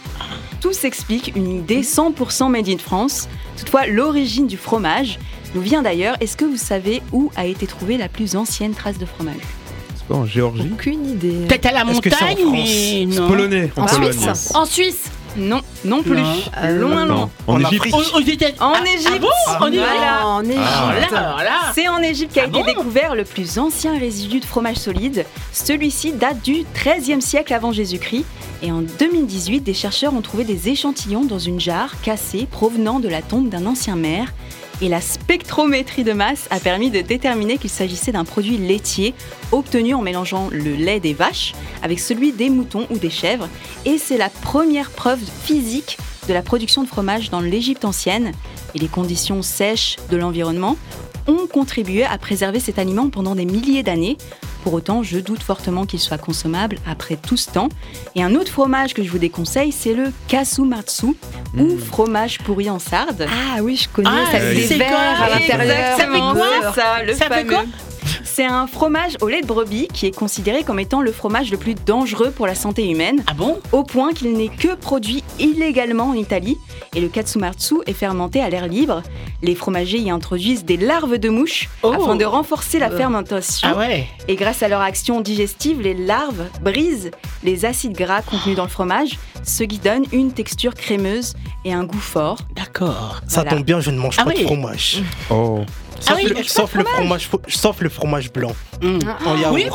Tout 0.61 0.73
s'explique, 0.73 1.33
une 1.37 1.51
idée 1.61 1.81
100% 1.83 2.51
made 2.51 2.69
in 2.69 2.79
France. 2.79 3.29
Toutefois, 3.59 3.87
l'origine 3.87 4.47
du 4.47 4.57
fromage 4.57 5.19
nous 5.55 5.61
vient 5.63 5.83
d'ailleurs. 5.83 6.17
Est-ce 6.21 6.37
que 6.37 6.45
vous 6.45 6.57
savez 6.59 7.03
où 7.13 7.31
a 7.37 7.47
été 7.47 7.67
trouvée 7.67 7.97
la 7.97 8.09
plus 8.09 8.37
ancienne 8.37 8.73
trace 8.75 8.99
de 8.99 9.07
fromage? 9.07 9.37
C'est 9.97 10.07
pas 10.07 10.17
en 10.17 10.27
Géorgie? 10.27 10.69
Aucune 10.73 11.09
idée. 11.09 11.47
Peut-être 11.49 11.67
à 11.67 11.73
la 11.73 11.79
c'est 11.81 11.85
montagne, 11.87 12.37
France? 12.37 12.53
mais 12.53 12.67
C'est 12.67 13.21
non. 13.21 13.29
polonais. 13.29 13.71
En. 13.77 13.89
Suisse. 13.89 14.53
En 14.55 14.65
Suisse. 14.67 15.05
Non, 15.37 15.61
non 15.85 16.03
plus. 16.03 16.16
Non. 16.20 16.35
Euh, 16.62 16.78
loin, 16.81 17.07
Non. 17.07 17.14
loin. 17.14 17.31
En 17.47 17.55
En 17.55 17.61
Égypte. 17.61 17.87
Afrique. 17.87 17.95
Aux, 17.95 18.16
aux 18.18 18.20
États- 18.20 18.64
En 18.64 18.72
Ah, 18.74 18.81
Égypte. 18.87 19.11
Ah 19.14 19.18
bon 19.18 19.64
En 19.64 19.68
Égypte. 19.68 19.85
Voilà. 19.87 20.26
En. 20.26 20.43
Ah. 20.59 21.43
Là. 21.45 21.51
C'est 21.74 21.89
en 21.89 21.99
Égypte 22.03 22.35
qu'a 22.35 22.43
Ah 22.45 22.49
été 22.49 22.59
bon 22.59 22.64
découvert 22.64 23.14
le 23.14 23.24
plus 23.24 23.59
ancien 23.59 23.99
résidu 23.99 24.41
de 24.41 24.45
fromage 24.45 24.76
solide. 24.76 25.24
Celui-ci 25.53 26.12
date 26.12 26.43
du 26.43 26.64
XIIIe 26.74 27.22
siècle 27.22 27.53
avant 27.55 27.72
Jésus-Christ. 27.72 28.24
Et 28.62 28.70
en 28.72 28.83
2018, 28.83 29.61
des 29.61 29.72
chercheurs 29.72 30.12
ont 30.14 30.20
trouvé 30.20 30.45
des 30.45 30.68
échantillons 30.68 31.24
dans 31.24 31.39
une 31.39 31.59
jarre 31.61 32.01
cassée 32.03 32.47
provenant 32.51 33.01
de 33.01 33.09
la 33.09 33.22
tombe 33.22 33.49
d'un 33.49 33.64
ancien 33.66 33.97
maire. 33.97 34.33
Et 34.83 34.89
la 34.89 35.01
spectrométrie 35.03 36.05
de 36.05 36.12
masse 36.12 36.47
a 36.51 36.59
permis 36.59 36.91
de 36.91 37.03
déterminer 37.03 37.59
qu'il 37.59 37.68
s'agissait 37.68 38.12
d'un 38.12 38.24
produit 38.24 38.57
laitier 38.57 39.14
obtenu 39.53 39.95
en 39.95 40.01
mélangeant 40.01 40.49
le 40.51 40.74
lait 40.74 41.01
des 41.01 41.12
vaches 41.12 41.55
avec 41.83 42.01
celui 42.01 42.33
des 42.33 42.49
moutons 42.49 42.87
ou 42.91 42.97
des 42.97 43.11
chèvres. 43.11 43.49
Et 43.85 43.99
c'est 43.99 44.16
la 44.16 44.31
première 44.31 44.91
preuve 44.91 45.20
physique 45.43 45.99
de 46.28 46.33
la 46.33 46.41
production 46.41 46.83
de 46.83 46.89
fromage 46.89 47.28
dans 47.28 47.41
l'Égypte 47.41 47.85
ancienne. 47.85 48.33
Et 48.74 48.78
les 48.78 48.89
conditions 48.89 49.43
sèches 49.43 49.97
de 50.11 50.16
l'environnement 50.16 50.76
ont 51.26 51.47
contribué 51.47 52.05
à 52.05 52.16
préserver 52.16 52.61
cet 52.61 52.78
aliment 52.78 53.11
pendant 53.11 53.35
des 53.35 53.45
milliers 53.45 53.83
d'années. 53.83 54.16
Pour 54.63 54.75
autant, 54.75 55.03
je 55.03 55.19
doute 55.19 55.43
fortement 55.43 55.87
qu'il 55.87 55.99
soit 56.01 56.19
consommable 56.19 56.77
après 56.87 57.17
tout 57.17 57.37
ce 57.37 57.51
temps. 57.51 57.69
Et 58.15 58.23
un 58.23 58.35
autre 58.35 58.53
fromage 58.53 58.93
que 58.95 59.03
je 59.03 59.11
vous 59.11 59.19
déconseille, 59.19 59.73
c'est 59.73 59.95
le 59.95 60.13
kasumatsu, 60.29 61.17
ou 61.59 61.79
fromage 61.79 62.39
pourri 62.41 62.69
en 62.69 62.79
sarde. 62.79 63.27
Ah 63.29 63.63
oui, 63.63 63.77
je 63.77 63.89
connais. 63.89 64.09
Ah, 64.11 64.27
ça 64.33 64.39
fait 64.41 64.61
c'est 64.63 64.75
des 64.75 64.79
verres 64.81 64.91
quoi 64.91 65.27
à 65.27 65.31
l'intérieur. 65.31 65.89
Exactement, 65.91 66.33
quoi 66.35 66.47
c'est 66.75 66.81
ça, 66.81 67.03
le 67.03 67.15
Ça 67.15 67.25
fait 67.27 67.35
fameux. 67.35 67.53
quoi 67.53 67.65
C'est 68.33 68.47
un 68.47 68.66
fromage 68.68 69.16
au 69.20 69.28
lait 69.28 69.41
de 69.43 69.47
brebis 69.47 69.89
qui 69.93 70.07
est 70.07 70.14
considéré 70.16 70.62
comme 70.62 70.78
étant 70.78 71.03
le 71.03 71.11
fromage 71.11 71.51
le 71.51 71.57
plus 71.57 71.74
dangereux 71.74 72.31
pour 72.31 72.47
la 72.47 72.55
santé 72.55 72.89
humaine, 72.89 73.22
Ah 73.26 73.35
bon? 73.35 73.59
Au 73.72 73.83
point 73.83 74.12
qu'il 74.12 74.33
n'est 74.35 74.49
que 74.49 74.76
produit 74.76 75.24
illégalement 75.41 76.05
en 76.11 76.14
Italie. 76.14 76.57
Et 76.95 77.01
le 77.01 77.09
katsumatsu 77.09 77.76
est 77.87 77.93
fermenté 77.93 78.41
à 78.41 78.49
l'air 78.49 78.68
libre. 78.68 79.03
Les 79.43 79.55
fromagers 79.57 79.99
y 79.99 80.11
introduisent 80.11 80.64
des 80.64 80.76
larves 80.76 81.18
de 81.18 81.28
mouches 81.28 81.68
Oh. 81.83 81.93
afin 81.93 82.14
de 82.16 82.24
renforcer 82.24 82.78
la 82.78 82.91
Euh. 82.91 82.97
fermentation. 82.97 83.68
Ah 83.72 83.76
ouais 83.78 84.07
Et 84.28 84.37
grâce 84.37 84.62
à 84.62 84.68
leur 84.68 84.81
action 84.81 85.20
digestive, 85.20 85.81
les 85.81 85.95
larves 85.95 86.45
brisent 86.62 87.11
les 87.43 87.64
acides 87.64 87.93
gras 87.97 88.22
contenus 88.22 88.57
dans 88.57 88.64
le 88.64 88.68
fromage, 88.70 89.18
ce 89.43 89.64
qui 89.64 89.78
donne 89.78 90.05
une 90.12 90.33
texture 90.33 90.74
crémeuse 90.74 91.35
et 91.64 91.72
un 91.72 91.85
goût 91.85 91.99
fort. 91.99 92.39
D'accord. 92.55 93.20
Ça 93.26 93.43
Voilà. 93.43 93.51
tombe 93.57 93.64
bien, 93.64 93.81
je 93.81 93.91
ne 93.91 93.99
mange 93.99 94.16
Ah 94.18 94.24
pas 94.24 94.31
oui. 94.31 94.41
de 94.43 94.47
fromage. 94.47 95.03
Oh. 95.31 95.61
Sauf, 96.01 96.17
oui, 96.17 96.25
le, 96.29 96.35
mais 96.35 96.43
sauf 96.45 96.75
le 96.75 96.85
fromage, 96.85 97.29
sauf 97.49 97.81
le 97.81 97.89
fromage 97.89 98.33
blanc. 98.33 98.53
Hum. 98.83 98.99
En 99.27 99.37
yaourt. 99.37 99.55
Oui, 99.55 99.67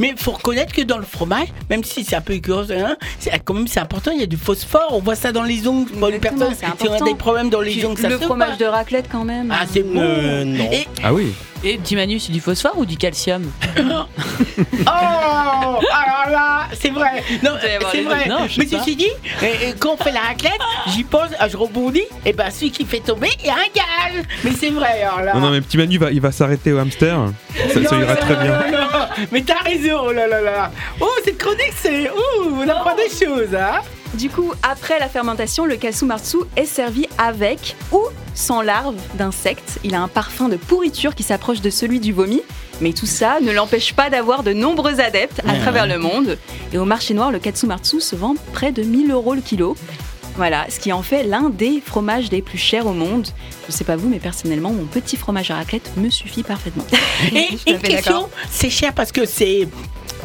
mais 0.00 0.12
mais 0.12 0.14
faut 0.16 0.32
reconnaître 0.32 0.72
que 0.72 0.82
dans 0.82 0.96
le 0.98 1.04
fromage, 1.04 1.48
même 1.70 1.84
si 1.84 2.04
c'est 2.04 2.16
un 2.16 2.20
peu 2.22 2.32
écœurant, 2.32 2.64
hein, 2.70 2.96
c'est 3.18 3.38
quand 3.44 3.54
même 3.54 3.68
c'est 3.68 3.80
important. 3.80 4.10
Il 4.12 4.20
y 4.20 4.22
a 4.22 4.26
du 4.26 4.36
phosphore. 4.38 4.88
On 4.90 5.00
voit 5.00 5.14
ça 5.14 5.30
dans 5.32 5.42
les 5.42 5.68
ongles. 5.68 5.90
Pour 5.92 6.08
une 6.08 6.14
Exactement, 6.14 6.46
personne, 6.48 6.68
c'est 6.78 6.82
si 6.82 6.88
on 6.88 6.94
a 6.94 7.00
des 7.10 7.14
problèmes 7.14 7.50
dans 7.50 7.60
les 7.60 7.84
ongles, 7.84 8.00
ça 8.00 8.08
le 8.08 8.18
se 8.18 8.24
fromage 8.24 8.56
de 8.58 8.64
raclette 8.64 9.06
quand 9.10 9.24
même. 9.24 9.52
Ah, 9.54 9.64
c'est 9.70 9.82
bon. 9.82 10.00
Euh, 10.00 10.44
non. 10.44 10.70
Et- 10.72 10.88
Ah 11.02 11.12
oui. 11.12 11.32
Et 11.66 11.78
petit 11.78 11.96
Manu, 11.96 12.18
c'est 12.20 12.30
du 12.30 12.40
phosphore 12.40 12.76
ou 12.76 12.84
du 12.84 12.96
calcium 12.98 13.50
Oh 13.78 13.80
Alors 14.86 16.30
là, 16.30 16.66
c'est 16.78 16.90
vrai. 16.90 17.22
Non, 17.42 17.52
c'est 17.60 18.02
vrai. 18.02 18.28
Non, 18.28 18.46
je 18.46 18.60
mais 18.60 18.66
pas. 18.66 18.78
ceci 18.80 18.96
dit, 18.96 19.08
quand 19.78 19.94
on 19.94 19.96
fait 19.96 20.12
la 20.12 20.20
raclette, 20.20 20.60
j'y 20.88 21.04
pense, 21.04 21.30
ah, 21.38 21.48
je 21.48 21.56
rebondis, 21.56 22.04
et 22.26 22.32
ben 22.34 22.50
celui 22.50 22.70
qui 22.70 22.84
fait 22.84 23.00
tomber, 23.00 23.30
il 23.40 23.46
y 23.46 23.50
a 23.50 23.54
un 23.54 23.56
gage. 23.74 24.24
Mais 24.44 24.50
c'est 24.52 24.70
vrai, 24.70 25.02
alors 25.02 25.22
là. 25.22 25.34
Non, 25.34 25.40
non, 25.40 25.50
mais 25.52 25.60
petit 25.62 25.78
Manu, 25.78 25.96
va, 25.98 26.10
il 26.10 26.20
va 26.20 26.32
s'arrêter 26.32 26.72
au 26.72 26.78
hamster. 26.78 27.18
Ça, 27.72 27.74
ça 27.74 27.80
Non, 27.96 28.02
ira 28.02 28.14
non, 28.14 28.20
très 28.20 28.34
non, 28.34 28.42
bien. 28.42 28.70
non, 28.70 28.78
non. 28.78 29.06
Mais 29.32 29.42
t'as 29.42 29.58
raison, 29.60 30.00
oh 30.08 30.12
là 30.12 30.26
là 30.26 30.40
là. 30.42 30.70
Oh, 31.00 31.08
cette 31.24 31.38
chronique, 31.38 31.72
c'est. 31.80 32.10
Ouh, 32.10 32.56
on 32.62 32.68
apprend 32.68 32.94
des 32.94 33.08
choses, 33.08 33.54
hein. 33.54 33.80
Du 34.18 34.30
coup, 34.30 34.52
après 34.62 34.98
la 35.00 35.08
fermentation, 35.08 35.64
le 35.66 35.76
kasumatsu 35.76 36.36
est 36.56 36.64
servi 36.66 37.06
avec 37.18 37.76
ou 37.92 38.00
sans 38.34 38.62
larves 38.62 38.94
d'insectes. 39.14 39.78
Il 39.82 39.94
a 39.94 40.00
un 40.00 40.08
parfum 40.08 40.48
de 40.48 40.56
pourriture 40.56 41.14
qui 41.14 41.22
s'approche 41.24 41.60
de 41.60 41.70
celui 41.70 41.98
du 42.00 42.12
vomi. 42.12 42.40
Mais 42.80 42.92
tout 42.92 43.06
ça 43.06 43.38
ne 43.40 43.50
l'empêche 43.52 43.92
pas 43.94 44.10
d'avoir 44.10 44.42
de 44.42 44.52
nombreux 44.52 45.00
adeptes 45.00 45.40
à 45.48 45.52
Ouais, 45.52 45.60
travers 45.60 45.84
ouais. 45.84 45.88
le 45.90 45.98
monde. 45.98 46.38
Et 46.72 46.78
au 46.78 46.84
marché 46.84 47.14
noir, 47.14 47.30
le 47.32 47.38
katsumatsu 47.38 48.00
se 48.00 48.14
vend 48.16 48.34
près 48.52 48.72
de 48.72 48.82
1000 48.82 49.10
euros 49.10 49.34
le 49.34 49.40
kilo. 49.40 49.76
Voilà, 50.36 50.66
ce 50.68 50.80
qui 50.80 50.92
en 50.92 51.02
fait 51.02 51.22
l'un 51.22 51.48
des 51.50 51.80
fromages 51.84 52.30
les 52.32 52.42
plus 52.42 52.58
chers 52.58 52.86
au 52.86 52.92
monde. 52.92 53.28
Je 53.68 53.72
sais 53.72 53.84
pas 53.84 53.94
vous, 53.94 54.08
mais 54.08 54.18
personnellement, 54.18 54.72
mon 54.72 54.84
petit 54.84 55.16
fromage 55.16 55.50
à 55.52 55.56
raclette 55.56 55.90
me 55.96 56.10
suffit 56.10 56.42
parfaitement. 56.42 56.84
Et 57.32 57.56
fait 57.56 57.78
question, 57.78 58.28
c'est 58.50 58.70
cher 58.70 58.92
parce 58.92 59.12
que 59.12 59.26
c'est. 59.26 59.68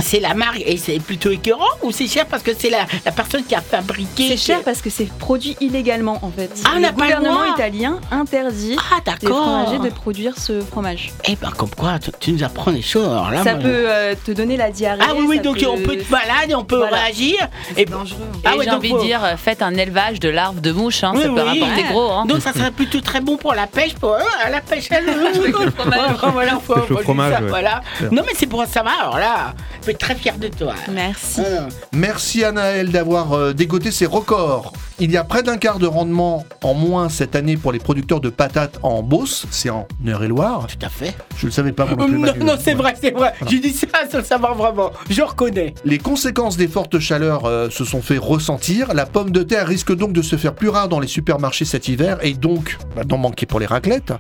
C'est 0.01 0.19
la 0.21 0.33
marque 0.33 0.61
et 0.65 0.77
c'est 0.77 0.97
plutôt 0.99 1.29
écœurant 1.29 1.67
ou 1.83 1.91
c'est 1.91 2.07
cher 2.07 2.25
parce 2.25 2.41
que 2.41 2.51
c'est 2.57 2.69
la, 2.69 2.85
la 3.05 3.11
personne 3.11 3.43
qui 3.43 3.53
a 3.53 3.61
fabriqué 3.61 4.29
C'est 4.29 4.37
cher 4.37 4.61
parce 4.63 4.81
que 4.81 4.89
c'est 4.89 5.05
produit 5.17 5.57
illégalement 5.59 6.17
en 6.23 6.31
fait. 6.31 6.49
Ah, 6.65 6.69
on 6.71 6.75
le 6.75 6.81
n'a 6.81 6.93
pas 6.93 7.05
le 7.09 7.15
gouvernement 7.15 7.43
droit. 7.43 7.53
italien 7.55 7.99
interdit 8.09 8.75
Ah, 8.91 8.95
les 9.05 9.11
d'accord. 9.11 9.43
fromagers 9.43 9.79
de 9.89 9.93
produire 9.93 10.37
ce 10.37 10.61
fromage. 10.61 11.11
Eh 11.25 11.35
ben, 11.35 11.51
comme 11.51 11.69
quoi, 11.71 11.99
tu, 11.99 12.11
tu 12.19 12.31
nous 12.31 12.43
apprends 12.43 12.71
des 12.71 12.81
choses. 12.81 13.05
Alors 13.05 13.29
là, 13.29 13.43
ça 13.43 13.53
moi, 13.55 13.63
peut 13.63 13.69
euh, 13.89 14.15
te 14.25 14.31
donner 14.31 14.55
la 14.57 14.71
diarrhée. 14.71 15.01
Ah 15.03 15.13
oui, 15.17 15.25
oui, 15.27 15.39
donc 15.41 15.59
peut- 15.59 15.67
on 15.67 15.77
peut 15.77 15.93
être 15.93 16.09
malade 16.09 16.49
et 16.49 16.55
on 16.55 16.63
peut 16.63 16.77
Voilà. 16.77 16.97
réagir. 16.97 17.35
Et 17.75 17.85
dangereux. 17.85 18.19
Et 18.35 18.47
Ah 18.47 18.55
ouais, 18.57 18.63
j'ai 18.65 18.71
envie 18.71 18.89
faut- 18.89 18.99
de 18.99 19.03
dire, 19.03 19.23
euh, 19.23 19.35
faites 19.37 19.61
un 19.61 19.75
élevage 19.75 20.19
de 20.21 20.29
larves 20.29 20.61
de 20.61 20.71
mouches, 20.71 21.03
hein, 21.03 21.11
Oui, 21.15 21.21
ça 21.23 21.27
peut 21.27 21.33
oui. 21.33 21.59
rapporter 21.61 21.83
Ouais. 21.83 21.89
gros. 21.91 22.11
Hein. 22.11 22.25
Donc 22.25 22.41
ça 22.41 22.53
serait 22.53 22.71
plutôt 22.71 23.01
très 23.01 23.19
bon 23.21 23.35
pour 23.37 23.53
la 23.53 23.67
pêche, 23.67 23.93
pour 23.95 24.13
euh, 24.13 24.19
la 24.49 24.61
pêche 24.61 24.89
à 24.91 25.01
l'eau. 25.01 25.11
voilà, 27.13 27.41
voilà. 27.41 27.81
Bien. 27.99 28.09
Non 28.11 28.23
mais 28.25 28.33
c'est 28.35 28.47
pour 28.47 28.63
ça 28.65 28.81
va, 28.83 28.91
alors 29.01 29.17
là, 29.19 29.53
je 29.81 29.85
vais 29.87 29.91
être 29.93 29.99
très 29.99 30.15
fier 30.15 30.37
de 30.37 30.47
toi. 30.47 30.73
Merci. 30.91 31.41
Merci 31.93 32.43
Anaël 32.43 32.91
d'avoir 32.91 33.33
euh, 33.33 33.53
dégoté 33.53 33.91
ces 33.91 34.05
records. 34.05 34.73
Il 35.01 35.11
y 35.11 35.17
a 35.17 35.23
près 35.23 35.43
d'un 35.43 35.57
quart 35.57 35.79
de 35.79 35.87
rendement 35.87 36.45
en 36.61 36.73
moins 36.73 37.07
cette 37.07 37.33
année 37.37 37.55
pour 37.55 37.71
les 37.71 37.79
producteurs 37.79 38.19
de 38.19 38.29
patates 38.29 38.79
en 38.83 39.01
Beauce, 39.01 39.45
c'est 39.49 39.69
en 39.69 39.87
Eure-et-Loire. 40.05 40.67
Tout 40.67 40.85
à 40.85 40.89
fait. 40.89 41.15
Je 41.37 41.45
le 41.45 41.51
savais 41.53 41.71
pas 41.71 41.85
non 41.85 41.91
Euh, 42.03 42.07
non, 42.09 42.19
Manu. 42.19 42.43
non, 42.43 42.53
c'est 42.59 42.71
Ouais. 42.71 42.75
vrai, 42.75 42.95
c'est 42.99 43.11
vrai. 43.11 43.33
J'ai 43.47 43.59
dit 43.59 43.71
ça 43.71 43.87
sans 44.11 44.17
le 44.17 44.23
savoir 44.25 44.55
vraiment. 44.55 44.91
Je 45.09 45.21
reconnais. 45.21 45.73
Les 45.85 45.99
conséquences 45.99 46.57
des 46.57 46.67
fortes 46.67 46.99
chaleurs 46.99 47.45
euh, 47.45 47.69
se 47.69 47.85
sont 47.85 48.01
fait 48.01 48.17
ressentir. 48.17 48.93
La 48.93 49.05
pomme 49.05 49.31
de 49.31 49.41
terre 49.41 49.67
risque 49.67 49.95
donc 49.95 50.11
de 50.11 50.21
se 50.21 50.35
faire 50.35 50.53
plus 50.53 50.67
rare 50.69 50.89
dans 50.89 50.99
les 50.99 51.07
supermarchés 51.07 51.63
cet 51.65 51.87
hiver 51.87 52.17
et 52.21 52.33
donc 52.33 52.77
bah, 52.95 53.03
d'en 53.05 53.17
manquer 53.17 53.45
pour 53.45 53.61
les 53.61 53.65
raclettes. 53.67 54.11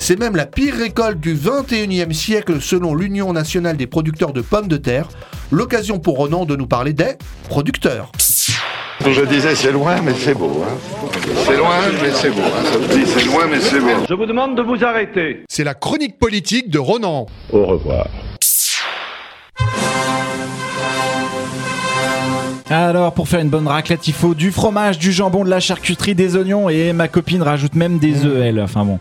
C'est 0.00 0.18
même 0.18 0.34
la 0.34 0.46
pire 0.46 0.74
récolte 0.74 1.20
du 1.20 1.36
21e 1.36 2.12
siècle 2.12 2.60
selon 2.60 2.96
l'Union 2.96 3.32
nationale 3.32 3.76
des 3.76 3.86
producteurs 3.86 4.32
de 4.32 4.40
pommes 4.40 4.68
de 4.68 4.76
terre. 4.76 5.08
L'occasion 5.52 6.00
pour 6.00 6.16
Ronan 6.16 6.44
de 6.46 6.56
nous 6.56 6.66
parler 6.66 6.92
des 6.92 7.12
producteurs. 7.48 8.10
Je 9.08 9.22
disais 9.22 9.54
c'est 9.54 9.72
loin 9.72 9.96
mais 10.02 10.12
c'est 10.14 10.34
beau. 10.34 10.64
Hein. 10.64 10.74
C'est 11.44 11.56
loin 11.56 11.76
mais 12.02 12.10
c'est 12.12 12.30
beau. 12.30 12.40
Hein. 12.40 12.64
Ça 12.64 12.72
se 12.72 12.98
dit 12.98 13.06
c'est 13.06 13.24
loin 13.24 13.46
mais 13.48 13.60
c'est 13.60 13.80
beau. 13.80 14.04
Je 14.08 14.14
vous 14.14 14.26
demande 14.26 14.56
de 14.56 14.62
vous 14.62 14.84
arrêter. 14.84 15.44
C'est 15.48 15.64
la 15.64 15.74
chronique 15.74 16.18
politique 16.18 16.70
de 16.70 16.78
Ronan. 16.78 17.26
Au 17.52 17.66
revoir. 17.66 18.06
Alors, 22.68 23.12
pour 23.12 23.28
faire 23.28 23.38
une 23.40 23.48
bonne 23.48 23.68
raclette, 23.68 24.08
il 24.08 24.12
faut 24.12 24.34
du 24.34 24.50
fromage, 24.50 24.98
du 24.98 25.12
jambon, 25.12 25.44
de 25.44 25.50
la 25.50 25.60
charcuterie, 25.60 26.16
des 26.16 26.34
oignons 26.36 26.68
et 26.68 26.92
ma 26.92 27.06
copine 27.06 27.40
rajoute 27.40 27.76
même 27.76 27.98
des 27.98 28.24
œufs, 28.24 28.42
elle. 28.44 28.60
Enfin 28.60 28.84
bon. 28.84 28.98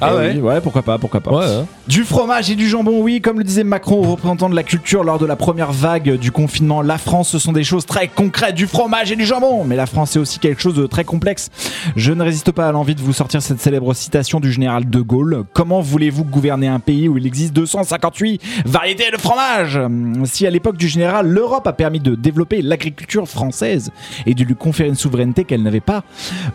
Ah 0.00 0.10
Eh 0.12 0.16
ouais 0.16 0.32
oui, 0.36 0.40
Ouais, 0.40 0.60
pourquoi 0.60 0.82
pas, 0.82 0.98
pourquoi 0.98 1.20
pas. 1.20 1.30
Ouais, 1.30 1.44
hein. 1.44 1.66
Du 1.86 2.04
fromage 2.04 2.50
et 2.50 2.54
du 2.54 2.68
jambon, 2.68 3.00
oui, 3.02 3.20
comme 3.20 3.38
le 3.38 3.44
disait 3.44 3.64
Macron, 3.64 4.02
représentant 4.02 4.48
de 4.50 4.54
la 4.54 4.62
culture 4.62 5.04
lors 5.04 5.18
de 5.18 5.26
la 5.26 5.36
première 5.36 5.72
vague 5.72 6.16
du 6.18 6.30
confinement. 6.30 6.82
La 6.82 6.98
France, 6.98 7.28
ce 7.30 7.38
sont 7.38 7.52
des 7.52 7.64
choses 7.64 7.86
très 7.86 8.08
concrètes, 8.08 8.54
du 8.54 8.66
fromage 8.66 9.10
et 9.12 9.16
du 9.16 9.24
jambon. 9.24 9.64
Mais 9.64 9.76
la 9.76 9.86
France, 9.86 10.10
c'est 10.12 10.18
aussi 10.18 10.38
quelque 10.38 10.60
chose 10.60 10.74
de 10.74 10.86
très 10.86 11.04
complexe. 11.04 11.50
Je 11.96 12.12
ne 12.12 12.22
résiste 12.22 12.52
pas 12.52 12.68
à 12.68 12.72
l'envie 12.72 12.94
de 12.94 13.00
vous 13.00 13.12
sortir 13.12 13.42
cette 13.42 13.60
célèbre 13.60 13.94
citation 13.94 14.40
du 14.40 14.52
général 14.52 14.88
de 14.88 15.00
Gaulle. 15.00 15.44
Comment 15.54 15.80
voulez-vous 15.80 16.24
gouverner 16.24 16.68
un 16.68 16.80
pays 16.80 17.08
où 17.08 17.16
il 17.18 17.26
existe 17.26 17.52
258 17.54 18.40
variétés 18.66 19.10
de 19.12 19.16
fromage? 19.18 19.78
Si 20.24 20.46
à 20.46 20.50
l'époque 20.50 20.76
du 20.76 20.88
général, 20.88 21.26
l'Europe 21.26 21.66
a 21.66 21.72
permis 21.72 22.00
de 22.00 22.14
développer 22.14 22.62
l'agriculture 22.62 23.26
française 23.28 23.90
et 24.26 24.34
de 24.34 24.44
lui 24.44 24.54
conférer 24.54 24.88
une 24.88 24.94
souveraineté 24.94 25.44
qu'elle 25.44 25.62
n'avait 25.62 25.80
pas, 25.80 26.04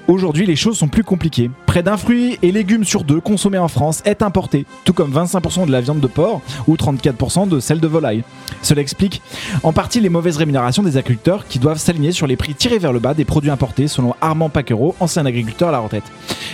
aujourd'hui 0.08 0.46
les 0.46 0.56
choses 0.56 0.78
sont 0.78 0.88
plus 0.88 1.04
compliquées. 1.04 1.50
Près 1.66 1.84
d'un 1.84 1.98
fruit 1.98 2.38
et 2.42 2.52
légumes 2.52 2.84
sur 2.84 3.04
deux 3.04 3.13
consommés 3.20 3.58
en 3.58 3.68
France 3.68 4.02
est 4.06 4.22
importé, 4.22 4.66
tout 4.86 4.94
comme 4.94 5.12
25% 5.12 5.66
de 5.66 5.72
la 5.72 5.82
viande 5.82 6.00
de 6.00 6.08
porc 6.08 6.42
ou 6.68 6.76
34% 6.76 7.48
de 7.48 7.60
celle 7.60 7.80
de 7.80 7.88
volaille. 7.88 8.24
Cela 8.62 8.82
explique 8.82 9.22
en 9.64 9.74
partie 9.74 10.00
les 10.00 10.10
mauvaises 10.10 10.38
rémunérations 10.38 10.84
des 10.84 10.98
agriculteurs 10.98 11.48
qui 11.48 11.60
doivent 11.60 11.78
s'aligner 11.78 12.12
sur 12.12 12.28
les 12.28 12.36
prix 12.36 12.54
tirés 12.54 12.80
vers 12.80 12.94
le 12.94 13.00
bas 13.00 13.14
des 13.14 13.26
produits 13.26 13.50
importés, 13.50 13.88
selon 13.88 14.16
Armand 14.22 14.50
Paquereau, 14.50 14.96
ancien 15.00 15.26
agriculteur 15.26 15.70
à 15.70 15.72
la 15.72 15.80
retraite. 15.80 16.04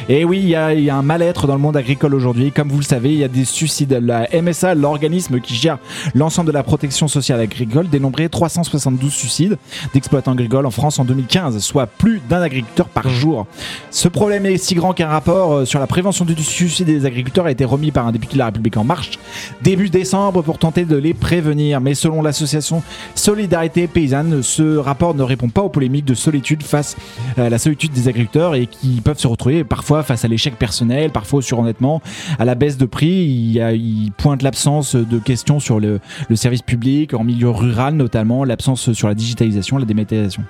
Et 0.07 0.25
oui, 0.25 0.39
il 0.39 0.49
y, 0.49 0.55
a 0.55 0.73
il 0.73 0.83
y 0.83 0.89
a 0.89 0.95
un 0.95 1.01
mal-être 1.01 1.45
dans 1.45 1.53
le 1.53 1.61
monde 1.61 1.77
agricole 1.77 2.15
aujourd'hui. 2.15 2.51
Comme 2.51 2.69
vous 2.69 2.77
le 2.77 2.83
savez, 2.83 3.11
il 3.11 3.19
y 3.19 3.23
a 3.23 3.27
des 3.27 3.45
suicides. 3.45 3.99
La 4.01 4.27
MSA, 4.33 4.75
l'organisme 4.75 5.39
qui 5.39 5.55
gère 5.55 5.77
l'ensemble 6.15 6.47
de 6.47 6.53
la 6.53 6.63
protection 6.63 7.07
sociale 7.07 7.39
agricole, 7.39 7.89
dénombrait 7.89 8.29
372 8.29 9.11
suicides 9.11 9.57
d'exploitants 9.93 10.31
agricoles 10.31 10.65
en 10.65 10.71
France 10.71 10.99
en 10.99 11.05
2015, 11.05 11.59
soit 11.59 11.87
plus 11.87 12.21
d'un 12.27 12.41
agriculteur 12.41 12.87
par 12.87 13.09
jour. 13.09 13.45
Ce 13.91 14.07
problème 14.07 14.45
est 14.45 14.57
si 14.57 14.75
grand 14.75 14.93
qu'un 14.93 15.07
rapport 15.07 15.53
euh, 15.53 15.65
sur 15.65 15.79
la 15.79 15.87
prévention 15.87 16.25
du 16.25 16.35
suicide 16.49 16.87
des 16.87 17.05
agriculteurs 17.05 17.45
a 17.45 17.51
été 17.51 17.65
remis 17.65 17.91
par 17.91 18.07
un 18.07 18.11
député 18.11 18.33
de 18.33 18.39
la 18.39 18.45
République 18.45 18.77
en 18.77 18.83
marche 18.83 19.19
début 19.61 19.89
décembre 19.89 20.41
pour 20.41 20.57
tenter 20.57 20.85
de 20.85 20.95
les 20.95 21.13
prévenir. 21.13 21.81
Mais 21.81 21.93
selon 21.93 22.21
l'association 22.21 22.83
Solidarité 23.15 23.87
Paysanne, 23.87 24.41
ce 24.43 24.77
rapport 24.77 25.15
ne 25.15 25.23
répond 25.23 25.49
pas 25.49 25.61
aux 25.61 25.69
polémiques 25.69 26.05
de 26.05 26.13
solitude 26.13 26.63
face 26.63 26.97
à 27.37 27.49
la 27.49 27.57
solitude 27.57 27.91
des 27.91 28.07
agriculteurs 28.07 28.55
et 28.55 28.67
qui 28.67 29.01
peuvent 29.01 29.19
se 29.19 29.27
retrouver 29.27 29.63
parfois 29.63 30.03
face 30.03 30.25
à 30.25 30.27
l'échec 30.27 30.55
personnel, 30.55 31.11
parfois 31.11 31.39
au 31.39 31.41
surendettement, 31.41 32.01
à 32.37 32.45
la 32.45 32.55
baisse 32.55 32.77
de 32.77 32.85
prix. 32.85 33.09
Il 33.09 34.11
pointe 34.17 34.41
l'absence 34.41 34.95
de 34.95 35.19
questions 35.19 35.59
sur 35.59 35.79
le, 35.79 35.99
le 36.29 36.35
service 36.35 36.61
public, 36.61 37.13
en 37.13 37.23
milieu 37.23 37.49
rural 37.49 37.95
notamment, 37.95 38.43
l'absence 38.43 38.91
sur 38.93 39.07
la 39.07 39.13
digitalisation, 39.13 39.77
la 39.77 39.85
dématérialisation. 39.85 40.43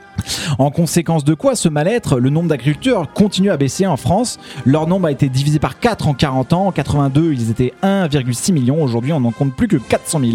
En 0.57 0.71
conséquence 0.71 1.23
de 1.23 1.33
quoi, 1.33 1.55
ce 1.55 1.69
mal-être, 1.69 2.19
le 2.19 2.29
nombre 2.29 2.49
d'agriculteurs 2.49 3.11
continue 3.13 3.51
à 3.51 3.57
baisser 3.57 3.87
en 3.87 3.97
France. 3.97 4.39
Leur 4.65 4.87
nombre 4.87 5.07
a 5.07 5.11
été 5.11 5.29
divisé 5.29 5.59
par 5.59 5.79
4 5.79 5.88
en 6.01 6.13
40 6.13 6.53
ans. 6.53 6.67
En 6.67 6.71
82, 6.71 7.33
ils 7.33 7.51
étaient 7.51 7.73
1,6 7.83 8.53
million. 8.53 8.81
Aujourd'hui, 8.81 9.13
on 9.13 9.19
n'en 9.19 9.31
compte 9.31 9.53
plus 9.53 9.67
que 9.67 9.77
400 9.77 10.19
000. 10.19 10.31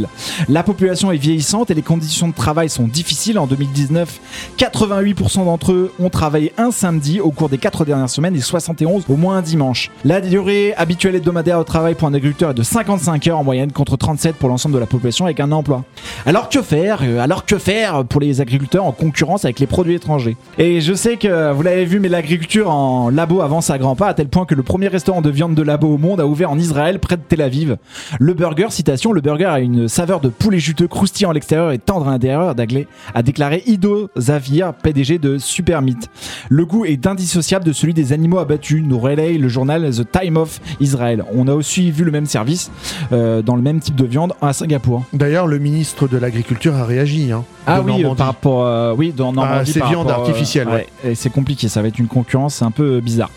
La 0.48 0.62
population 0.62 1.12
est 1.12 1.16
vieillissante 1.16 1.70
et 1.70 1.74
les 1.74 1.82
conditions 1.82 2.28
de 2.28 2.34
travail 2.34 2.68
sont 2.68 2.86
difficiles. 2.86 3.38
En 3.38 3.46
2019, 3.46 4.20
88% 4.58 5.44
d'entre 5.44 5.72
eux 5.72 5.92
ont 5.98 6.10
travaillé 6.10 6.52
un 6.58 6.70
samedi 6.70 7.20
au 7.20 7.30
cours 7.30 7.48
des 7.48 7.58
4 7.58 7.84
dernières 7.84 8.10
semaines 8.10 8.36
et 8.36 8.40
71 8.40 9.04
au 9.08 9.16
moins 9.16 9.38
un 9.38 9.42
dimanche. 9.42 9.90
La 10.04 10.20
durée 10.20 10.74
habituelle 10.76 11.14
hebdomadaire 11.14 11.58
au 11.58 11.64
travail 11.64 11.94
pour 11.94 12.08
un 12.08 12.14
agriculteur 12.14 12.50
est 12.50 12.54
de 12.54 12.62
55 12.62 13.26
heures 13.28 13.38
en 13.38 13.44
moyenne 13.44 13.72
contre 13.72 13.96
37 13.96 14.36
pour 14.36 14.48
l'ensemble 14.48 14.74
de 14.74 14.80
la 14.80 14.86
population 14.86 15.24
avec 15.24 15.40
un 15.40 15.52
emploi. 15.52 15.84
Alors 16.26 16.48
que 16.48 16.62
faire 16.62 17.02
Euh, 17.02 17.18
Alors 17.18 17.44
que 17.44 17.58
faire 17.58 18.04
pour 18.04 18.20
les 18.20 18.40
agriculteurs 18.40 18.84
en 18.84 18.92
concurrence 18.92 19.44
avec 19.44 19.60
les 19.60 19.66
produits 19.66 19.94
étrangers? 19.94 20.36
Et 20.58 20.80
je 20.80 20.92
sais 20.94 21.16
que 21.16 21.52
vous 21.52 21.62
l'avez 21.62 21.84
vu, 21.84 22.00
mais 22.00 22.08
l'agriculture 22.08 22.70
en 22.70 23.08
labo 23.10 23.40
avance 23.40 23.70
à 23.70 23.78
grands 23.78 23.96
pas 23.96 24.08
à 24.08 24.14
tel 24.14 24.28
point 24.28 24.44
que 24.44 24.54
le 24.54 24.62
premier 24.62 24.88
restaurant 24.88 25.22
de 25.22 25.30
viande 25.30 25.43
de 25.52 25.62
labo 25.62 25.88
au 25.94 25.98
monde 25.98 26.20
a 26.20 26.26
ouvert 26.26 26.50
en 26.50 26.58
Israël 26.58 26.98
près 26.98 27.16
de 27.16 27.22
Tel 27.28 27.42
Aviv. 27.42 27.76
Le 28.18 28.32
burger, 28.32 28.68
citation, 28.70 29.12
le 29.12 29.20
burger 29.20 29.44
a 29.46 29.60
une 29.60 29.88
saveur 29.88 30.20
de 30.20 30.28
poulet 30.30 30.58
juteux 30.58 30.88
croustillant 30.88 31.30
à 31.30 31.34
l'extérieur 31.34 31.72
et 31.72 31.78
tendre 31.78 32.08
à 32.08 32.12
l'intérieur, 32.12 32.54
d'aglé- 32.54 32.86
a 33.14 33.22
déclaré 33.22 33.62
Ido 33.66 34.08
Zavir, 34.16 34.72
PDG 34.72 35.18
de 35.18 35.36
Supermeat. 35.36 36.08
Le 36.48 36.64
goût 36.64 36.84
est 36.86 37.06
indissociable 37.06 37.64
de 37.66 37.72
celui 37.72 37.92
des 37.92 38.12
animaux 38.14 38.38
abattus, 38.38 38.82
nous 38.86 38.98
relaye 38.98 39.36
le 39.36 39.48
journal 39.48 39.90
The 39.90 40.10
Time 40.10 40.36
of 40.38 40.60
Israel. 40.80 41.24
On 41.34 41.48
a 41.48 41.52
aussi 41.52 41.90
vu 41.90 42.04
le 42.04 42.10
même 42.12 42.26
service 42.26 42.70
euh, 43.12 43.42
dans 43.42 43.56
le 43.56 43.62
même 43.62 43.80
type 43.80 43.96
de 43.96 44.06
viande 44.06 44.32
à 44.40 44.52
Singapour. 44.52 45.04
D'ailleurs, 45.12 45.46
le 45.46 45.58
ministre 45.58 46.08
de 46.08 46.16
l'Agriculture 46.16 46.74
a 46.76 46.84
réagi. 46.84 47.32
hein, 47.32 47.44
Ah 47.66 47.80
oui, 47.82 47.90
euh, 47.92 47.96
Normandie. 47.98 48.16
par 48.16 48.26
rapport, 48.28 48.64
euh, 48.64 48.94
oui, 48.96 49.12
dans 49.16 49.32
Normandie. 49.32 49.70
Ah, 49.76 49.80
ces 49.84 49.88
viandes 49.88 50.08
euh, 50.10 50.14
artificielles, 50.14 50.68
ouais. 50.68 50.86
et 51.04 51.14
c'est 51.14 51.30
compliqué, 51.30 51.68
ça 51.68 51.82
va 51.82 51.88
être 51.88 51.98
une 51.98 52.06
concurrence 52.06 52.62
un 52.62 52.70
peu 52.70 53.00
bizarre. 53.00 53.30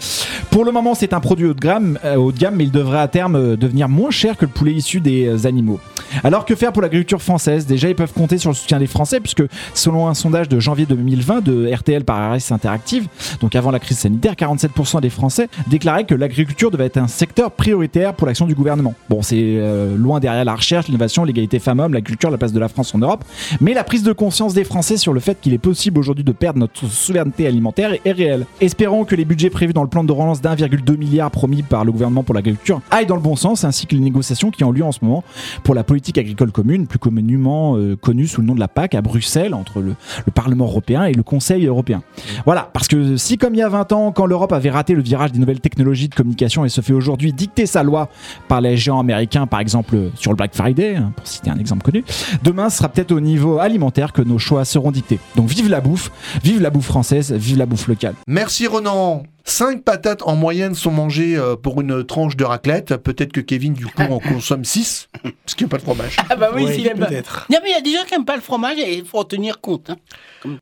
Pour 0.51 0.65
le 0.65 0.71
moment, 0.71 0.95
c'est 0.95 1.13
un 1.13 1.19
produit 1.19 1.45
haut 1.47 1.53
de 1.53 1.59
gamme, 1.59 1.96
euh, 2.05 2.15
haut 2.15 2.31
de 2.31 2.37
gamme, 2.37 2.55
mais 2.55 2.65
il 2.65 2.71
devrait 2.71 2.99
à 2.99 3.07
terme 3.07 3.35
euh, 3.35 3.55
devenir 3.55 3.89
moins 3.89 4.11
cher 4.11 4.37
que 4.37 4.45
le 4.45 4.51
poulet 4.51 4.73
issu 4.73 4.99
des 4.99 5.27
euh, 5.27 5.47
animaux. 5.47 5.79
Alors 6.23 6.45
que 6.45 6.55
faire 6.55 6.71
pour 6.71 6.81
l'agriculture 6.81 7.21
française? 7.21 7.65
Déjà, 7.65 7.89
ils 7.89 7.95
peuvent 7.95 8.13
compter 8.13 8.37
sur 8.37 8.49
le 8.49 8.55
soutien 8.55 8.79
des 8.79 8.87
Français, 8.87 9.19
puisque 9.19 9.43
selon 9.73 10.07
un 10.07 10.13
sondage 10.13 10.47
de 10.47 10.59
janvier 10.59 10.85
2020 10.85 11.43
de 11.43 11.73
RTL 11.73 12.03
par 12.05 12.33
RS 12.33 12.51
Interactive, 12.51 13.07
donc 13.41 13.55
avant 13.55 13.71
la 13.71 13.79
crise 13.79 13.97
sanitaire, 13.97 14.33
47% 14.33 15.01
des 15.01 15.09
Français 15.09 15.49
déclaraient 15.67 16.05
que 16.05 16.15
l'agriculture 16.15 16.71
devait 16.71 16.85
être 16.85 16.97
un 16.97 17.07
secteur 17.07 17.51
prioritaire 17.51 18.13
pour 18.13 18.27
l'action 18.27 18.47
du 18.47 18.55
gouvernement. 18.55 18.93
Bon, 19.09 19.21
c'est 19.21 19.59
loin 19.95 20.19
derrière 20.19 20.45
la 20.45 20.55
recherche, 20.55 20.87
l'innovation, 20.87 21.25
l'égalité 21.25 21.59
femmes-hommes, 21.59 21.93
la 21.93 22.01
culture, 22.01 22.31
la 22.31 22.37
place 22.37 22.53
de 22.53 22.59
la 22.59 22.69
France 22.69 22.95
en 22.95 22.99
Europe, 22.99 23.25
mais 23.59 23.73
la 23.73 23.83
prise 23.83 24.03
de 24.03 24.13
conscience 24.13 24.53
des 24.53 24.63
Français 24.63 24.97
sur 24.97 25.13
le 25.13 25.19
fait 25.19 25.39
qu'il 25.41 25.53
est 25.53 25.57
possible 25.57 25.99
aujourd'hui 25.99 26.23
de 26.23 26.31
perdre 26.31 26.59
notre 26.59 26.85
souveraineté 26.85 27.47
alimentaire 27.47 27.93
est 28.05 28.11
réelle. 28.11 28.45
Espérons 28.61 29.05
que 29.05 29.15
les 29.15 29.25
budgets 29.25 29.49
prévus 29.49 29.73
dans 29.73 29.83
le 29.83 29.89
plan 29.89 30.03
de 30.03 30.11
relance 30.11 30.41
d'1,2 30.41 30.97
milliard 30.97 31.31
promis 31.31 31.63
par 31.63 31.76
le 31.83 31.91
gouvernement 31.91 32.23
pour 32.23 32.35
l'agriculture 32.35 32.81
aillent 32.91 33.05
dans 33.05 33.15
le 33.15 33.21
bon 33.21 33.35
sens, 33.35 33.63
ainsi 33.63 33.87
que 33.87 33.95
les 33.95 34.01
négociations 34.01 34.51
qui 34.51 34.63
ont 34.63 34.71
lieu 34.71 34.83
en 34.83 34.91
ce 34.91 34.99
moment 35.01 35.23
pour 35.63 35.75
la 35.75 35.83
politique 35.83 36.17
agricole 36.17 36.51
commune, 36.51 36.87
plus 36.87 36.99
communément 36.99 37.77
euh, 37.77 37.95
connue 37.95 38.27
sous 38.27 38.41
le 38.41 38.47
nom 38.47 38.55
de 38.55 38.59
la 38.59 38.67
PAC, 38.67 38.95
à 38.95 39.01
Bruxelles, 39.01 39.53
entre 39.53 39.81
le, 39.81 39.95
le 40.25 40.31
Parlement 40.31 40.65
européen 40.65 41.05
et 41.05 41.13
le 41.13 41.23
Conseil 41.23 41.65
européen. 41.65 42.01
Voilà, 42.45 42.69
parce 42.73 42.87
que 42.87 43.17
si 43.17 43.37
comme 43.37 43.55
il 43.55 43.59
y 43.59 43.63
a 43.63 43.69
20 43.69 43.91
ans, 43.91 44.11
quand 44.11 44.25
l'Europe 44.25 44.53
avait 44.53 44.69
raté 44.69 44.93
le 44.93 45.01
virage 45.01 45.31
des 45.31 45.39
nouvelles 45.39 45.59
technologies 45.59 46.09
de 46.09 46.15
communication 46.15 46.65
et 46.65 46.69
se 46.69 46.81
fait 46.81 46.93
aujourd'hui 46.93 47.33
dicter 47.33 47.65
sa 47.65 47.83
loi 47.83 48.09
par 48.47 48.61
les 48.61 48.77
géants 48.77 48.99
américains, 48.99 49.47
par 49.47 49.59
exemple 49.59 50.09
sur 50.15 50.31
le 50.31 50.37
Black 50.37 50.55
Friday, 50.55 50.95
hein, 50.95 51.11
pour 51.15 51.27
citer 51.27 51.49
un 51.49 51.57
exemple 51.57 51.83
connu, 51.83 52.03
demain 52.43 52.69
sera 52.69 52.89
peut-être 52.89 53.11
au 53.11 53.19
niveau 53.19 53.59
alimentaire 53.59 54.13
que 54.13 54.21
nos 54.21 54.37
choix 54.37 54.65
seront 54.65 54.91
dictés. 54.91 55.19
Donc 55.35 55.49
vive 55.49 55.69
la 55.69 55.81
bouffe, 55.81 56.11
vive 56.43 56.61
la 56.61 56.69
bouffe 56.69 56.85
française, 56.85 57.31
vive 57.33 57.57
la 57.57 57.65
bouffe 57.65 57.87
locale. 57.87 58.15
Merci 58.27 58.67
Ronan. 58.67 59.23
5 59.49 59.83
patates 59.83 60.23
en 60.23 60.35
moyenne 60.35 60.75
sont 60.75 60.91
mangées 60.91 61.37
euh, 61.37 61.55
pour 61.55 61.79
une 61.79 62.03
tranche 62.03 62.35
de 62.35 62.43
raclette. 62.43 62.97
Peut-être 62.97 63.31
que 63.31 63.39
Kevin, 63.39 63.73
du 63.73 63.85
coup, 63.85 64.01
en 64.01 64.19
consomme 64.19 64.65
6, 64.65 65.07
parce 65.23 65.55
qu'il 65.55 65.65
n'y 65.65 65.69
a 65.69 65.71
pas 65.71 65.77
de 65.77 65.83
fromage. 65.83 66.17
Ah 66.29 66.35
bah 66.35 66.49
oui, 66.53 66.63
Oui, 66.65 66.73
s'il 66.75 66.87
aime 66.87 66.99
pas. 66.99 67.05
peut-être. 67.05 67.47
Non 67.49 67.59
mais 67.63 67.69
il 67.69 67.73
y 67.73 67.75
a 67.77 67.81
des 67.81 67.93
gens 67.93 68.03
qui 68.05 68.13
n'aiment 68.13 68.25
pas 68.25 68.35
le 68.35 68.41
fromage 68.41 68.77
et 68.77 68.97
il 68.97 69.05
faut 69.05 69.19
en 69.19 69.23
tenir 69.23 69.61
compte. 69.61 69.89
hein. 69.89 69.95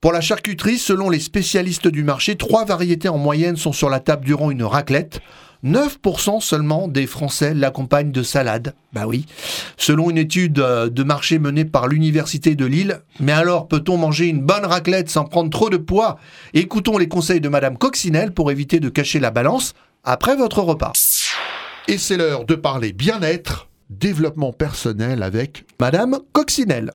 Pour 0.02 0.12
la 0.14 0.22
charcuterie, 0.22 0.78
selon 0.78 1.10
les 1.10 1.20
spécialistes 1.20 1.88
du 1.88 2.04
marché, 2.04 2.36
trois 2.36 2.64
variétés 2.64 3.10
en 3.10 3.18
moyenne 3.18 3.56
sont 3.58 3.74
sur 3.74 3.90
la 3.90 4.00
table 4.00 4.24
durant 4.24 4.52
une 4.52 4.64
raclette. 4.64 5.20
9% 5.66 6.42
seulement 6.42 6.88
des 6.88 7.08
Français 7.08 7.54
l'accompagnent 7.54 8.12
de 8.12 8.24
salade. 8.24 8.76
Bah 8.94 9.08
oui. 9.08 9.26
Selon 9.78 10.12
une 10.12 10.18
étude 10.18 10.60
euh, 10.60 10.90
de 10.90 11.04
marché 11.04 11.40
menée 11.40 11.66
par 11.66 11.88
l'Université 11.88 12.56
de 12.56 12.66
Lille. 12.66 13.02
Mais 13.20 13.32
alors, 13.32 13.68
peut-on 13.68 13.98
manger 13.98 14.28
une 14.28 14.42
bonne 14.42 14.66
raclette 14.66 15.10
sans 15.10 15.26
prendre 15.26 15.50
trop 15.50 15.70
de 15.70 15.78
poids? 15.78 16.20
Écoutons 16.54 16.98
les 16.98 17.08
conseils 17.08 17.42
de 17.42 17.50
Madame 17.50 17.78
Coccinelle 17.78 18.34
pour 18.34 18.52
éviter 18.52 18.80
de 18.80 18.90
cacher 18.90 19.20
la 19.20 19.32
balance 19.32 19.74
après 20.04 20.36
votre 20.36 20.62
repas. 20.62 20.94
Et 21.88 21.98
c'est 21.98 22.18
l'heure 22.18 22.46
de 22.46 22.56
parler 22.56 22.94
bien-être, 22.94 23.68
développement 23.90 24.54
personnel 24.54 25.24
avec 25.24 25.66
Madame 25.80 26.20
Coccinelle. 26.32 26.92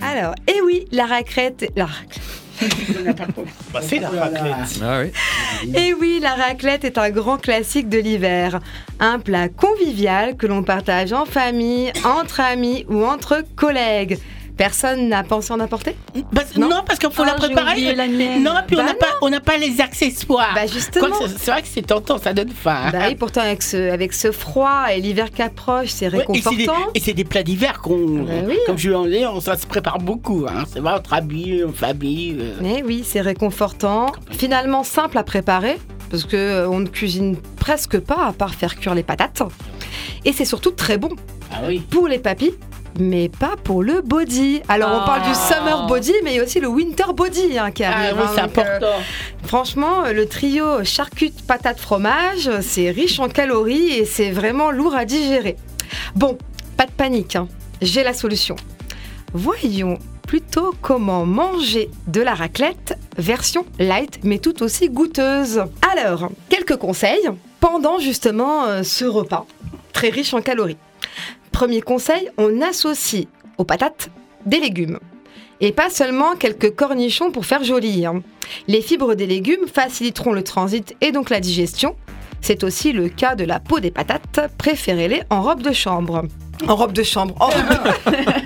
Alors, 0.00 0.34
eh 0.48 0.60
oui, 0.62 0.86
la 0.92 1.06
raclette. 1.06 1.70
La 1.76 1.86
raclette. 1.86 2.25
Bah, 3.72 3.80
c'est 3.82 3.98
la 3.98 4.08
raclette. 4.08 4.80
Ah 4.82 5.00
oui. 5.02 5.72
Et 5.74 5.94
oui, 5.94 6.18
la 6.22 6.34
raclette 6.34 6.84
est 6.84 6.98
un 6.98 7.10
grand 7.10 7.38
classique 7.38 7.88
de 7.88 7.98
l'hiver. 7.98 8.60
Un 9.00 9.18
plat 9.18 9.48
convivial 9.48 10.36
que 10.36 10.46
l'on 10.46 10.62
partage 10.62 11.12
en 11.12 11.26
famille, 11.26 11.92
entre 12.04 12.40
amis 12.40 12.86
ou 12.88 13.04
entre 13.04 13.44
collègues. 13.56 14.18
Personne 14.56 15.08
n'a 15.08 15.22
pensé 15.22 15.52
en 15.52 15.60
apporter 15.60 15.96
Bah, 16.32 16.42
non. 16.56 16.70
parce 16.86 16.98
qu'il 16.98 17.10
faut 17.10 17.22
Ah, 17.24 17.26
la 17.26 17.34
préparer. 17.34 17.94
la. 17.94 18.06
Non, 18.06 18.52
puis 18.66 18.76
on 18.76 18.80
Bah 18.80 18.84
n'a 18.84 18.94
pas, 18.94 19.06
on 19.20 19.28
n'a 19.28 19.40
pas 19.40 19.58
les 19.58 19.80
accessoires. 19.82 20.52
Bah 20.54 20.66
justement. 20.66 21.08
C'est- 21.36 21.50
vrai 21.50 21.60
que 21.62 21.68
c'est 21.68 21.82
tentant, 21.86 22.16
ça 22.18 22.32
donne 22.32 22.48
faim. 22.50 22.88
Bah 22.90 23.00
oui, 23.08 23.14
pourtant 23.16 23.42
avec 23.42 23.62
ce, 23.62 23.90
avec 23.90 24.14
ce 24.14 24.32
froid 24.32 24.86
et 24.94 25.00
l'hiver 25.00 25.30
qui 25.30 25.42
approche, 25.42 25.88
c'est 25.88 26.08
Ouais, 26.12 26.24
et 26.32 26.40
c'est 26.40 26.50
des- 26.50 26.56
réconfortant. 26.56 26.90
et 26.94 27.00
c'est 27.00 27.12
des, 27.12 27.24
plats 27.24 27.42
d'hiver 27.42 27.80
qu'on, 27.82 28.24
Bah 28.24 28.32
oui. 28.46 28.56
comme 28.66 28.78
je 28.78 28.90
l'en 28.90 29.06
ai, 29.06 29.26
on 29.26 29.40
ça 29.40 29.56
se 29.56 29.66
prépare 29.66 29.98
beaucoup. 29.98 30.46
Hein. 30.48 30.64
C'est 30.72 30.80
vrai, 30.80 30.92
entre 30.94 31.12
amis, 31.12 31.62
en 31.62 31.72
famille. 31.72 32.36
euh. 32.40 32.54
Mais 32.62 32.82
oui, 32.84 33.02
c'est 33.04 33.20
réconfortant. 33.20 34.10
Finalement 34.30 34.84
simple 34.84 35.18
à 35.18 35.22
préparer, 35.22 35.76
parce 36.10 36.24
que 36.24 36.36
euh, 36.36 36.68
on 36.70 36.80
ne 36.80 36.86
cuisine 36.88 37.36
presque 37.60 37.98
pas 37.98 38.26
à 38.28 38.32
part 38.32 38.54
faire 38.54 38.76
cuire 38.76 38.94
les 38.94 39.02
patates. 39.02 39.42
Et 40.24 40.32
c'est 40.32 40.44
surtout 40.46 40.70
très 40.70 40.96
bon 40.96 41.10
Ah 41.52 41.56
oui. 41.68 41.80
pour 41.90 42.08
les 42.08 42.18
papis, 42.18 42.52
mais 42.98 43.28
pas 43.28 43.54
pour 43.62 43.82
le 43.82 44.00
body. 44.00 44.62
Alors 44.68 44.90
on 45.02 45.06
parle 45.06 45.22
du 45.28 45.34
summer 45.34 45.86
body, 45.86 46.12
mais 46.24 46.32
il 46.32 46.36
y 46.36 46.40
a 46.40 46.42
aussi 46.44 46.60
le 46.60 46.68
winter 46.68 47.12
body 47.14 47.58
hein, 47.58 47.70
qui 47.70 47.84
Ah 47.84 47.92
arrive. 47.96 48.18
hein, 48.20 48.30
c'est 48.34 48.40
euh, 48.40 48.44
important. 48.44 48.96
franchement, 49.44 50.02
le 50.12 50.26
trio 50.26 50.84
charcute 50.84 51.46
patate 51.46 51.78
fromage, 51.80 52.50
c'est 52.60 52.90
riche 52.90 53.18
en 53.20 53.28
calories 53.28 53.90
et 53.92 54.04
c'est 54.04 54.30
vraiment 54.30 54.70
lourd 54.70 54.94
à 54.94 55.04
digérer. 55.04 55.56
Bon, 56.14 56.36
pas 56.76 56.86
de 56.86 56.90
panique, 56.92 57.36
hein, 57.36 57.48
j'ai 57.82 58.02
la 58.02 58.12
solution. 58.14 58.56
Voyons 59.32 59.98
plutôt 60.26 60.74
comment 60.82 61.24
manger 61.24 61.88
de 62.08 62.20
la 62.20 62.34
raclette 62.34 62.98
version 63.16 63.64
light 63.78 64.18
mais 64.24 64.38
tout 64.38 64.62
aussi 64.62 64.88
goûteuse. 64.88 65.62
Alors, 65.94 66.30
quelques 66.48 66.76
conseils 66.76 67.28
pendant 67.60 67.98
justement 67.98 68.64
euh, 68.64 68.82
ce 68.82 69.04
repas 69.04 69.46
très 69.92 70.08
riche 70.10 70.34
en 70.34 70.42
calories. 70.42 70.76
Premier 71.56 71.80
conseil, 71.80 72.28
on 72.36 72.60
associe 72.60 73.24
aux 73.56 73.64
patates 73.64 74.10
des 74.44 74.60
légumes. 74.60 74.98
Et 75.62 75.72
pas 75.72 75.88
seulement 75.88 76.36
quelques 76.36 76.74
cornichons 76.74 77.30
pour 77.30 77.46
faire 77.46 77.64
joli. 77.64 78.04
Les 78.68 78.82
fibres 78.82 79.14
des 79.14 79.26
légumes 79.26 79.66
faciliteront 79.66 80.34
le 80.34 80.44
transit 80.44 80.94
et 81.00 81.12
donc 81.12 81.30
la 81.30 81.40
digestion. 81.40 81.96
C'est 82.42 82.62
aussi 82.62 82.92
le 82.92 83.08
cas 83.08 83.36
de 83.36 83.44
la 83.44 83.58
peau 83.58 83.80
des 83.80 83.90
patates. 83.90 84.38
Préférez-les 84.58 85.22
en 85.30 85.40
robe 85.40 85.62
de 85.62 85.72
chambre. 85.72 86.24
En 86.68 86.76
robe 86.76 86.92
de 86.92 87.02
chambre. 87.02 87.34
En 87.40 87.48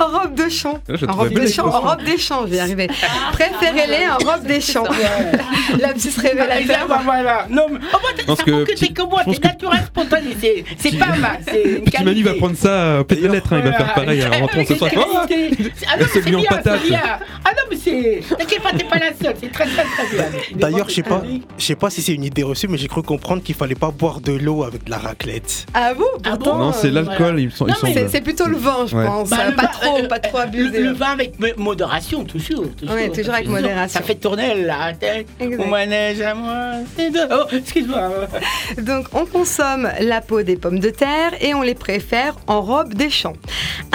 en 0.00 0.06
robe 0.18 0.34
de 0.34 0.48
champ. 0.48 0.78
Ah, 0.88 0.94
En 1.08 1.14
robe 1.14 1.32
de 1.32 1.46
champ. 1.46 1.66
En 1.66 1.80
robe 1.80 2.02
des 2.04 2.18
champs, 2.18 2.42
je 2.46 2.50
vais 2.50 2.56
y 2.56 2.60
arriver. 2.60 2.88
Préférez-les 3.32 4.06
en 4.08 4.16
robe 4.18 4.46
des 4.46 4.60
champs. 4.60 4.84
La 5.78 5.88
petite 5.92 6.16
révélateur. 6.16 6.86
Voilà, 6.86 7.02
voilà. 7.04 7.46
Non, 7.50 7.66
mais 7.70 7.78
oh, 7.82 7.96
moi, 8.00 8.10
t'es 8.16 8.24
pense 8.24 8.38
ça 8.38 8.44
que 8.44 8.74
t'es 8.74 8.88
comme 8.92 9.10
moi, 9.10 9.22
t'es 9.24 9.36
que- 9.36 9.46
naturel, 9.46 9.80
spontané. 9.86 10.36
c'est- 10.40 10.64
C'est 10.78 10.98
pas 10.98 11.16
mal, 11.16 11.38
Petit 11.44 12.04
Manu 12.04 12.22
va 12.22 12.34
prendre 12.34 12.56
ça 12.56 13.02
la 13.08 13.28
lettre, 13.28 13.52
hein, 13.52 13.60
il 13.64 13.70
va 13.70 13.76
faire 13.76 13.94
pareil 13.94 14.24
en 14.24 14.30
rentrant 14.40 14.64
ce 14.66 14.74
soir. 14.74 14.90
C'est 14.92 14.98
Ah. 14.98 15.06
Ah 15.92 15.96
non, 15.98 16.00
mais 16.00 16.06
c'est 16.12 16.22
c'est 16.22 16.28
lui 16.28 16.36
en 16.36 16.40
bien, 16.40 16.50
c'est 16.62 16.88
bien. 16.88 17.00
Ah 17.44 17.50
non, 17.50 17.62
mais 17.70 17.76
c'est. 17.76 18.22
T'inquiète 18.36 18.62
pas, 18.62 18.70
t'es 18.72 18.84
pas 18.84 18.98
la 18.98 19.08
seule, 19.22 19.34
c'est 19.40 19.52
très 19.52 19.66
très 19.66 19.84
très 19.84 20.06
bien. 20.14 20.24
D'ailleurs, 20.56 20.88
je 20.88 20.94
sais 20.94 21.02
pas, 21.02 21.22
je 21.58 21.64
sais 21.64 21.74
pas 21.76 21.90
si 21.90 22.02
c'est 22.02 22.12
une 22.14 22.24
idée 22.24 22.42
reçue, 22.42 22.68
mais 22.68 22.78
j'ai 22.78 22.88
cru 22.88 23.02
comprendre 23.02 23.42
qu'il 23.42 23.54
fallait 23.54 23.74
pas 23.74 23.90
boire 23.90 24.20
de 24.20 24.32
l'eau 24.32 24.62
avec 24.64 24.84
de 24.84 24.90
la 24.90 24.98
raclette. 24.98 25.66
Ah 25.74 25.94
bon 25.94 26.04
Pourtant, 26.22 26.58
Non, 26.58 26.72
c'est 26.72 26.88
euh, 26.88 26.90
l'alcool, 26.92 27.40
il 27.40 27.46
me 27.46 27.50
semble. 27.50 27.72
C'est 28.10 28.20
plutôt 28.20 28.46
le 28.46 28.56
vin, 28.56 28.86
je 28.86 28.96
pense. 28.96 29.30
Bah, 29.30 29.36
le 29.48 29.54
pas 29.56 29.62
vin, 29.62 29.68
trop, 29.94 30.04
euh, 30.04 30.08
pas 30.08 30.18
trop 30.18 30.38
Le, 30.38 30.42
abusé. 30.44 30.80
le 30.80 30.92
vin 30.92 31.10
avec 31.12 31.38
mo- 31.38 31.46
modération, 31.56 32.24
toujours. 32.24 32.66
toujours 32.76 32.94
Oui, 32.96 33.10
toujours 33.12 33.34
avec 33.34 33.48
modération. 33.48 34.00
Ça 34.00 34.04
fait 34.06 34.14
tourner 34.16 34.62
la 34.62 34.92
tête. 34.94 35.26
Exact. 35.38 35.62
Au 35.62 35.66
manège 35.68 36.20
à 36.20 36.34
moi. 36.34 36.56
Oh, 36.98 37.44
excuse-moi. 37.52 38.10
Donc 38.82 39.06
on 39.12 39.24
consomme 39.26 39.88
la 40.00 40.20
peau 40.20 40.42
des 40.42 40.56
pommes 40.56 40.78
de 40.80 40.90
terre 40.90 41.32
et 41.40 41.54
on 41.54 41.62
les 41.62 41.74
préfère 41.74 42.36
en 42.46 42.60
robe 42.62 42.94
des 42.94 43.10
champs. 43.10 43.34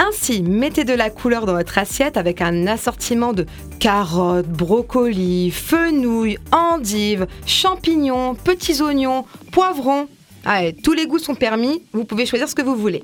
Ainsi, 0.08 0.42
mettez 0.42 0.84
de 0.84 0.94
la 0.94 1.10
couleur 1.10 1.46
dans 1.46 1.54
votre 1.54 1.78
assiette 1.78 2.16
avec 2.16 2.40
un 2.40 2.66
assortiment 2.66 3.32
de 3.32 3.46
carottes, 3.80 4.46
brocolis, 4.48 5.50
fenouil, 5.50 6.38
endives, 6.52 7.26
champignons, 7.46 8.34
petits 8.34 8.80
oignons, 8.82 9.24
poivrons. 9.52 10.08
Ah, 10.48 10.64
et 10.64 10.72
tous 10.72 10.92
les 10.92 11.06
goûts 11.06 11.18
sont 11.18 11.34
permis, 11.34 11.82
vous 11.92 12.04
pouvez 12.04 12.24
choisir 12.24 12.48
ce 12.48 12.54
que 12.54 12.62
vous 12.62 12.76
voulez. 12.76 13.02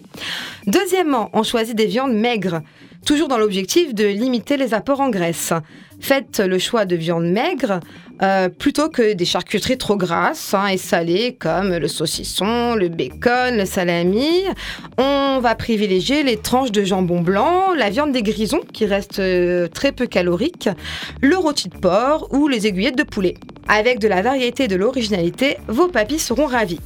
Deuxièmement, 0.69 1.29
on 1.33 1.43
choisit 1.43 1.75
des 1.75 1.87
viandes 1.87 2.15
maigres, 2.15 2.61
toujours 3.05 3.27
dans 3.27 3.37
l'objectif 3.37 3.95
de 3.95 4.07
limiter 4.07 4.57
les 4.57 4.75
apports 4.75 5.01
en 5.01 5.11
graisse. 5.11 5.53
Faites 5.99 6.39
le 6.39 6.61
choix 6.61 6.85
de 6.85 6.95
viandes 6.95 7.27
maigres 7.27 7.81
euh, 8.23 8.49
plutôt 8.49 8.89
que 8.89 9.15
des 9.15 9.25
charcuteries 9.25 9.77
trop 9.77 9.97
grasses 9.97 10.55
hein, 10.55 10.69
et 10.69 10.77
salées 10.77 11.37
comme 11.37 11.77
le 11.77 11.89
saucisson, 11.89 12.77
le 12.77 12.89
bacon, 12.89 13.57
le 13.57 13.65
salami. 13.65 14.45
On 14.97 15.41
va 15.43 15.57
privilégier 15.57 16.23
les 16.23 16.37
tranches 16.37 16.71
de 16.71 16.85
jambon 16.85 17.23
blanc, 17.23 17.75
la 17.77 17.91
viande 17.91 18.13
des 18.13 18.23
grisons 18.23 18.63
qui 18.73 18.87
reste 18.87 19.19
euh, 19.19 19.67
très 19.67 19.91
peu 19.91 20.07
calorique, 20.07 20.69
le 21.21 21.37
rôti 21.37 21.69
de 21.69 21.77
porc 21.77 22.29
ou 22.33 22.47
les 22.47 22.69
aiguillettes 22.69 22.99
de 22.99 23.03
poulet. 23.03 23.35
Avec 23.67 23.99
de 23.99 24.07
la 24.07 24.23
variété 24.23 24.65
et 24.65 24.69
de 24.69 24.77
l'originalité, 24.77 25.57
vos 25.67 25.89
papis 25.89 26.21
seront 26.21 26.47
ravis. 26.47 26.79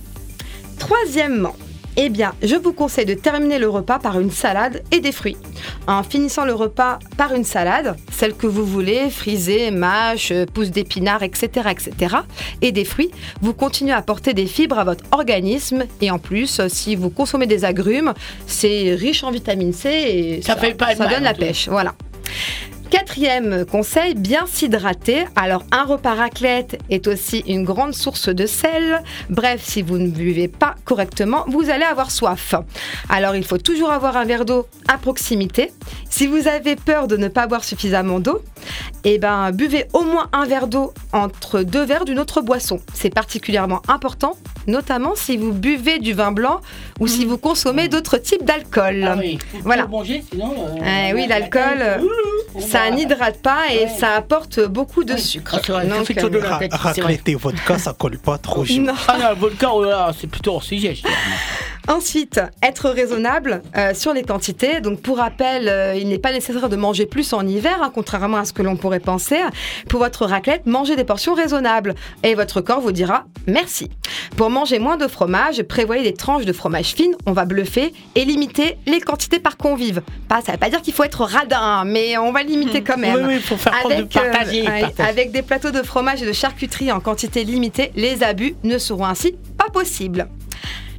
Troisièmement, 0.79 1.57
eh 1.99 2.11
bien, 2.11 2.35
je 2.43 2.57
vous 2.57 2.72
conseille 2.72 3.07
de 3.07 3.14
terminer 3.14 3.59
le 3.59 3.68
repas 3.68 3.99
par 3.99 4.20
une 4.20 4.31
salade 4.31 4.83
et 4.93 5.01
des 5.01 5.12
fruits. 5.12 5.37
En 5.87 6.03
finissant 6.03 6.45
le 6.45 6.53
repas 6.53 6.99
par 7.16 7.35
une 7.35 7.45
salade, 7.45 7.97
celle 8.12 8.35
que 8.35 8.47
vous 8.47 8.66
voulez, 8.66 9.09
frisée, 9.09 9.70
mâche, 9.70 10.33
pousse 10.53 10.70
d'épinards, 10.70 11.22
etc., 11.22 11.68
etc., 11.70 12.16
et 12.61 12.72
des 12.72 12.85
fruits, 12.85 13.11
vous 13.41 13.55
continuez 13.55 13.93
à 13.93 13.97
apporter 13.97 14.35
des 14.35 14.47
fibres 14.47 14.79
à 14.79 14.85
votre 14.85 15.05
organisme. 15.11 15.85
Et 16.03 16.11
en 16.11 16.18
plus, 16.18 16.61
si 16.68 16.97
vous 16.97 17.09
consommez 17.09 17.47
des 17.47 17.64
agrumes, 17.64 18.12
c'est 18.47 18.95
riche 18.95 19.24
en 19.24 19.31
vitamine 19.31 19.72
C 19.72 19.89
et 19.89 20.43
Ça 20.43 20.57
fait 20.57 20.74
pas 20.74 20.95
ça 20.95 21.05
mal, 21.05 21.14
donne 21.14 21.24
la 21.24 21.35
pêche. 21.35 21.68
Voilà. 21.68 21.95
Quatrième 22.91 23.64
conseil, 23.66 24.14
bien 24.14 24.47
s'hydrater. 24.47 25.24
Alors 25.34 25.64
un 25.72 25.84
repas 25.84 26.14
raclette 26.14 26.78
est 26.89 27.09
aussi 27.09 27.41
une 27.49 27.64
grande 27.64 27.95
source 27.95 28.28
de 28.28 28.47
sel. 28.47 29.03
Bref, 29.28 29.61
si 29.64 29.82
vous 29.82 29.99
ne 29.99 30.09
buvez 30.09 30.47
pas 30.49 30.76
correctement, 30.84 31.45
vous 31.49 31.68
allez 31.68 31.84
avoir 31.84 32.11
soif. 32.12 32.55
Alors 33.09 33.34
il 33.34 33.45
faut 33.45 33.59
toujours 33.59 33.91
avoir 33.91 34.16
un 34.16 34.24
verre 34.24 34.45
d'eau 34.45 34.66
à 34.89 34.99
proximité. 34.99 35.72
Si 36.09 36.26
vous 36.28 36.47
avez 36.47 36.76
peur 36.76 37.09
de 37.09 37.16
ne 37.16 37.26
pas 37.28 37.47
boire 37.49 37.64
suffisamment 37.64 38.20
d'eau, 38.20 38.41
eh 39.05 39.18
ben 39.18 39.51
buvez 39.51 39.87
au 39.93 40.03
moins 40.05 40.28
un 40.32 40.47
verre 40.47 40.68
d'eau 40.68 40.95
entre 41.12 41.62
deux 41.62 41.84
verres 41.84 42.05
d'une 42.05 42.20
autre 42.20 42.41
boisson. 42.41 42.80
C'est 42.95 43.11
particulièrement 43.12 43.82
important, 43.89 44.37
notamment 44.68 45.14
si 45.16 45.37
vous 45.37 45.53
buvez 45.53 45.99
du 45.99 46.12
vin 46.14 46.30
blanc 46.32 46.61
ou 47.01 47.09
si 47.09 47.24
vous 47.24 47.37
consommez 47.37 47.89
d'autres 47.89 48.18
types 48.18 48.45
d'alcool. 48.45 49.05
Ah 49.09 49.16
oui, 49.18 49.39
Voilà. 49.64 49.82
pas 49.82 49.89
manger, 49.89 50.24
sinon. 50.30 50.55
euh, 50.80 51.09
Eh 51.11 51.14
oui, 51.14 51.26
l'alcool, 51.28 51.78
euh, 51.80 51.99
ça 52.61 52.81
va- 52.85 52.91
n'hydrate 52.91 53.39
pas 53.43 53.73
et 53.73 53.89
ça 53.89 54.15
apporte 54.15 54.61
beaucoup 54.67 55.05
de 55.05 55.13
Ah, 55.15 55.19
sucre. 55.19 55.61
c'est 55.65 55.73
vrai, 55.73 55.87
Donc, 55.87 56.11
de 56.13 56.39
la 56.39 56.57
euh, 56.57 56.59
tête. 56.59 56.75
Raclette 56.75 57.29
et 57.29 57.35
vodka, 57.35 57.79
ça 57.79 57.95
colle 57.99 58.19
pas 58.19 58.39
trop. 58.39 58.65
Non. 58.79 58.95
Ah 59.09 59.17
non, 59.19 59.31
le 59.31 59.37
volcan, 59.37 59.71
oh 59.75 60.13
c'est 60.19 60.27
plutôt 60.27 60.55
hors 60.55 60.63
sujet. 60.63 60.97
Ensuite, 61.89 62.41
être 62.62 62.91
raisonnable 62.91 63.62
euh, 63.76 63.95
sur 63.95 64.12
les 64.12 64.22
quantités. 64.24 64.80
Donc, 64.80 65.01
pour 65.01 65.18
rappel, 65.18 65.68
euh, 65.68 65.95
il 65.95 66.09
n'est 66.09 66.18
pas 66.18 66.32
nécessaire 66.32 66.68
de 66.68 66.76
manger 66.76 67.07
plus 67.07 67.32
en 67.32 67.47
hiver, 67.47 67.78
hein, 67.80 67.93
contrairement 67.95 68.39
à 68.39 68.45
ce 68.45 68.53
que 68.53 68.62
l'on 68.62 68.76
pourrait 68.76 69.01
penser. 69.01 69.37
Pour 69.89 70.01
votre 70.01 70.26
raclette, 70.26 70.66
mangez 70.66 70.97
des 70.97 71.05
portions 71.05 71.34
raisonnables 71.34 71.95
et 72.24 72.34
votre 72.34 72.61
corps 72.61 72.80
vous 72.80 72.93
dira 72.93 73.24
merci. 73.47 73.89
Pour 74.37 74.51
manger 74.51 74.80
moins 74.80 74.97
de 74.97 75.07
fromage, 75.07 75.62
prévoyez 75.62 76.03
des 76.03 76.12
tranches 76.12 76.45
de 76.45 76.53
fromage 76.53 76.87
fine. 76.95 77.14
On 77.24 77.32
va 77.32 77.45
bluffer 77.45 77.93
et 78.16 78.24
limiter 78.24 78.76
les 78.87 79.01
quantités 79.01 79.39
par 79.39 79.57
convive. 79.57 80.03
Pas, 80.28 80.41
ça 80.41 80.53
ne 80.53 80.53
veut 80.57 80.59
pas 80.59 80.70
dire 80.70 80.82
qu'il 80.82 80.93
faut 80.93 81.05
être 81.05 81.22
radin, 81.22 81.84
mais 81.84 82.18
on 82.18 82.32
va 82.32 82.43
limiter 82.43 82.82
quand 82.82 82.99
même. 82.99 83.14
Oui, 83.16 83.22
oui, 83.26 83.34
il 83.37 83.43
faut 83.43 83.57
faire 83.57 83.72
preuve 83.80 83.93
de 83.93 83.97
Avec, 83.99 84.16
euh, 84.16 84.30
partager. 84.32 84.68
avec 84.99 85.30
des 85.30 85.43
plateaux 85.43 85.70
de 85.70 85.82
fromage 85.82 86.22
et 86.22 86.26
de 86.26 86.32
charcuterie 86.32 86.91
en 86.91 86.99
quantité 87.01 87.45
limitée, 87.45 87.93
les 87.95 88.24
abus 88.24 88.57
ne 88.64 88.78
seront 88.78 89.07
ainsi 89.07 89.37
pas 89.57 89.70
possibles. 89.72 90.28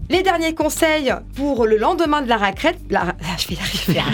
Les 0.09 0.23
derniers 0.23 0.53
conseils 0.55 1.13
pour 1.35 1.65
le 1.65 1.77
lendemain 1.77 2.21
de 2.21 2.29
la 2.29 2.37
raclette. 2.37 2.79
la- 2.89 3.15
je 3.37 3.47
vais 3.49 3.55
y 3.55 3.59
arriver. 3.59 4.01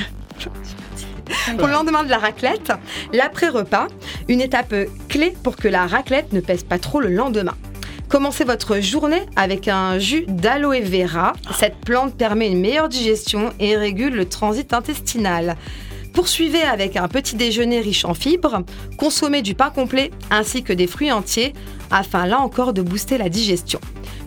Pour 1.57 1.67
le 1.67 1.73
lendemain 1.73 2.03
de 2.03 2.09
la 2.09 2.17
raclette, 2.17 2.71
l'après-repas, 3.13 3.87
une 4.27 4.41
étape 4.41 4.73
clé 5.07 5.33
pour 5.41 5.55
que 5.55 5.67
la 5.69 5.87
raclette 5.87 6.33
ne 6.33 6.41
pèse 6.41 6.63
pas 6.63 6.77
trop 6.79 6.99
le 6.99 7.09
lendemain. 7.09 7.55
Commencez 8.09 8.43
votre 8.43 8.79
journée 8.81 9.21
avec 9.37 9.67
un 9.69 9.99
jus 9.99 10.25
d'aloe 10.27 10.81
vera. 10.81 11.33
Cette 11.57 11.77
plante 11.77 12.15
permet 12.15 12.49
une 12.49 12.59
meilleure 12.59 12.89
digestion 12.89 13.53
et 13.59 13.77
régule 13.77 14.13
le 14.13 14.27
transit 14.27 14.73
intestinal. 14.73 15.55
Poursuivez 16.13 16.61
avec 16.63 16.97
un 16.97 17.07
petit 17.07 17.35
déjeuner 17.35 17.79
riche 17.79 18.03
en 18.05 18.13
fibres. 18.13 18.63
Consommez 18.97 19.41
du 19.41 19.55
pain 19.55 19.69
complet 19.69 20.11
ainsi 20.29 20.61
que 20.61 20.73
des 20.73 20.87
fruits 20.87 21.11
entiers 21.11 21.53
afin 21.89 22.25
là 22.25 22.39
encore 22.39 22.73
de 22.73 22.81
booster 22.81 23.17
la 23.17 23.29
digestion. 23.29 23.79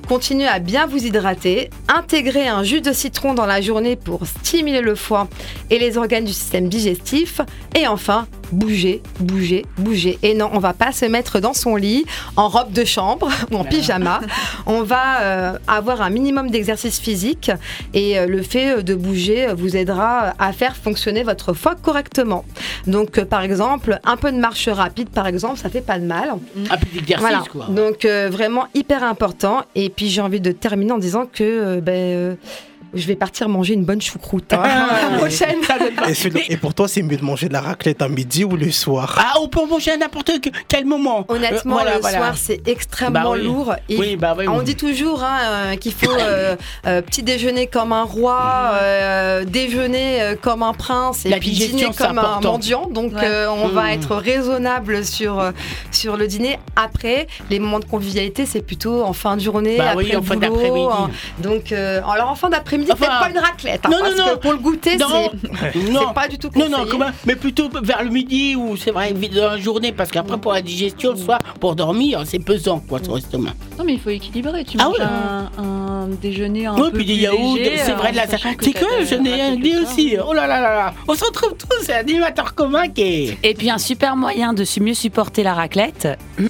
Continuez 0.09 0.47
à 0.47 0.61
bien 0.61 0.87
vous 0.87 1.05
hydrater, 1.05 1.69
intégrez 1.89 2.47
un 2.47 2.63
jus 2.63 2.81
de 2.81 2.93
citron 2.93 3.35
dans 3.35 3.45
la 3.45 3.61
journée 3.61 3.97
pour 3.97 4.25
stimuler 4.25 4.81
le 4.81 4.95
foie 4.95 5.27
et 5.69 5.81
les 5.81 5.99
organes 5.99 6.25
du 6.25 6.33
système 6.33 6.69
digestif. 6.69 7.41
Et 7.75 7.89
enfin, 7.89 8.29
bougez, 8.53 9.03
bougez, 9.20 9.64
bougez. 9.78 10.18
Et 10.22 10.34
non, 10.34 10.51
on 10.53 10.59
va 10.59 10.72
pas 10.72 10.92
se 10.92 11.05
mettre 11.05 11.40
dans 11.40 11.53
son 11.55 11.76
lit 11.76 12.05
en 12.36 12.49
robe 12.49 12.72
de 12.72 12.84
chambre 12.84 13.28
ou 13.51 13.57
en 13.57 13.64
pyjama. 13.64 14.20
On 14.66 14.82
va 14.82 15.20
euh, 15.20 15.59
avoir 15.68 16.03
un 16.03 16.11
minimum 16.11 16.51
d'exercice 16.51 16.99
physique 16.99 17.51
et 17.94 18.18
euh, 18.18 18.26
le 18.26 18.42
fait 18.42 18.82
de 18.82 18.94
bouger 18.94 19.49
vous 19.57 19.76
aidera 19.76 20.34
à 20.38 20.53
faire 20.53 20.76
fonctionner 20.76 21.22
votre 21.22 21.53
foie 21.53 21.74
correctement. 21.74 22.44
Donc, 22.86 23.18
euh, 23.18 23.24
par 23.24 23.42
exemple, 23.42 23.99
un 24.05 24.16
peu 24.16 24.32
de 24.32 24.38
marche 24.38 24.68
rapide, 24.68 25.09
par 25.11 25.26
exemple, 25.26 25.59
ça 25.59 25.68
fait 25.68 25.80
pas 25.80 25.99
de 25.99 26.05
mal. 26.05 26.34
Un 26.70 26.76
peu 26.76 26.86
d'exercice, 26.92 27.20
Voilà. 27.20 27.42
quoi. 27.51 27.66
Donc 27.68 28.05
euh, 28.05 28.28
vraiment 28.30 28.66
hyper 28.74 29.05
important. 29.05 29.62
Et 29.74 29.88
puis 29.90 30.09
j'ai 30.09 30.20
envie 30.20 30.40
de 30.40 30.53
terminer 30.53 30.92
en 30.92 30.99
disant 30.99 31.26
que 31.26 31.42
euh, 31.44 31.80
ben, 31.80 31.92
euh, 31.94 32.34
je 32.97 33.07
vais 33.07 33.16
partir 33.16 33.49
manger 33.49 33.74
une 33.74 33.84
bonne 33.84 34.01
choucroute 34.01 34.53
hein, 34.53 34.62
la 35.12 35.18
prochaine. 35.18 35.57
Et, 36.49 36.57
pour 36.57 36.74
toi, 36.74 36.88
c'est 36.88 37.03
mieux 37.03 37.16
de 37.16 37.24
manger 37.24 37.49
de 37.49 37.53
la 37.53 37.61
raclette 37.61 38.03
à 38.03 38.09
midi 38.09 38.44
ou 38.44 38.57
le 38.57 38.70
soir? 38.70 39.16
Ah, 39.18 39.34
on 39.40 39.49
peut 39.49 39.64
manger 39.68 39.92
à 39.92 39.97
n'importe 39.97 40.40
que- 40.40 40.51
quel 40.68 40.84
moment. 40.84 41.24
Honnêtement, 41.28 41.76
Euh, 41.76 41.80
voilà, 41.80 41.94
le 41.97 42.01
voilà. 42.01 42.18
soir, 42.18 42.34
c'est 42.36 42.66
extrêmement 42.68 43.22
Bah 43.22 43.30
oui. 43.32 43.44
lourd. 43.44 43.74
Et 43.88 43.97
Oui, 43.99 44.16
bah 44.16 44.34
oui, 44.38 44.47
on 44.49 44.59
oui. 44.59 44.64
dit 44.64 44.76
toujours 44.76 45.22
hein, 45.22 45.38
euh, 45.42 45.76
qu'il 45.76 45.92
faut 45.92 46.11
euh, 46.11 46.57
euh, 46.86 47.03
petit 47.03 47.22
déjeuner 47.22 47.66
comme 47.66 47.92
un 47.92 48.03
roi, 48.05 48.72
euh, 48.74 49.44
déjeuner 49.44 50.34
comme 50.40 50.62
un 50.62 50.72
prince 50.72 51.26
et 51.26 51.28
La 51.30 51.38
puis 51.38 51.51
dîner 51.51 51.90
comme 51.97 52.18
un 52.18 52.40
mendiant. 52.40 52.88
Donc, 52.90 53.12
Ouais. 53.12 53.20
euh, 53.24 53.51
on 53.51 53.68
va 53.68 53.84
Mm. 53.84 53.90
être 53.90 54.16
raisonnable 54.16 55.05
sur, 55.05 55.53
sur 55.90 56.16
le 56.16 56.26
dîner. 56.26 56.59
Après, 56.76 57.26
les 57.51 57.59
moments 57.59 57.78
de 57.80 57.84
convivialité, 57.84 58.47
c'est 58.47 58.62
plutôt 58.62 59.03
en 59.03 59.12
fin 59.12 59.36
de 59.36 59.42
journée, 59.42 59.76
Bah 59.78 59.90
après 59.90 60.05
oui, 60.05 60.11
le 60.12 60.18
en 60.18 60.22
fin 60.22 60.34
boulot, 60.36 60.51
d'après-midi. 60.51 60.88
hein. 60.92 61.11
Donc, 61.38 61.72
euh, 61.72 62.01
alors 62.09 62.30
en 62.30 62.34
fin 62.34 62.49
d'après-midi, 62.51 62.86
Enfin, 62.93 63.07
faites 63.07 63.20
pas 63.20 63.30
une 63.30 63.39
raclette. 63.45 63.80
hein, 63.84 63.89
non, 63.91 63.97
non, 63.99 64.03
parce 64.05 64.16
non. 64.16 64.24
que 64.34 64.39
pour 64.41 64.53
le 64.53 64.59
goûter, 64.59 64.97
Non. 64.97 65.07
c'est 65.11 65.91
Non. 65.91 66.01
c'est 66.09 66.14
pas 66.14 66.28
du 66.28 66.39
tout 66.39 66.49
Non, 66.55 66.66
conseillé. 66.66 66.76
non, 66.84 66.87
comment 66.91 67.07
Mais 67.26 67.37
plutôt 67.37 67.68
vers 67.82 68.03
le 68.03 68.11
midi 68.11 68.57
ou 68.57 68.76
c'est 68.76 68.91
vrai, 68.91 69.12
dans 69.12 69.51
la 69.51 69.59
journée, 69.59 69.93
parce 69.93 70.11
qu'après 70.11 70.39
pour 70.39 70.53
la 70.53 70.62
digestion, 70.62 71.12
le 71.12 71.16
soir, 71.18 71.39
pour 71.61 71.74
dormir, 71.76 72.22
c'est 72.26 72.39
pesant, 72.39 72.80
quoi, 72.80 73.03
sur 73.03 73.14
l'estomac. 73.16 73.53
Non, 73.78 73.84
mais 73.84 73.95
il 73.95 74.01
faut 74.01 74.11
équilibrer. 74.11 74.64
Tu 74.64 74.76
Ah 74.80 74.84
manges 74.84 74.99
ouais. 74.99 75.05
un, 75.05 75.62
un 75.62 76.09
déjeuner 76.20 76.66
un 76.66 76.74
Oui, 76.74 76.91
peu 76.91 76.99
puis 76.99 77.05
des 77.07 77.14
yaourts, 77.14 77.57
léger, 77.57 77.78
c'est 77.78 77.93
vrai 77.93 78.11
de 78.12 78.16
la 78.16 78.26
C'est 78.26 78.72
que 78.72 79.05
je 79.05 79.14
n'ai 79.16 79.57
peu 79.57 79.62
dit 79.62 79.76
aussi. 79.76 80.16
Oh 80.26 80.32
là 80.32 80.47
là 80.47 80.61
là 80.61 80.74
là. 80.74 80.95
On 81.09 81.14
se 81.14 81.24
retrouve 81.24 81.55
tous, 81.59 81.82
c'est 81.84 81.95
animateur 81.95 82.55
commun 82.55 82.89
qui 82.89 83.03
est. 83.03 83.39
Et 83.43 83.55
puis 83.55 83.70
un 83.70 83.78
super 83.78 84.16
moyen 84.16 84.53
de 84.53 84.64
mieux 84.80 84.95
supporter 84.95 85.43
la 85.43 85.55
raclette. 85.55 86.09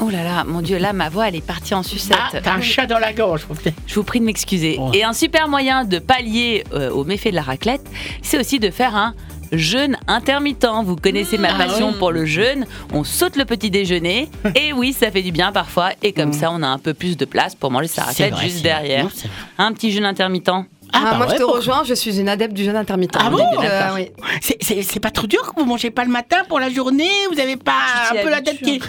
Oh 0.00 0.10
là 0.10 0.22
là, 0.24 0.44
mon 0.44 0.60
dieu, 0.62 0.78
là 0.78 0.92
ma 0.92 1.08
voix 1.08 1.28
elle 1.28 1.34
est 1.36 1.44
partie 1.44 1.74
en 1.74 1.82
sucette. 1.82 2.16
Ah, 2.18 2.40
t'as 2.42 2.52
un 2.54 2.60
chat 2.60 2.86
dans 2.86 2.98
la 2.98 3.12
gorge. 3.12 3.46
Je 3.86 3.94
vous 3.94 4.02
prie 4.04 4.20
de 4.20 4.24
m'excuser. 4.24 4.78
Et 4.94 5.02
un 5.04 5.12
super 5.12 5.48
moyen 5.48 5.77
de 5.84 5.98
pallier 5.98 6.64
euh, 6.72 6.90
aux 6.90 7.04
méfaits 7.04 7.30
de 7.30 7.34
la 7.36 7.42
raclette, 7.42 7.86
c'est 8.22 8.38
aussi 8.38 8.58
de 8.58 8.70
faire 8.70 8.96
un 8.96 9.14
jeûne 9.52 9.96
intermittent. 10.06 10.66
Vous 10.84 10.96
connaissez 10.96 11.38
ma 11.38 11.48
Ah 11.54 11.58
passion 11.66 11.88
oui. 11.90 11.94
pour 11.98 12.12
le 12.12 12.26
jeûne. 12.26 12.66
On 12.92 13.02
saute 13.04 13.36
le 13.36 13.44
petit 13.46 13.70
déjeuner. 13.70 14.28
et 14.54 14.72
oui, 14.74 14.92
ça 14.92 15.10
fait 15.10 15.22
du 15.22 15.32
bien 15.32 15.52
parfois. 15.52 15.90
Et 16.02 16.12
comme 16.12 16.32
ça, 16.34 16.50
on 16.52 16.62
a 16.62 16.66
un 16.68 16.78
peu 16.78 16.92
plus 16.94 17.16
de 17.16 17.24
place 17.24 17.54
pour 17.54 17.70
manger 17.70 17.88
sa 17.88 18.02
Mm. 18.02 18.06
Raclette 18.06 18.32
vrai, 18.34 18.44
juste 18.44 18.62
derrière. 18.62 19.04
Non. 19.04 19.10
Un 19.58 19.72
petit 19.72 19.90
jeûne 19.90 20.04
intermittent. 20.04 20.50
Ah, 20.90 21.00
bah 21.02 21.14
moi, 21.18 21.26
ouais, 21.26 21.32
je 21.34 21.38
te 21.38 21.42
pour- 21.42 21.56
rejoins, 21.56 21.82
je 21.84 21.92
suis 21.92 22.18
une 22.18 22.30
adepte 22.30 22.54
du 22.54 22.64
jeûne 22.64 22.76
intermittent. 22.76 23.16
Ah 23.20 23.28
bon 23.28 23.38
euh, 23.62 23.90
oui. 23.94 24.08
C'est- 24.40 25.00
pas 25.00 25.10
trop 25.10 25.26
dur 25.26 25.42
que 25.54 25.60
vous 25.60 25.66
mangez 25.66 25.90
pas 25.90 26.02
le 26.04 26.10
matin 26.10 26.38
pour 26.48 26.58
la 26.60 26.70
journée? 26.70 27.10
Vous 27.30 27.38
avez 27.38 27.56
pas 27.56 27.72
un 28.10 28.22
peu 28.22 28.30
la 28.30 28.40
tête 28.40 28.60
qui. 28.62 28.80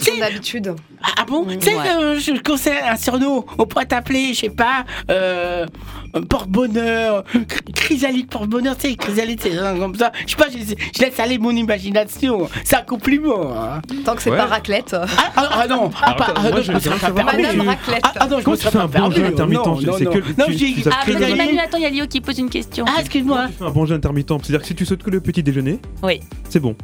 C'est 0.00 0.16
une 0.16 0.22
habitude. 0.22 0.74
Ah 1.02 1.24
bon? 1.26 1.44
Tu 1.46 1.60
sais, 1.60 1.74
Ouais. 1.74 1.82
euh, 1.90 2.18
je 2.20 2.30
conseille 2.42 2.78
un 2.88 2.96
surnom. 2.96 3.44
On 3.58 3.66
pourrait 3.66 3.86
t'appeler, 3.86 4.34
je 4.34 4.40
sais 4.40 4.50
pas, 4.50 4.84
euh, 5.10 5.66
porte-bonheur, 6.28 7.24
chr- 7.34 7.72
chrysalide 7.74 8.28
porte-bonheur. 8.28 8.76
Tu 8.76 8.88
sais, 8.90 8.96
chrysalide, 8.96 9.40
c'est 9.40 9.56
un 9.58 9.76
comme 9.78 9.94
ça. 9.94 10.12
Je 10.26 10.30
sais 10.30 10.36
pas, 10.36 10.46
je, 10.50 10.58
je 10.58 11.02
laisse 11.02 11.18
aller 11.20 11.38
mon 11.38 11.50
imagination. 11.50 12.48
C'est 12.64 12.76
un 12.76 12.82
compliment. 12.82 13.52
hein. 13.56 13.80
Tant 14.04 14.14
que 14.14 14.22
c'est 14.22 14.30
Ouais. 14.30 14.36
pas 14.36 14.46
raclette. 14.46 14.94
Ah, 14.94 15.06
ah, 15.36 15.48
ah 15.52 15.66
non, 15.68 15.90
ah, 16.02 16.14
pas- 16.14 16.32
ah, 16.36 16.42
moi, 16.50 16.60
je- 16.60 16.72
me 16.72 16.78
serais 16.80 16.98
pas 16.98 17.10
Madame 17.22 17.60
raclette. 17.60 18.00
Ah, 18.02 18.12
ah 18.20 18.26
non, 18.26 18.38
je 18.38 18.44
tu 18.44 18.56
serais 18.56 18.70
fais 18.70 18.78
pas 18.78 18.86
bon 18.86 19.04
intermittent 19.04 19.38
Non, 19.38 19.46
non, 19.46 19.80
non. 19.80 19.96
tu 19.96 20.08
Ah, 20.90 21.62
attends, 21.64 21.76
il 21.78 21.82
y 21.82 21.86
a 21.86 21.90
Léo 21.90 22.06
qui 22.06 22.20
pose 22.20 22.38
une 22.38 22.50
question. 22.50 22.84
Ah, 22.88 23.00
excuse-moi. 23.00 23.46
Tu 23.48 23.52
fais 23.54 23.64
un 23.64 23.70
bon 23.70 23.86
jeûne 23.86 23.96
intermittent. 23.96 24.28
C'est-à-dire 24.42 24.60
que 24.60 24.66
si 24.66 24.74
tu 24.74 24.84
sautes 24.86 25.02
que 25.02 25.10
le 25.10 25.20
petit 25.20 25.42
déjeuner, 25.42 25.78
Oui. 26.02 26.20
c'est 26.48 26.60
bon. 26.60 26.76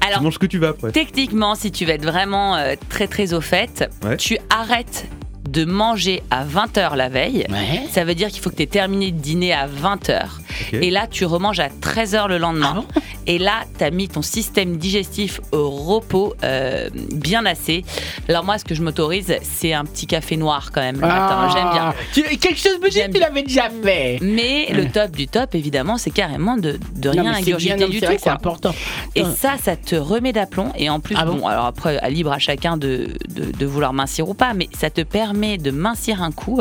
Alors, 0.00 0.18
Tu 0.18 0.24
manges 0.24 0.34
ce 0.34 0.38
que 0.38 0.46
tu 0.46 0.58
vas 0.58 0.68
après. 0.68 0.92
Techniquement, 0.92 1.54
si 1.54 1.70
tu 1.70 1.84
veux 1.84 1.92
être 1.92 2.04
vraiment 2.04 2.56
euh, 2.56 2.74
très 2.88 3.06
très 3.06 3.32
au 3.34 3.40
fait, 3.40 3.88
Ouais. 4.04 4.16
tu 4.16 4.38
arrêtes 4.50 5.06
de 5.54 5.64
manger 5.64 6.22
à 6.30 6.44
20h 6.44 6.96
la 6.96 7.08
veille. 7.08 7.46
Ouais. 7.48 7.82
Ça 7.90 8.04
veut 8.04 8.14
dire 8.14 8.28
qu'il 8.28 8.42
faut 8.42 8.50
que 8.50 8.56
tu 8.56 8.62
aies 8.62 8.66
terminé 8.66 9.12
de 9.12 9.18
dîner 9.18 9.52
à 9.52 9.66
20h. 9.68 10.24
Et 10.72 10.90
là, 10.90 11.06
tu 11.10 11.24
remanges 11.24 11.60
à 11.60 11.68
13h 11.68 12.28
le 12.28 12.38
lendemain. 12.38 12.84
et 13.26 13.38
là, 13.38 13.62
tu 13.78 13.84
as 13.84 13.90
mis 13.90 14.08
ton 14.08 14.22
système 14.22 14.76
digestif 14.76 15.40
au 15.52 15.70
repos 15.70 16.34
euh, 16.42 16.88
bien 17.12 17.44
assez. 17.46 17.84
Alors 18.28 18.44
moi, 18.44 18.58
ce 18.58 18.64
que 18.64 18.74
je 18.74 18.82
m'autorise, 18.82 19.34
c'est 19.42 19.72
un 19.72 19.84
petit 19.84 20.06
café 20.06 20.36
noir 20.36 20.70
quand 20.72 20.80
même 20.80 20.96
le 20.96 21.06
matin. 21.06 21.48
J'aime 21.52 21.70
bien. 21.72 21.94
Ah, 21.94 22.36
quelque 22.40 22.58
chose 22.58 22.78
dit 22.80 23.00
que 23.00 23.12
tu 23.12 23.20
l'avais 23.20 23.42
déjà 23.42 23.68
fait. 23.82 24.18
Mais 24.22 24.66
le 24.72 24.88
top 24.90 25.10
du 25.12 25.26
top, 25.28 25.54
évidemment, 25.54 25.98
c'est 25.98 26.10
carrément 26.10 26.56
de, 26.56 26.78
de 26.96 27.08
rien 27.08 27.34
ingurgiter 27.34 27.86
du 27.88 28.00
tout. 28.00 28.06
c'est 28.18 28.30
important. 28.30 28.74
Et 29.14 29.22
Ah. 29.22 29.30
ça, 29.36 29.52
ça 29.62 29.76
te 29.76 29.94
remet 29.96 30.32
d'aplomb. 30.32 30.72
Et 30.76 30.88
en 30.90 31.00
plus, 31.00 31.14
Ah 31.18 31.24
bon 31.24 31.34
bon, 31.36 31.46
alors 31.46 31.66
après, 31.66 31.98
libre 32.10 32.32
à 32.32 32.38
chacun 32.38 32.76
de, 32.76 33.08
de, 33.28 33.50
de 33.50 33.66
vouloir 33.66 33.92
mincir 33.92 34.28
ou 34.28 34.34
pas, 34.34 34.54
mais 34.54 34.68
ça 34.78 34.90
te 34.90 35.00
permet 35.00 35.58
de 35.58 35.70
mincir 35.70 36.22
un 36.22 36.30
coup, 36.32 36.60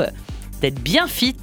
d'être 0.63 0.81
bien 0.81 1.07
fit. 1.07 1.35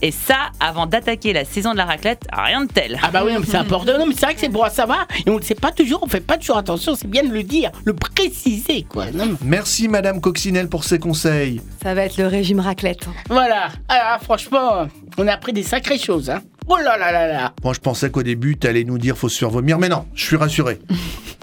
Et 0.00 0.10
ça, 0.10 0.50
avant 0.58 0.86
d'attaquer 0.86 1.34
la 1.34 1.44
saison 1.44 1.72
de 1.72 1.76
la 1.76 1.84
raclette, 1.84 2.26
rien 2.32 2.64
de 2.64 2.72
tel. 2.72 2.98
Ah 3.02 3.10
bah 3.10 3.22
oui, 3.24 3.32
c'est 3.46 3.58
important. 3.58 3.98
Non, 3.98 4.06
mais 4.06 4.14
c'est 4.14 4.24
vrai 4.24 4.34
que 4.34 4.40
c'est 4.40 4.48
bon 4.48 4.62
à 4.62 4.70
savoir. 4.70 5.06
Et 5.26 5.30
on 5.30 5.36
ne 5.38 5.42
sait 5.42 5.54
pas 5.54 5.70
toujours, 5.72 6.00
on 6.02 6.06
fait 6.08 6.20
pas 6.20 6.38
toujours 6.38 6.56
attention. 6.56 6.94
C'est 6.94 7.06
bien 7.08 7.22
de 7.22 7.32
le 7.32 7.42
dire, 7.42 7.70
le 7.84 7.92
préciser, 7.92 8.84
quoi. 8.88 9.10
Non, 9.12 9.26
mais- 9.26 9.36
Merci 9.44 9.88
Madame 9.88 10.20
Coccinelle 10.22 10.68
pour 10.68 10.84
ses 10.84 10.98
conseils. 10.98 11.60
Ça 11.82 11.92
va 11.92 12.04
être 12.04 12.16
le 12.16 12.26
régime 12.26 12.60
raclette. 12.60 13.06
Voilà. 13.28 13.68
Ah, 13.88 14.18
franchement, 14.22 14.88
on 15.18 15.28
a 15.28 15.32
appris 15.32 15.52
des 15.52 15.62
sacrées 15.62 15.98
choses, 15.98 16.30
hein. 16.30 16.40
Oh 16.68 16.76
là 16.76 16.96
là 16.96 17.12
là 17.12 17.26
là. 17.26 17.52
Moi 17.64 17.74
je 17.74 17.80
pensais 17.80 18.10
qu'au 18.10 18.22
début 18.22 18.56
tu 18.58 18.66
allais 18.66 18.84
nous 18.84 18.98
dire 18.98 19.16
faut 19.16 19.28
se 19.28 19.38
faire 19.38 19.50
vomir, 19.50 19.78
mais 19.78 19.88
non, 19.88 20.06
je 20.14 20.24
suis 20.24 20.36
rassuré. 20.36 20.78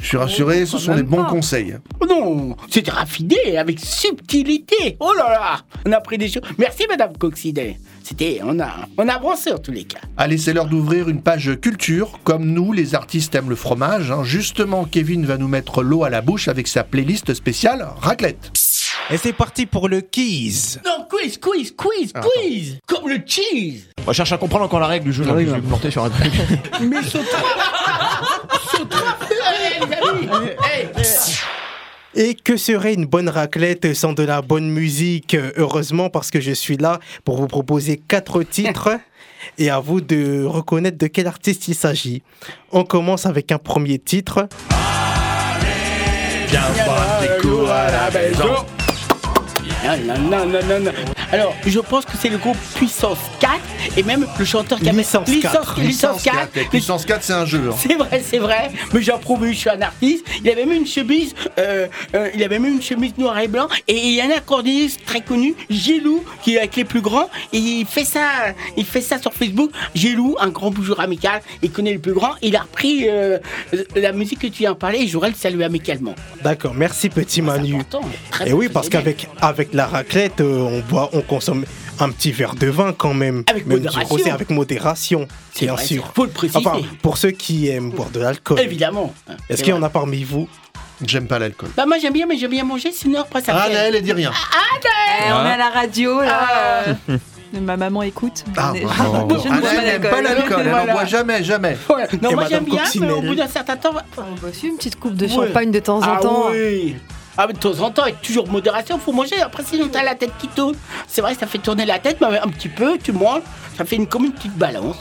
Je 0.01 0.07
suis 0.07 0.17
rassuré, 0.17 0.65
ce 0.65 0.77
sont 0.77 0.95
des 0.95 1.03
bons 1.03 1.25
conseils. 1.25 1.75
Oh 1.99 2.05
non, 2.05 2.55
c'était 2.69 2.91
raffiné, 2.91 3.57
avec 3.57 3.79
subtilité. 3.81 4.95
Oh 5.01 5.11
là 5.17 5.29
là, 5.29 5.59
on 5.85 5.91
a 5.91 5.97
appris 5.97 6.17
des 6.17 6.29
choses. 6.29 6.43
Merci, 6.57 6.83
Madame 6.89 7.17
Coccinet. 7.17 7.77
C'était, 8.01 8.39
on 8.43 8.59
a, 8.61 8.71
on 8.97 9.07
a 9.07 9.13
avancé 9.13 9.51
en 9.51 9.57
tous 9.59 9.71
les 9.71 9.83
cas. 9.83 9.99
Allez, 10.17 10.37
c'est 10.37 10.53
l'heure 10.53 10.65
d'ouvrir 10.67 11.09
une 11.09 11.21
page 11.21 11.51
culture. 11.61 12.17
Comme 12.23 12.45
nous, 12.45 12.71
les 12.71 12.95
artistes 12.95 13.35
aiment 13.35 13.49
le 13.49 13.55
fromage. 13.55 14.09
hein. 14.09 14.23
Justement, 14.23 14.85
Kevin 14.85 15.25
va 15.25 15.37
nous 15.37 15.47
mettre 15.49 15.83
l'eau 15.83 16.03
à 16.05 16.09
la 16.09 16.21
bouche 16.21 16.47
avec 16.47 16.67
sa 16.67 16.83
playlist 16.83 17.33
spéciale 17.33 17.85
raclette. 17.99 18.51
Et 19.11 19.17
c'est 19.17 19.33
parti 19.33 19.65
pour 19.65 19.89
le 19.89 20.01
quiz. 20.01 20.79
Non, 20.85 21.05
quiz, 21.09 21.37
quiz, 21.37 21.73
quiz, 21.75 22.13
quiz, 22.13 22.77
comme 22.87 23.09
le 23.09 23.17
cheese. 23.25 23.89
On 24.09 24.11
cherche 24.13 24.31
à 24.31 24.37
comprendre 24.39 24.65
encore 24.65 24.79
la 24.79 24.87
règle 24.87 25.05
du 25.05 25.13
jeu. 25.13 25.23
là, 25.23 25.33
Oui, 25.33 25.45
je 25.45 25.51
vais 25.51 25.57
me 25.57 25.67
planter 25.67 25.91
sur 25.91 26.03
un 26.03 26.09
truc. 26.09 26.33
Mais 26.81 27.03
saute. 27.03 27.27
saute. 28.71 28.95
Allez, 29.45 29.85
les 29.85 30.09
amis. 30.09 30.49
Hey, 30.65 30.87
Et 32.15 32.33
que 32.33 32.57
serait 32.57 32.95
une 32.95 33.05
bonne 33.05 33.29
raclette 33.29 33.93
sans 33.93 34.13
de 34.13 34.23
la 34.23 34.41
bonne 34.41 34.67
musique? 34.71 35.37
Heureusement 35.57 36.09
parce 36.09 36.31
que 36.31 36.41
je 36.41 36.51
suis 36.53 36.75
là 36.77 36.99
pour 37.23 37.37
vous 37.37 37.45
proposer 37.45 37.97
quatre 37.97 38.41
titres 38.41 38.97
et 39.59 39.69
à 39.69 39.79
vous 39.79 40.01
de 40.01 40.43
reconnaître 40.43 40.97
de 40.97 41.05
quel 41.05 41.27
artiste 41.27 41.67
il 41.67 41.75
s'agit. 41.75 42.23
On 42.71 42.85
commence 42.85 43.27
avec 43.27 43.51
un 43.51 43.59
premier 43.59 43.99
titre. 43.99 44.47
Viens 46.47 46.61
voir 46.83 47.21
des 47.21 47.47
coups 47.47 47.69
à 47.69 47.91
la 47.91 48.09
maison. 48.09 48.65
Alors, 51.31 51.55
je 51.65 51.79
pense 51.79 52.05
que 52.05 52.13
c'est 52.19 52.29
le 52.29 52.37
groupe 52.39 52.57
Puissance 52.75 53.19
4 53.39 53.53
et 53.97 54.03
même 54.03 54.25
le 54.37 54.45
chanteur 54.45 54.79
qui 54.79 54.89
a 54.89 54.91
Licence 54.91 55.29
4. 55.41 55.79
Licence 55.79 56.23
4. 56.23 56.57
Et 56.57 56.65
Puissance 56.65 57.05
4, 57.05 57.23
c'est 57.23 57.33
un 57.33 57.45
jeu. 57.45 57.69
hein. 57.71 57.75
C'est 57.77 57.95
vrai, 57.95 58.21
c'est 58.25 58.39
vrai, 58.39 58.71
mais 58.93 59.01
j'en 59.03 59.19
prouve, 59.19 59.45
je 59.47 59.53
suis 59.53 59.69
un 59.69 59.81
artiste. 59.81 60.25
Il 60.43 60.49
avait 60.49 60.65
même 60.65 60.77
une 60.77 60.87
chemise, 60.87 61.35
euh, 61.59 61.87
euh, 62.15 62.29
il 62.33 62.43
avait 62.43 62.57
même 62.57 62.73
une 62.73 62.81
chemise 62.81 63.13
noire 63.17 63.37
et 63.39 63.47
blanc. 63.47 63.67
Et 63.87 63.95
il 63.95 64.13
y 64.13 64.21
a 64.21 64.25
un 64.25 64.31
accordéoniste 64.31 65.01
très 65.05 65.21
connu, 65.21 65.53
Gilou, 65.69 66.23
qui 66.43 66.55
est 66.55 66.59
avec 66.59 66.75
les 66.75 66.83
plus 66.85 67.01
grands. 67.01 67.29
Et 67.53 67.57
il 67.59 67.85
fait 67.85 68.05
ça, 68.05 68.27
il 68.75 68.85
fait 68.85 69.01
ça 69.01 69.19
sur 69.19 69.31
Facebook. 69.33 69.69
Gilou, 69.93 70.35
un 70.39 70.49
grand 70.49 70.71
bougeour 70.71 70.99
amical, 70.99 71.41
il 71.61 71.69
connaît 71.71 71.91
les 71.91 71.99
plus 71.99 72.13
grands. 72.13 72.33
Il 72.41 72.55
a 72.55 72.61
repris 72.61 73.05
euh, 73.07 73.37
la 73.95 74.13
musique 74.13 74.39
que 74.39 74.47
tu 74.47 74.59
viens 74.63 74.71
de 74.71 74.77
parler 74.77 74.99
et 75.01 75.07
je 75.07 75.13
voudrais 75.13 75.29
le 75.29 75.35
saluer 75.35 75.63
amicalement. 75.65 76.15
D'accord, 76.43 76.73
merci 76.73 77.09
petit 77.09 77.43
Manu. 77.43 77.75
important, 77.75 78.01
très 78.31 78.49
Et 78.49 78.53
oui, 78.53 78.67
parce 78.67 78.89
qu'avec 78.89 79.27
avec 79.41 79.73
la 79.75 79.85
raclette, 79.85 80.41
euh, 80.41 80.57
on 80.59 80.79
boit, 80.79 81.09
on 81.13 81.18
consomme 81.21 81.65
un 81.99 82.09
petit 82.09 82.31
verre 82.31 82.55
de 82.55 82.67
vin 82.67 82.93
quand 82.93 83.13
même. 83.13 83.43
Avec 83.49 83.65
même 83.65 83.79
du 83.79 83.85
modération. 83.85 84.09
rosé 84.15 84.31
avec 84.31 84.49
modération, 84.49 85.27
C'est 85.53 85.65
bien 85.65 85.75
vrai, 85.75 85.85
sûr. 85.85 86.03
c'est- 86.07 86.15
faut 86.15 86.25
le 86.25 86.31
préciser. 86.31 86.59
Enfin, 86.67 86.79
pour 87.01 87.17
ceux 87.17 87.31
qui 87.31 87.67
aiment 87.69 87.91
boire 87.91 88.09
de 88.09 88.19
l'alcool. 88.19 88.59
Évidemment. 88.59 89.13
Est-ce 89.49 89.63
qu'il 89.63 89.73
y 89.73 89.77
en 89.77 89.83
a 89.83 89.89
parmi 89.89 90.23
vous 90.23 90.47
J'aime 91.05 91.27
pas 91.27 91.39
l'alcool. 91.39 91.69
Bah 91.77 91.85
moi 91.85 91.97
j'aime 92.01 92.11
bien, 92.11 92.25
mais 92.27 92.35
j'aime 92.37 92.51
bien 92.51 92.65
manger, 92.65 92.91
sinon 92.91 93.21
après 93.21 93.41
ça 93.41 93.53
Ah. 93.55 93.69
Naël, 93.69 93.95
elle 93.95 94.03
dit 94.03 94.11
rien. 94.11 94.31
Eh, 95.21 95.31
on 95.31 95.45
est 95.45 95.51
à 95.53 95.57
la 95.57 95.69
radio 95.69 96.19
là. 96.21 96.39
Ah. 97.09 97.11
euh, 97.11 97.17
Ma 97.61 97.77
maman 97.77 98.03
écoute. 98.03 98.43
Ah, 98.57 98.73
Je- 98.75 98.81
je- 98.81 98.85
bon. 98.85 99.39
je 99.39 99.47
ne 99.47 99.53
Ah, 99.53 99.59
bois 99.59 99.73
Naël 99.73 99.85
n'aime 100.01 100.11
pas 100.11 100.21
l'alcool, 100.21 100.57
elle 100.61 100.67
en 100.67 100.71
Voilà. 100.71 100.93
boit 100.93 101.05
jamais, 101.05 101.43
jamais. 101.43 101.77
Voilà. 101.87 102.05
Non, 102.21 102.29
Et 102.31 102.35
moi 102.35 102.45
j'aime 102.49 102.65
bien, 102.65 102.83
mais 102.99 103.11
au 103.11 103.21
bout 103.21 103.33
d'un 103.35 103.47
certain 103.47 103.75
temps... 103.77 103.93
On 104.17 104.21
boit 104.39 104.49
aussi 104.49 104.67
une 104.67 104.75
petite 104.77 104.99
coupe 104.99 105.15
de 105.15 105.25
Ouais. 105.25 105.31
champagne 105.47 105.71
de 105.71 105.79
temps 105.79 105.97
en 105.99 106.01
ah 106.03 106.19
temps. 106.21 106.45
oui 106.51 106.95
ah, 107.41 107.47
mais 107.47 107.53
de 107.53 107.59
temps 107.59 107.79
en 107.79 107.89
temps, 107.89 108.01
avec 108.01 108.21
toujours 108.21 108.49
modération, 108.49 108.99
faut 108.99 109.13
manger. 109.13 109.39
Après, 109.39 109.63
sinon, 109.63 109.87
t'as 109.89 110.03
la 110.03 110.13
tête 110.13 110.33
qui 110.39 110.49
tourne. 110.49 110.75
C'est 111.07 111.21
vrai, 111.21 111.35
ça 111.35 111.47
fait 111.47 111.57
tourner 111.57 111.85
la 111.85 111.97
tête, 111.97 112.17
mais 112.19 112.37
un 112.37 112.49
petit 112.49 112.67
peu, 112.67 112.97
tu 113.01 113.13
manges, 113.13 113.43
ça 113.77 113.85
fait 113.85 113.95
une, 113.95 114.07
comme 114.07 114.25
une 114.25 114.33
petite 114.33 114.57
balance. 114.57 114.97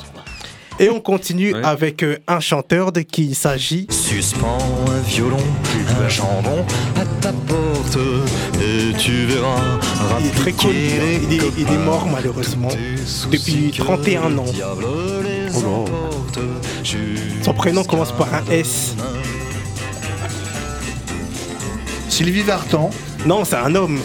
Et 0.79 0.89
on 0.89 1.01
continue 1.01 1.53
avec 1.65 2.05
euh, 2.05 2.19
un 2.29 2.39
chanteur 2.39 2.93
de 2.93 3.01
qui 3.01 3.25
il 3.25 3.35
s'agit. 3.35 3.89
Suspends 3.91 4.59
un 4.89 5.01
violon, 5.01 5.43
un 6.01 6.09
jambon 6.09 6.65
à 6.95 7.05
ta 7.21 7.33
porte 7.33 7.99
et 8.63 8.97
tu 8.97 9.25
verras. 9.27 9.81
Il 10.21 10.27
est 10.27 10.31
très 10.31 10.53
connu. 10.53 10.75
Il 11.25 11.33
est, 11.33 11.53
il 11.59 11.69
est 11.69 11.85
mort 11.85 12.07
malheureusement 12.07 12.69
depuis 13.33 13.73
31 13.77 14.39
ans. 14.39 14.45
Oh 15.67 15.85
Son 17.43 17.53
prénom 17.55 17.83
commence 17.83 18.13
par 18.13 18.33
un 18.33 18.45
S. 18.49 18.95
Sylvie 22.19 22.43
Vartan. 22.43 22.91
Non, 23.27 23.45
c'est 23.45 23.55
un 23.55 23.73
homme. 23.77 24.01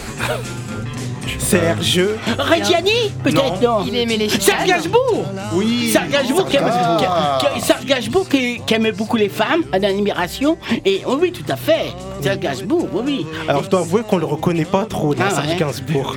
Serge. 1.38 2.00
Reggiani 2.38 2.90
Peut-être 3.22 3.60
non. 3.62 3.84
Il 3.86 3.96
aimait 3.96 4.16
les 4.16 4.28
Serge 4.28 4.66
Gainsbourg 4.66 5.24
Oui. 5.54 5.90
Serge 5.92 6.08
Gainsbourg 6.10 6.48
qui, 6.48 6.56
aimait- 6.56 6.66
Ah. 6.72 7.38
qui- 7.40 7.60
qui- 7.60 7.66
Serge 7.66 7.84
Gainsbourg 7.84 8.28
qui, 8.28 8.60
qui 8.66 8.74
aimait 8.74 8.92
beaucoup 8.92 9.16
les 9.16 9.28
femmes, 9.28 9.62
en 9.72 9.82
admiration. 9.82 10.56
Et 10.84 11.02
oh 11.06 11.18
oui, 11.20 11.32
tout 11.32 11.44
à 11.50 11.56
fait. 11.56 11.92
Serge 12.22 12.38
Gainsbourg, 12.38 12.88
oui, 12.92 13.02
oui. 13.04 13.26
Alors 13.48 13.64
je 13.64 13.68
dois 13.70 13.80
avouer 13.80 14.02
qu'on 14.02 14.18
le 14.18 14.26
reconnaît 14.26 14.64
pas 14.64 14.84
trop, 14.86 15.14
là, 15.14 15.26
Ah 15.28 15.34
Serge 15.34 15.46
ouais. 15.48 15.56
Gainsbourg. 15.56 16.16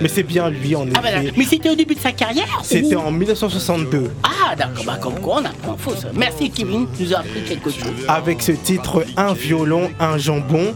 Mais 0.00 0.08
c'est 0.08 0.22
bien 0.22 0.48
lui 0.50 0.74
en 0.76 0.86
Ah, 0.94 1.00
effet. 1.08 1.32
Mais 1.36 1.44
c'était 1.44 1.70
au 1.70 1.74
début 1.74 1.94
de 1.94 2.00
sa 2.00 2.12
carrière 2.12 2.60
C'était 2.62 2.96
ou- 2.96 3.00
en 3.00 3.10
1962. 3.10 4.10
Ah, 4.22 4.54
d'accord, 4.56 4.84
bah, 4.84 4.98
comme 5.00 5.14
quoi 5.20 5.36
on 5.40 5.44
apprend 5.44 5.76
faux. 5.78 5.94
ça. 5.94 6.08
Merci 6.14 6.50
Kevin, 6.50 6.86
tu 6.96 7.04
nous 7.04 7.14
as 7.14 7.18
appris 7.18 7.42
quelque 7.46 7.70
chose. 7.70 8.04
Avec 8.08 8.42
ce 8.42 8.52
titre 8.52 9.04
Un 9.16 9.32
violon, 9.34 9.90
un 10.00 10.18
jambon. 10.18 10.74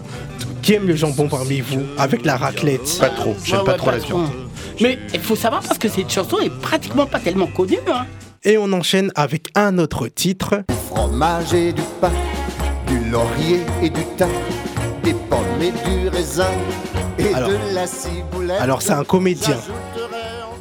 Qui 0.64 0.72
aime 0.74 0.86
le 0.86 0.96
jambon 0.96 1.28
parmi 1.28 1.60
vous 1.60 1.82
Avec 1.98 2.24
la 2.24 2.36
raclette. 2.36 2.98
Pas 2.98 3.10
trop, 3.10 3.36
j'aime 3.44 3.58
Ouais, 3.60 3.64
pas 3.64 3.72
ouais, 3.72 3.78
trop 3.78 3.90
la 3.90 3.98
trop. 3.98 4.18
viande. 4.18 4.30
Mais 4.80 4.98
il 5.12 5.20
faut 5.20 5.36
savoir 5.36 5.62
parce 5.62 5.78
que 5.78 5.88
cette 5.88 6.10
chanson 6.10 6.38
est 6.38 6.50
pratiquement 6.50 7.06
pas 7.06 7.20
tellement 7.20 7.46
connue. 7.46 7.78
Hein. 7.92 8.06
Et 8.44 8.56
on 8.58 8.72
enchaîne 8.72 9.12
avec 9.14 9.48
un 9.54 9.78
autre 9.78 10.08
titre. 10.08 10.64
fromage 10.88 11.52
et 11.54 11.72
du 11.72 11.82
pain, 12.00 12.10
du 12.86 12.98
laurier 13.10 13.60
et 13.82 13.90
du 13.90 14.00
thym, 14.16 14.28
des 15.02 15.12
pommes 15.14 15.44
et 15.60 15.70
du 15.70 16.08
raisin 16.08 16.50
et 17.18 17.32
Alors- 17.34 17.50
de 17.50 17.58
la 17.74 17.86
ciboulette. 17.86 18.60
Alors 18.60 18.80
c'est 18.82 18.92
un 18.92 19.04
comédien. 19.04 19.56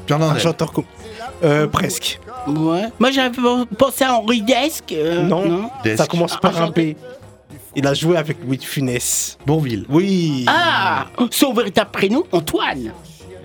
Un 0.09 0.37
chanteur 0.37 0.73
com- 0.73 0.83
euh, 1.43 1.65
presque. 1.67 2.19
Ouais. 2.47 2.83
Moi 2.99 3.11
j'avais 3.11 3.35
pensé 3.77 4.03
à 4.03 4.15
Henri 4.15 4.41
Desk. 4.41 4.91
euh, 4.91 5.23
non, 5.23 5.69
ça 5.95 6.05
commence 6.07 6.37
par 6.39 6.61
un 6.61 6.69
B. 6.69 6.95
Il 7.75 7.87
a 7.87 7.93
joué 7.93 8.17
avec 8.17 8.37
Louis 8.45 8.57
de 8.57 8.63
Funès. 8.63 9.37
Bonville. 9.45 9.85
Oui. 9.89 10.45
Ah, 10.47 11.07
son 11.31 11.53
véritable 11.53 11.89
prénom, 11.91 12.23
Antoine. 12.31 12.91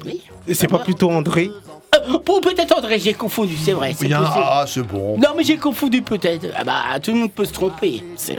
Oui. 0.04 0.22
C'est 0.52 0.68
pas 0.68 0.78
plutôt 0.78 1.10
André 1.10 1.50
Euh, 1.94 2.12
Ou 2.14 2.40
peut-être 2.40 2.76
André, 2.76 2.98
j'ai 2.98 3.14
confondu, 3.14 3.56
c'est 3.56 3.72
vrai. 3.72 3.94
c'est 3.96 4.06
Bien, 4.06 4.18
possible. 4.20 4.44
ah, 4.46 4.64
c'est 4.66 4.82
bon. 4.82 5.16
Non, 5.18 5.30
mais 5.36 5.44
j'ai 5.44 5.56
confondu 5.56 6.02
peut-être. 6.02 6.46
Ah 6.56 6.64
bah, 6.64 6.82
tout 7.02 7.12
le 7.12 7.18
monde 7.18 7.32
peut 7.32 7.46
se 7.46 7.52
tromper. 7.54 8.02
c'est- 8.16 8.38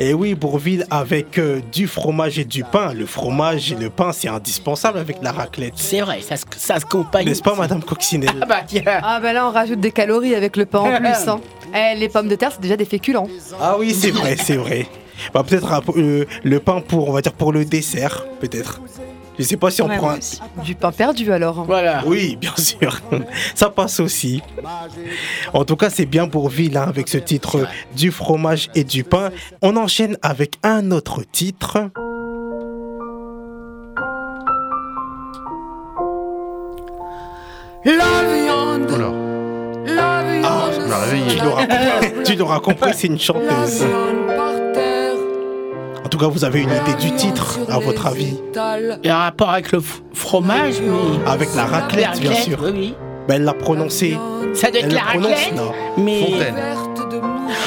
Et 0.00 0.12
oui, 0.12 0.34
Bourville 0.34 0.84
avec 0.90 1.38
euh, 1.38 1.60
du 1.72 1.86
fromage 1.86 2.36
et 2.40 2.44
du 2.44 2.64
pain. 2.64 2.92
Le 2.92 3.06
fromage 3.06 3.70
et 3.70 3.76
le 3.76 3.90
pain, 3.90 4.10
c'est 4.12 4.26
indispensable 4.28 4.98
avec 4.98 5.18
la 5.22 5.30
raclette. 5.30 5.74
C'est 5.76 6.00
vrai, 6.00 6.20
ça 6.20 6.36
se, 6.36 6.44
ça 6.56 6.80
se 6.80 6.84
compagne. 6.84 7.26
N'est-ce 7.28 7.42
pas, 7.42 7.54
Madame 7.54 7.82
Coccinelle 7.84 8.34
Ah 8.42 8.46
bah 8.46 8.62
tiens. 8.66 8.82
Ah 8.86 9.20
bah 9.20 9.32
là 9.32 9.46
on 9.46 9.52
rajoute 9.52 9.78
des 9.78 9.92
calories 9.92 10.34
avec 10.34 10.56
le 10.56 10.66
pain 10.66 10.80
en 10.80 10.96
plus. 10.98 11.28
hein. 11.28 11.40
Eh, 11.72 11.96
les 11.96 12.08
pommes 12.08 12.26
de 12.28 12.34
terre 12.34 12.50
c'est 12.52 12.60
déjà 12.60 12.76
des 12.76 12.84
féculents. 12.84 13.28
Ah 13.60 13.76
oui, 13.78 13.92
c'est 13.94 14.10
vrai, 14.10 14.36
c'est 14.36 14.56
vrai. 14.56 14.88
Bah, 15.32 15.42
peut-être 15.46 15.82
euh, 15.96 16.24
le 16.42 16.60
pain 16.60 16.80
pour, 16.80 17.08
on 17.08 17.12
va 17.12 17.20
dire, 17.22 17.32
pour 17.32 17.52
le 17.52 17.64
dessert, 17.64 18.24
peut-être. 18.40 18.80
Je 19.36 19.42
sais 19.42 19.56
pas 19.56 19.68
si 19.70 19.82
on 19.82 19.88
Ouais, 19.88 19.96
prend 19.96 20.10
un... 20.12 20.62
Du 20.62 20.76
pain 20.76 20.92
perdu 20.92 21.32
alors. 21.32 21.58
hein. 21.58 21.64
Voilà. 21.66 22.04
Oui, 22.06 22.36
bien 22.40 22.54
sûr. 22.56 23.00
Ça 23.56 23.68
passe 23.68 23.98
aussi. 23.98 24.42
En 25.52 25.64
tout 25.64 25.74
cas, 25.74 25.90
c'est 25.90 26.06
bien 26.06 26.28
Bourville 26.28 26.76
hein, 26.76 26.86
avec 26.88 27.08
ce 27.08 27.18
titre 27.18 27.66
du 27.96 28.12
fromage 28.12 28.70
et 28.76 28.84
du 28.84 29.02
pain. 29.02 29.30
On 29.60 29.76
enchaîne 29.76 30.16
avec 30.22 30.58
un 30.62 30.92
autre 30.92 31.22
titre. 31.32 31.90
La 37.84 37.92
viande. 38.24 38.90
Oula. 38.90 39.94
La 39.94 40.22
viande. 40.22 40.44
Ah, 40.44 40.70
je 40.74 40.80
me 40.80 40.94
réveillé. 40.94 41.36
Tu 41.36 41.44
l'auras 41.44 41.66
compris, 41.66 42.22
tu 42.24 42.36
l'auras 42.36 42.60
compris, 42.60 42.90
c'est 42.94 43.06
une 43.08 43.18
chanteuse. 43.18 43.84
En 46.04 46.08
tout 46.08 46.18
cas, 46.18 46.26
vous 46.28 46.44
avez 46.44 46.60
une 46.60 46.70
idée 46.70 46.94
du 47.00 47.14
titre, 47.16 47.58
à 47.68 47.78
votre 47.78 48.06
avis 48.06 48.36
Il 49.02 49.06
y 49.06 49.08
a 49.08 49.16
un 49.18 49.22
rapport 49.24 49.50
avec 49.50 49.72
le 49.72 49.80
fromage, 50.12 50.74
mais. 50.82 51.30
Avec 51.30 51.48
la 51.54 51.64
raclette, 51.64 52.20
bien 52.20 52.34
sûr. 52.34 52.58
Oui. 52.62 52.94
Ben, 53.26 53.36
elle 53.36 53.44
l'a 53.44 53.54
prononcé. 53.54 54.18
Ça 54.52 54.70
doit 54.70 54.80
être 54.80 54.86
Elle 54.88 54.94
la 54.94 55.00
prononce, 55.00 55.30
raclette. 55.30 55.56
là. 55.56 55.62
Mais. 55.96 56.20
Fontaine. 56.24 56.54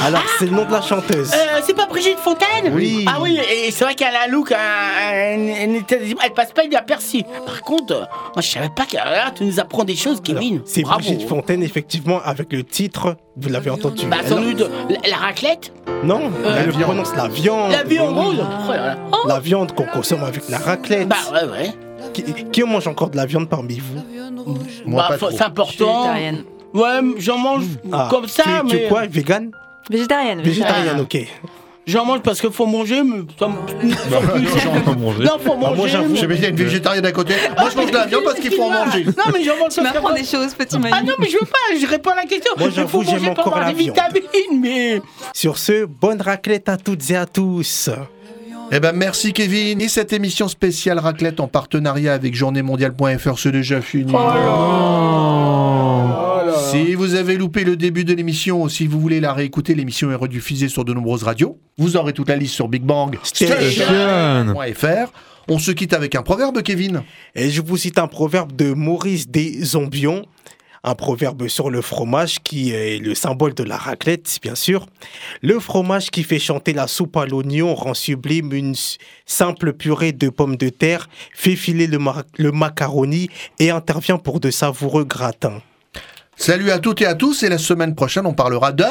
Alors, 0.06 0.22
c'est 0.38 0.46
le 0.46 0.52
nom 0.52 0.66
de 0.66 0.72
la 0.72 0.82
chanteuse. 0.82 1.32
Euh, 1.34 1.60
c'est 1.66 1.76
pas 1.76 1.86
Brigitte 1.88 2.20
Fontaine 2.20 2.72
Oui. 2.74 3.06
Ah 3.08 3.18
oui, 3.22 3.40
et 3.66 3.72
c'est 3.72 3.84
vrai 3.84 3.96
qu'elle 3.96 4.16
a 4.16 4.24
un 4.26 4.28
look, 4.28 4.52
un, 4.52 4.56
un- 4.58 5.76
un- 5.80 5.84
elle 6.24 6.34
passe 6.36 6.52
pas 6.52 6.64
inaperçue. 6.64 7.24
Par 7.46 7.62
contre, 7.62 7.94
euh, 7.94 8.00
moi 8.36 8.42
je 8.42 8.48
savais 8.48 8.70
pas 8.70 8.86
que 8.86 8.96
là, 8.96 9.32
tu 9.36 9.44
nous 9.44 9.60
apprends 9.60 9.84
des 9.84 9.96
choses, 9.96 10.22
Kevin. 10.24 10.62
C'est 10.66 10.82
Bravo. 10.84 11.00
Brigitte 11.00 11.28
Fontaine, 11.28 11.64
effectivement, 11.64 12.20
avec 12.24 12.54
le 12.54 12.64
titre, 12.64 13.16
vous 13.36 13.50
l'avez 13.50 13.70
entendu. 13.72 14.06
Bah, 14.06 14.18
sans 14.28 14.40
doute, 14.42 14.70
la, 14.90 15.10
la 15.10 15.16
raclette 15.18 15.72
Non, 16.04 16.32
Euh, 16.46 16.56
elle 16.60 16.66
la 16.66 16.72
viande. 16.72 16.82
prononce 16.84 17.16
la 17.16 17.28
viande. 17.28 17.72
La 17.72 17.84
viande 17.84 18.16
oui. 18.18 18.38
Oh 18.40 18.72
là 18.72 18.78
là. 18.78 18.98
Oh. 19.12 19.28
La 19.28 19.40
viande 19.40 19.74
qu'on 19.74 19.86
consomme 19.86 20.24
avec 20.24 20.48
la 20.50 20.60
raclette. 20.60 21.08
Bah 21.08 21.16
ouais, 21.34 21.50
ouais. 21.50 21.74
Qui, 22.14 22.24
qui 22.24 22.64
mange 22.64 22.88
encore 22.88 23.10
de 23.10 23.18
la 23.18 23.26
viande 23.26 23.50
parmi 23.50 23.80
vous 23.80 24.02
Moi, 24.86 25.02
Bah, 25.02 25.08
pas 25.10 25.18
faut- 25.18 25.28
trop. 25.28 25.38
c'est 25.38 25.44
important. 25.44 26.14
Ouais, 26.74 27.00
j'en 27.18 27.38
mange 27.38 27.64
Ah, 27.92 28.08
comme 28.10 28.28
ça, 28.28 28.44
tu, 28.68 28.76
mais. 28.76 28.84
es 28.86 28.88
quoi, 28.88 29.06
vegan 29.08 29.52
Végétarienne. 29.90 30.42
Végétarienne, 30.42 31.00
ok. 31.00 31.18
J'en 31.86 32.04
mange 32.04 32.20
parce 32.20 32.42
qu'il 32.42 32.52
faut 32.52 32.66
manger, 32.66 33.02
mais 33.02 33.20
ça 33.40 33.48
me- 33.48 33.90
ça 33.94 34.20
me- 34.20 35.24
Non, 35.24 35.40
faut 35.40 35.56
Bah, 35.56 35.72
manger. 35.74 35.98
moi, 36.00 36.08
mais- 36.28 36.36
dire 36.36 36.50
une 36.50 36.56
végétarienne 36.58 37.06
à 37.06 37.12
côté. 37.14 37.34
Moi, 37.58 37.70
je 37.72 37.78
mange 37.78 37.92
de 37.92 37.96
la 37.96 38.06
viande 38.08 38.24
parce 38.26 38.40
qu'il 38.42 38.52
faut 38.52 38.64
en 38.64 38.70
manger. 38.86 39.06
Non, 39.06 39.14
mais 39.34 39.42
j'en 39.46 39.58
mange 39.58 39.70
Tu 39.74 39.82
parce 39.82 39.94
m'apprends 39.94 40.14
des 40.14 40.26
choses, 40.26 40.54
petit 40.54 40.76
Ah 40.92 41.02
non, 41.02 41.14
mais 41.18 41.28
je 41.30 41.38
veux 41.40 41.46
pas, 41.46 41.80
je 41.80 41.88
réponds 41.88 42.10
à 42.10 42.16
la 42.16 42.24
question. 42.26 42.52
Moi, 42.58 42.70
j'avoue, 42.76 43.04
j'aime 43.04 43.14
manger 43.20 43.30
encore 43.30 43.58
la 43.58 43.72
des 43.72 43.84
viande. 43.84 43.96
vitamines, 43.96 44.60
mais. 44.62 45.02
Sur 45.34 45.58
ce, 45.58 45.86
bonne 45.86 46.22
raclette 46.22 46.68
à 46.68 46.76
toutes 46.76 47.10
et 47.10 47.16
à 47.16 47.26
tous. 47.26 47.90
Eh 48.70 48.82
ben, 48.82 48.92
merci 48.94 49.32
Kevin. 49.32 49.80
Et 49.80 49.88
cette 49.88 50.12
émission 50.12 50.50
spéciale 50.50 51.00
raclette 51.00 51.40
en 51.40 51.48
partenariat 51.48 52.14
avec 52.14 52.36
journéemondiale.fr, 52.36 53.40
c'est 53.40 53.54
déjà 53.54 53.80
fini. 53.80 54.12
Si 56.72 56.96
vous 56.96 57.16
avez 57.16 57.38
loupé 57.38 57.64
le 57.64 57.78
début 57.78 58.04
de 58.04 58.14
l'émission 58.14 58.64
ou 58.64 58.70
si 58.70 58.88
vous 58.88 59.00
voulez 59.00 59.22
la 59.22 59.32
réécouter, 59.34 59.74
l'émission 59.74 60.12
est 60.12 60.16
rediffusée 60.16 60.68
sur 60.68 60.84
de 60.84 60.94
nombreuses 60.94 61.24
radios. 61.24 61.60
Vous 61.78 61.96
aurez 61.96 62.12
toute 62.12 62.28
la 62.28 62.36
liste 62.36 62.56
sur 62.56 62.68
Big 62.68 62.84
Bang 62.84 63.18
Station.fr. 63.24 65.12
On 65.48 65.60
se 65.60 65.72
quitte 65.72 65.94
avec 65.94 66.16
un 66.16 66.24
proverbe, 66.24 66.62
Kevin. 66.62 67.04
Et 67.36 67.52
je 67.52 67.62
vous 67.62 67.78
cite 67.78 67.98
un 68.00 68.08
proverbe 68.08 68.54
de 68.54 68.74
Maurice 68.74 69.30
des 69.30 69.64
Zombions. 69.64 70.26
Un 70.84 70.96
proverbe 70.96 71.48
sur 71.48 71.70
le 71.70 71.82
fromage 71.82 72.40
qui 72.44 72.72
est 72.72 73.00
le 73.02 73.16
symbole 73.16 73.54
de 73.54 73.64
la 73.64 73.78
raclette, 73.78 74.40
bien 74.42 74.56
sûr. 74.56 74.88
Le 75.42 75.60
fromage 75.60 76.12
qui 76.12 76.24
fait 76.24 76.40
chanter 76.40 76.74
la 76.74 76.88
soupe 76.88 77.16
à 77.18 77.26
l'oignon 77.26 77.76
rend 77.76 77.94
sublime 77.94 78.52
une 78.54 78.76
simple 79.26 79.74
purée 79.74 80.12
de 80.12 80.30
pommes 80.30 80.58
de 80.58 80.70
terre, 80.70 81.08
fait 81.34 81.56
filer 81.56 81.88
le 81.88 82.52
macaroni 82.52 83.30
et 83.60 83.70
intervient 83.70 84.18
pour 84.18 84.40
de 84.40 84.52
savoureux 84.52 85.06
gratins. 85.06 85.62
Salut 86.38 86.72
à 86.72 86.80
toutes 86.80 87.02
et 87.02 87.06
à 87.06 87.16
tous. 87.16 87.44
Et 87.44 87.50
la 87.50 87.58
semaine 87.58 87.96
prochaine, 87.96 88.26
on 88.26 88.34
parlera 88.34 88.72
de 88.72 88.86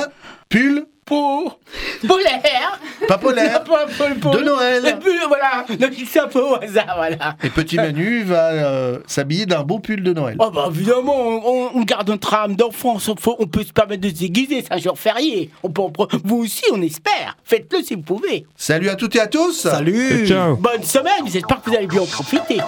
pull 0.49 0.85
Pour. 1.05 1.59
Polaire. 2.07 2.81
pas 3.09 3.17
polaire. 3.19 3.63
Pas- 3.65 3.87
pas- 3.87 4.15
pas- 4.21 4.37
De 4.37 4.43
Noël. 4.45 4.85
Et 4.87 4.95
puis 4.95 5.13
voilà, 5.29 5.65
donc 5.79 5.93
c'est 6.11 6.19
un 6.21 6.27
peu 6.27 6.41
au 6.41 6.57
hasard, 6.57 6.95
voilà. 6.97 7.37
Et 7.45 7.49
petit 7.51 7.77
Manu 7.77 8.23
va 8.25 8.49
euh, 8.51 8.99
s'habiller 9.07 9.47
d'un 9.47 9.63
beau 9.63 9.79
pull 9.79 10.03
de 10.03 10.13
Noël. 10.13 10.37
Oh 10.41 10.51
bah 10.51 10.67
évidemment, 10.71 11.15
on, 11.17 11.71
on 11.75 11.83
garde 11.83 12.09
notre 12.09 12.35
âme 12.35 12.57
d'enfance, 12.57 13.09
on, 13.09 13.17
faut- 13.17 13.37
on 13.39 13.47
peut 13.47 13.63
se 13.65 13.73
permettre 13.73 14.03
de 14.03 14.09
se 14.09 14.15
déguiser, 14.15 14.63
c'est 14.63 14.73
un 14.75 14.79
jour 14.79 14.99
férié. 14.99 15.51
On 15.63 15.71
peut 15.71 15.83
vous 16.25 16.39
aussi, 16.39 16.65
on 16.73 16.83
espère. 16.83 17.37
Faites-le 17.45 17.83
si 17.83 17.95
vous 17.95 18.03
pouvez. 18.03 18.47
Salut 18.57 18.89
à 18.89 18.97
toutes 18.97 19.15
et 19.17 19.21
à 19.21 19.27
tous. 19.29 19.53
Salut 19.63 20.27
Ciao. 20.27 20.57
Bonne 20.57 20.83
semaine, 20.83 21.25
j'espère 21.33 21.63
que 21.63 21.71
vous 21.71 21.77
allez 21.77 21.87
bien 21.87 22.03
en 22.03 22.07
profiter. 22.07 22.59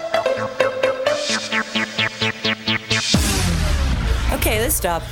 this 4.69 4.77
stop 4.77 5.03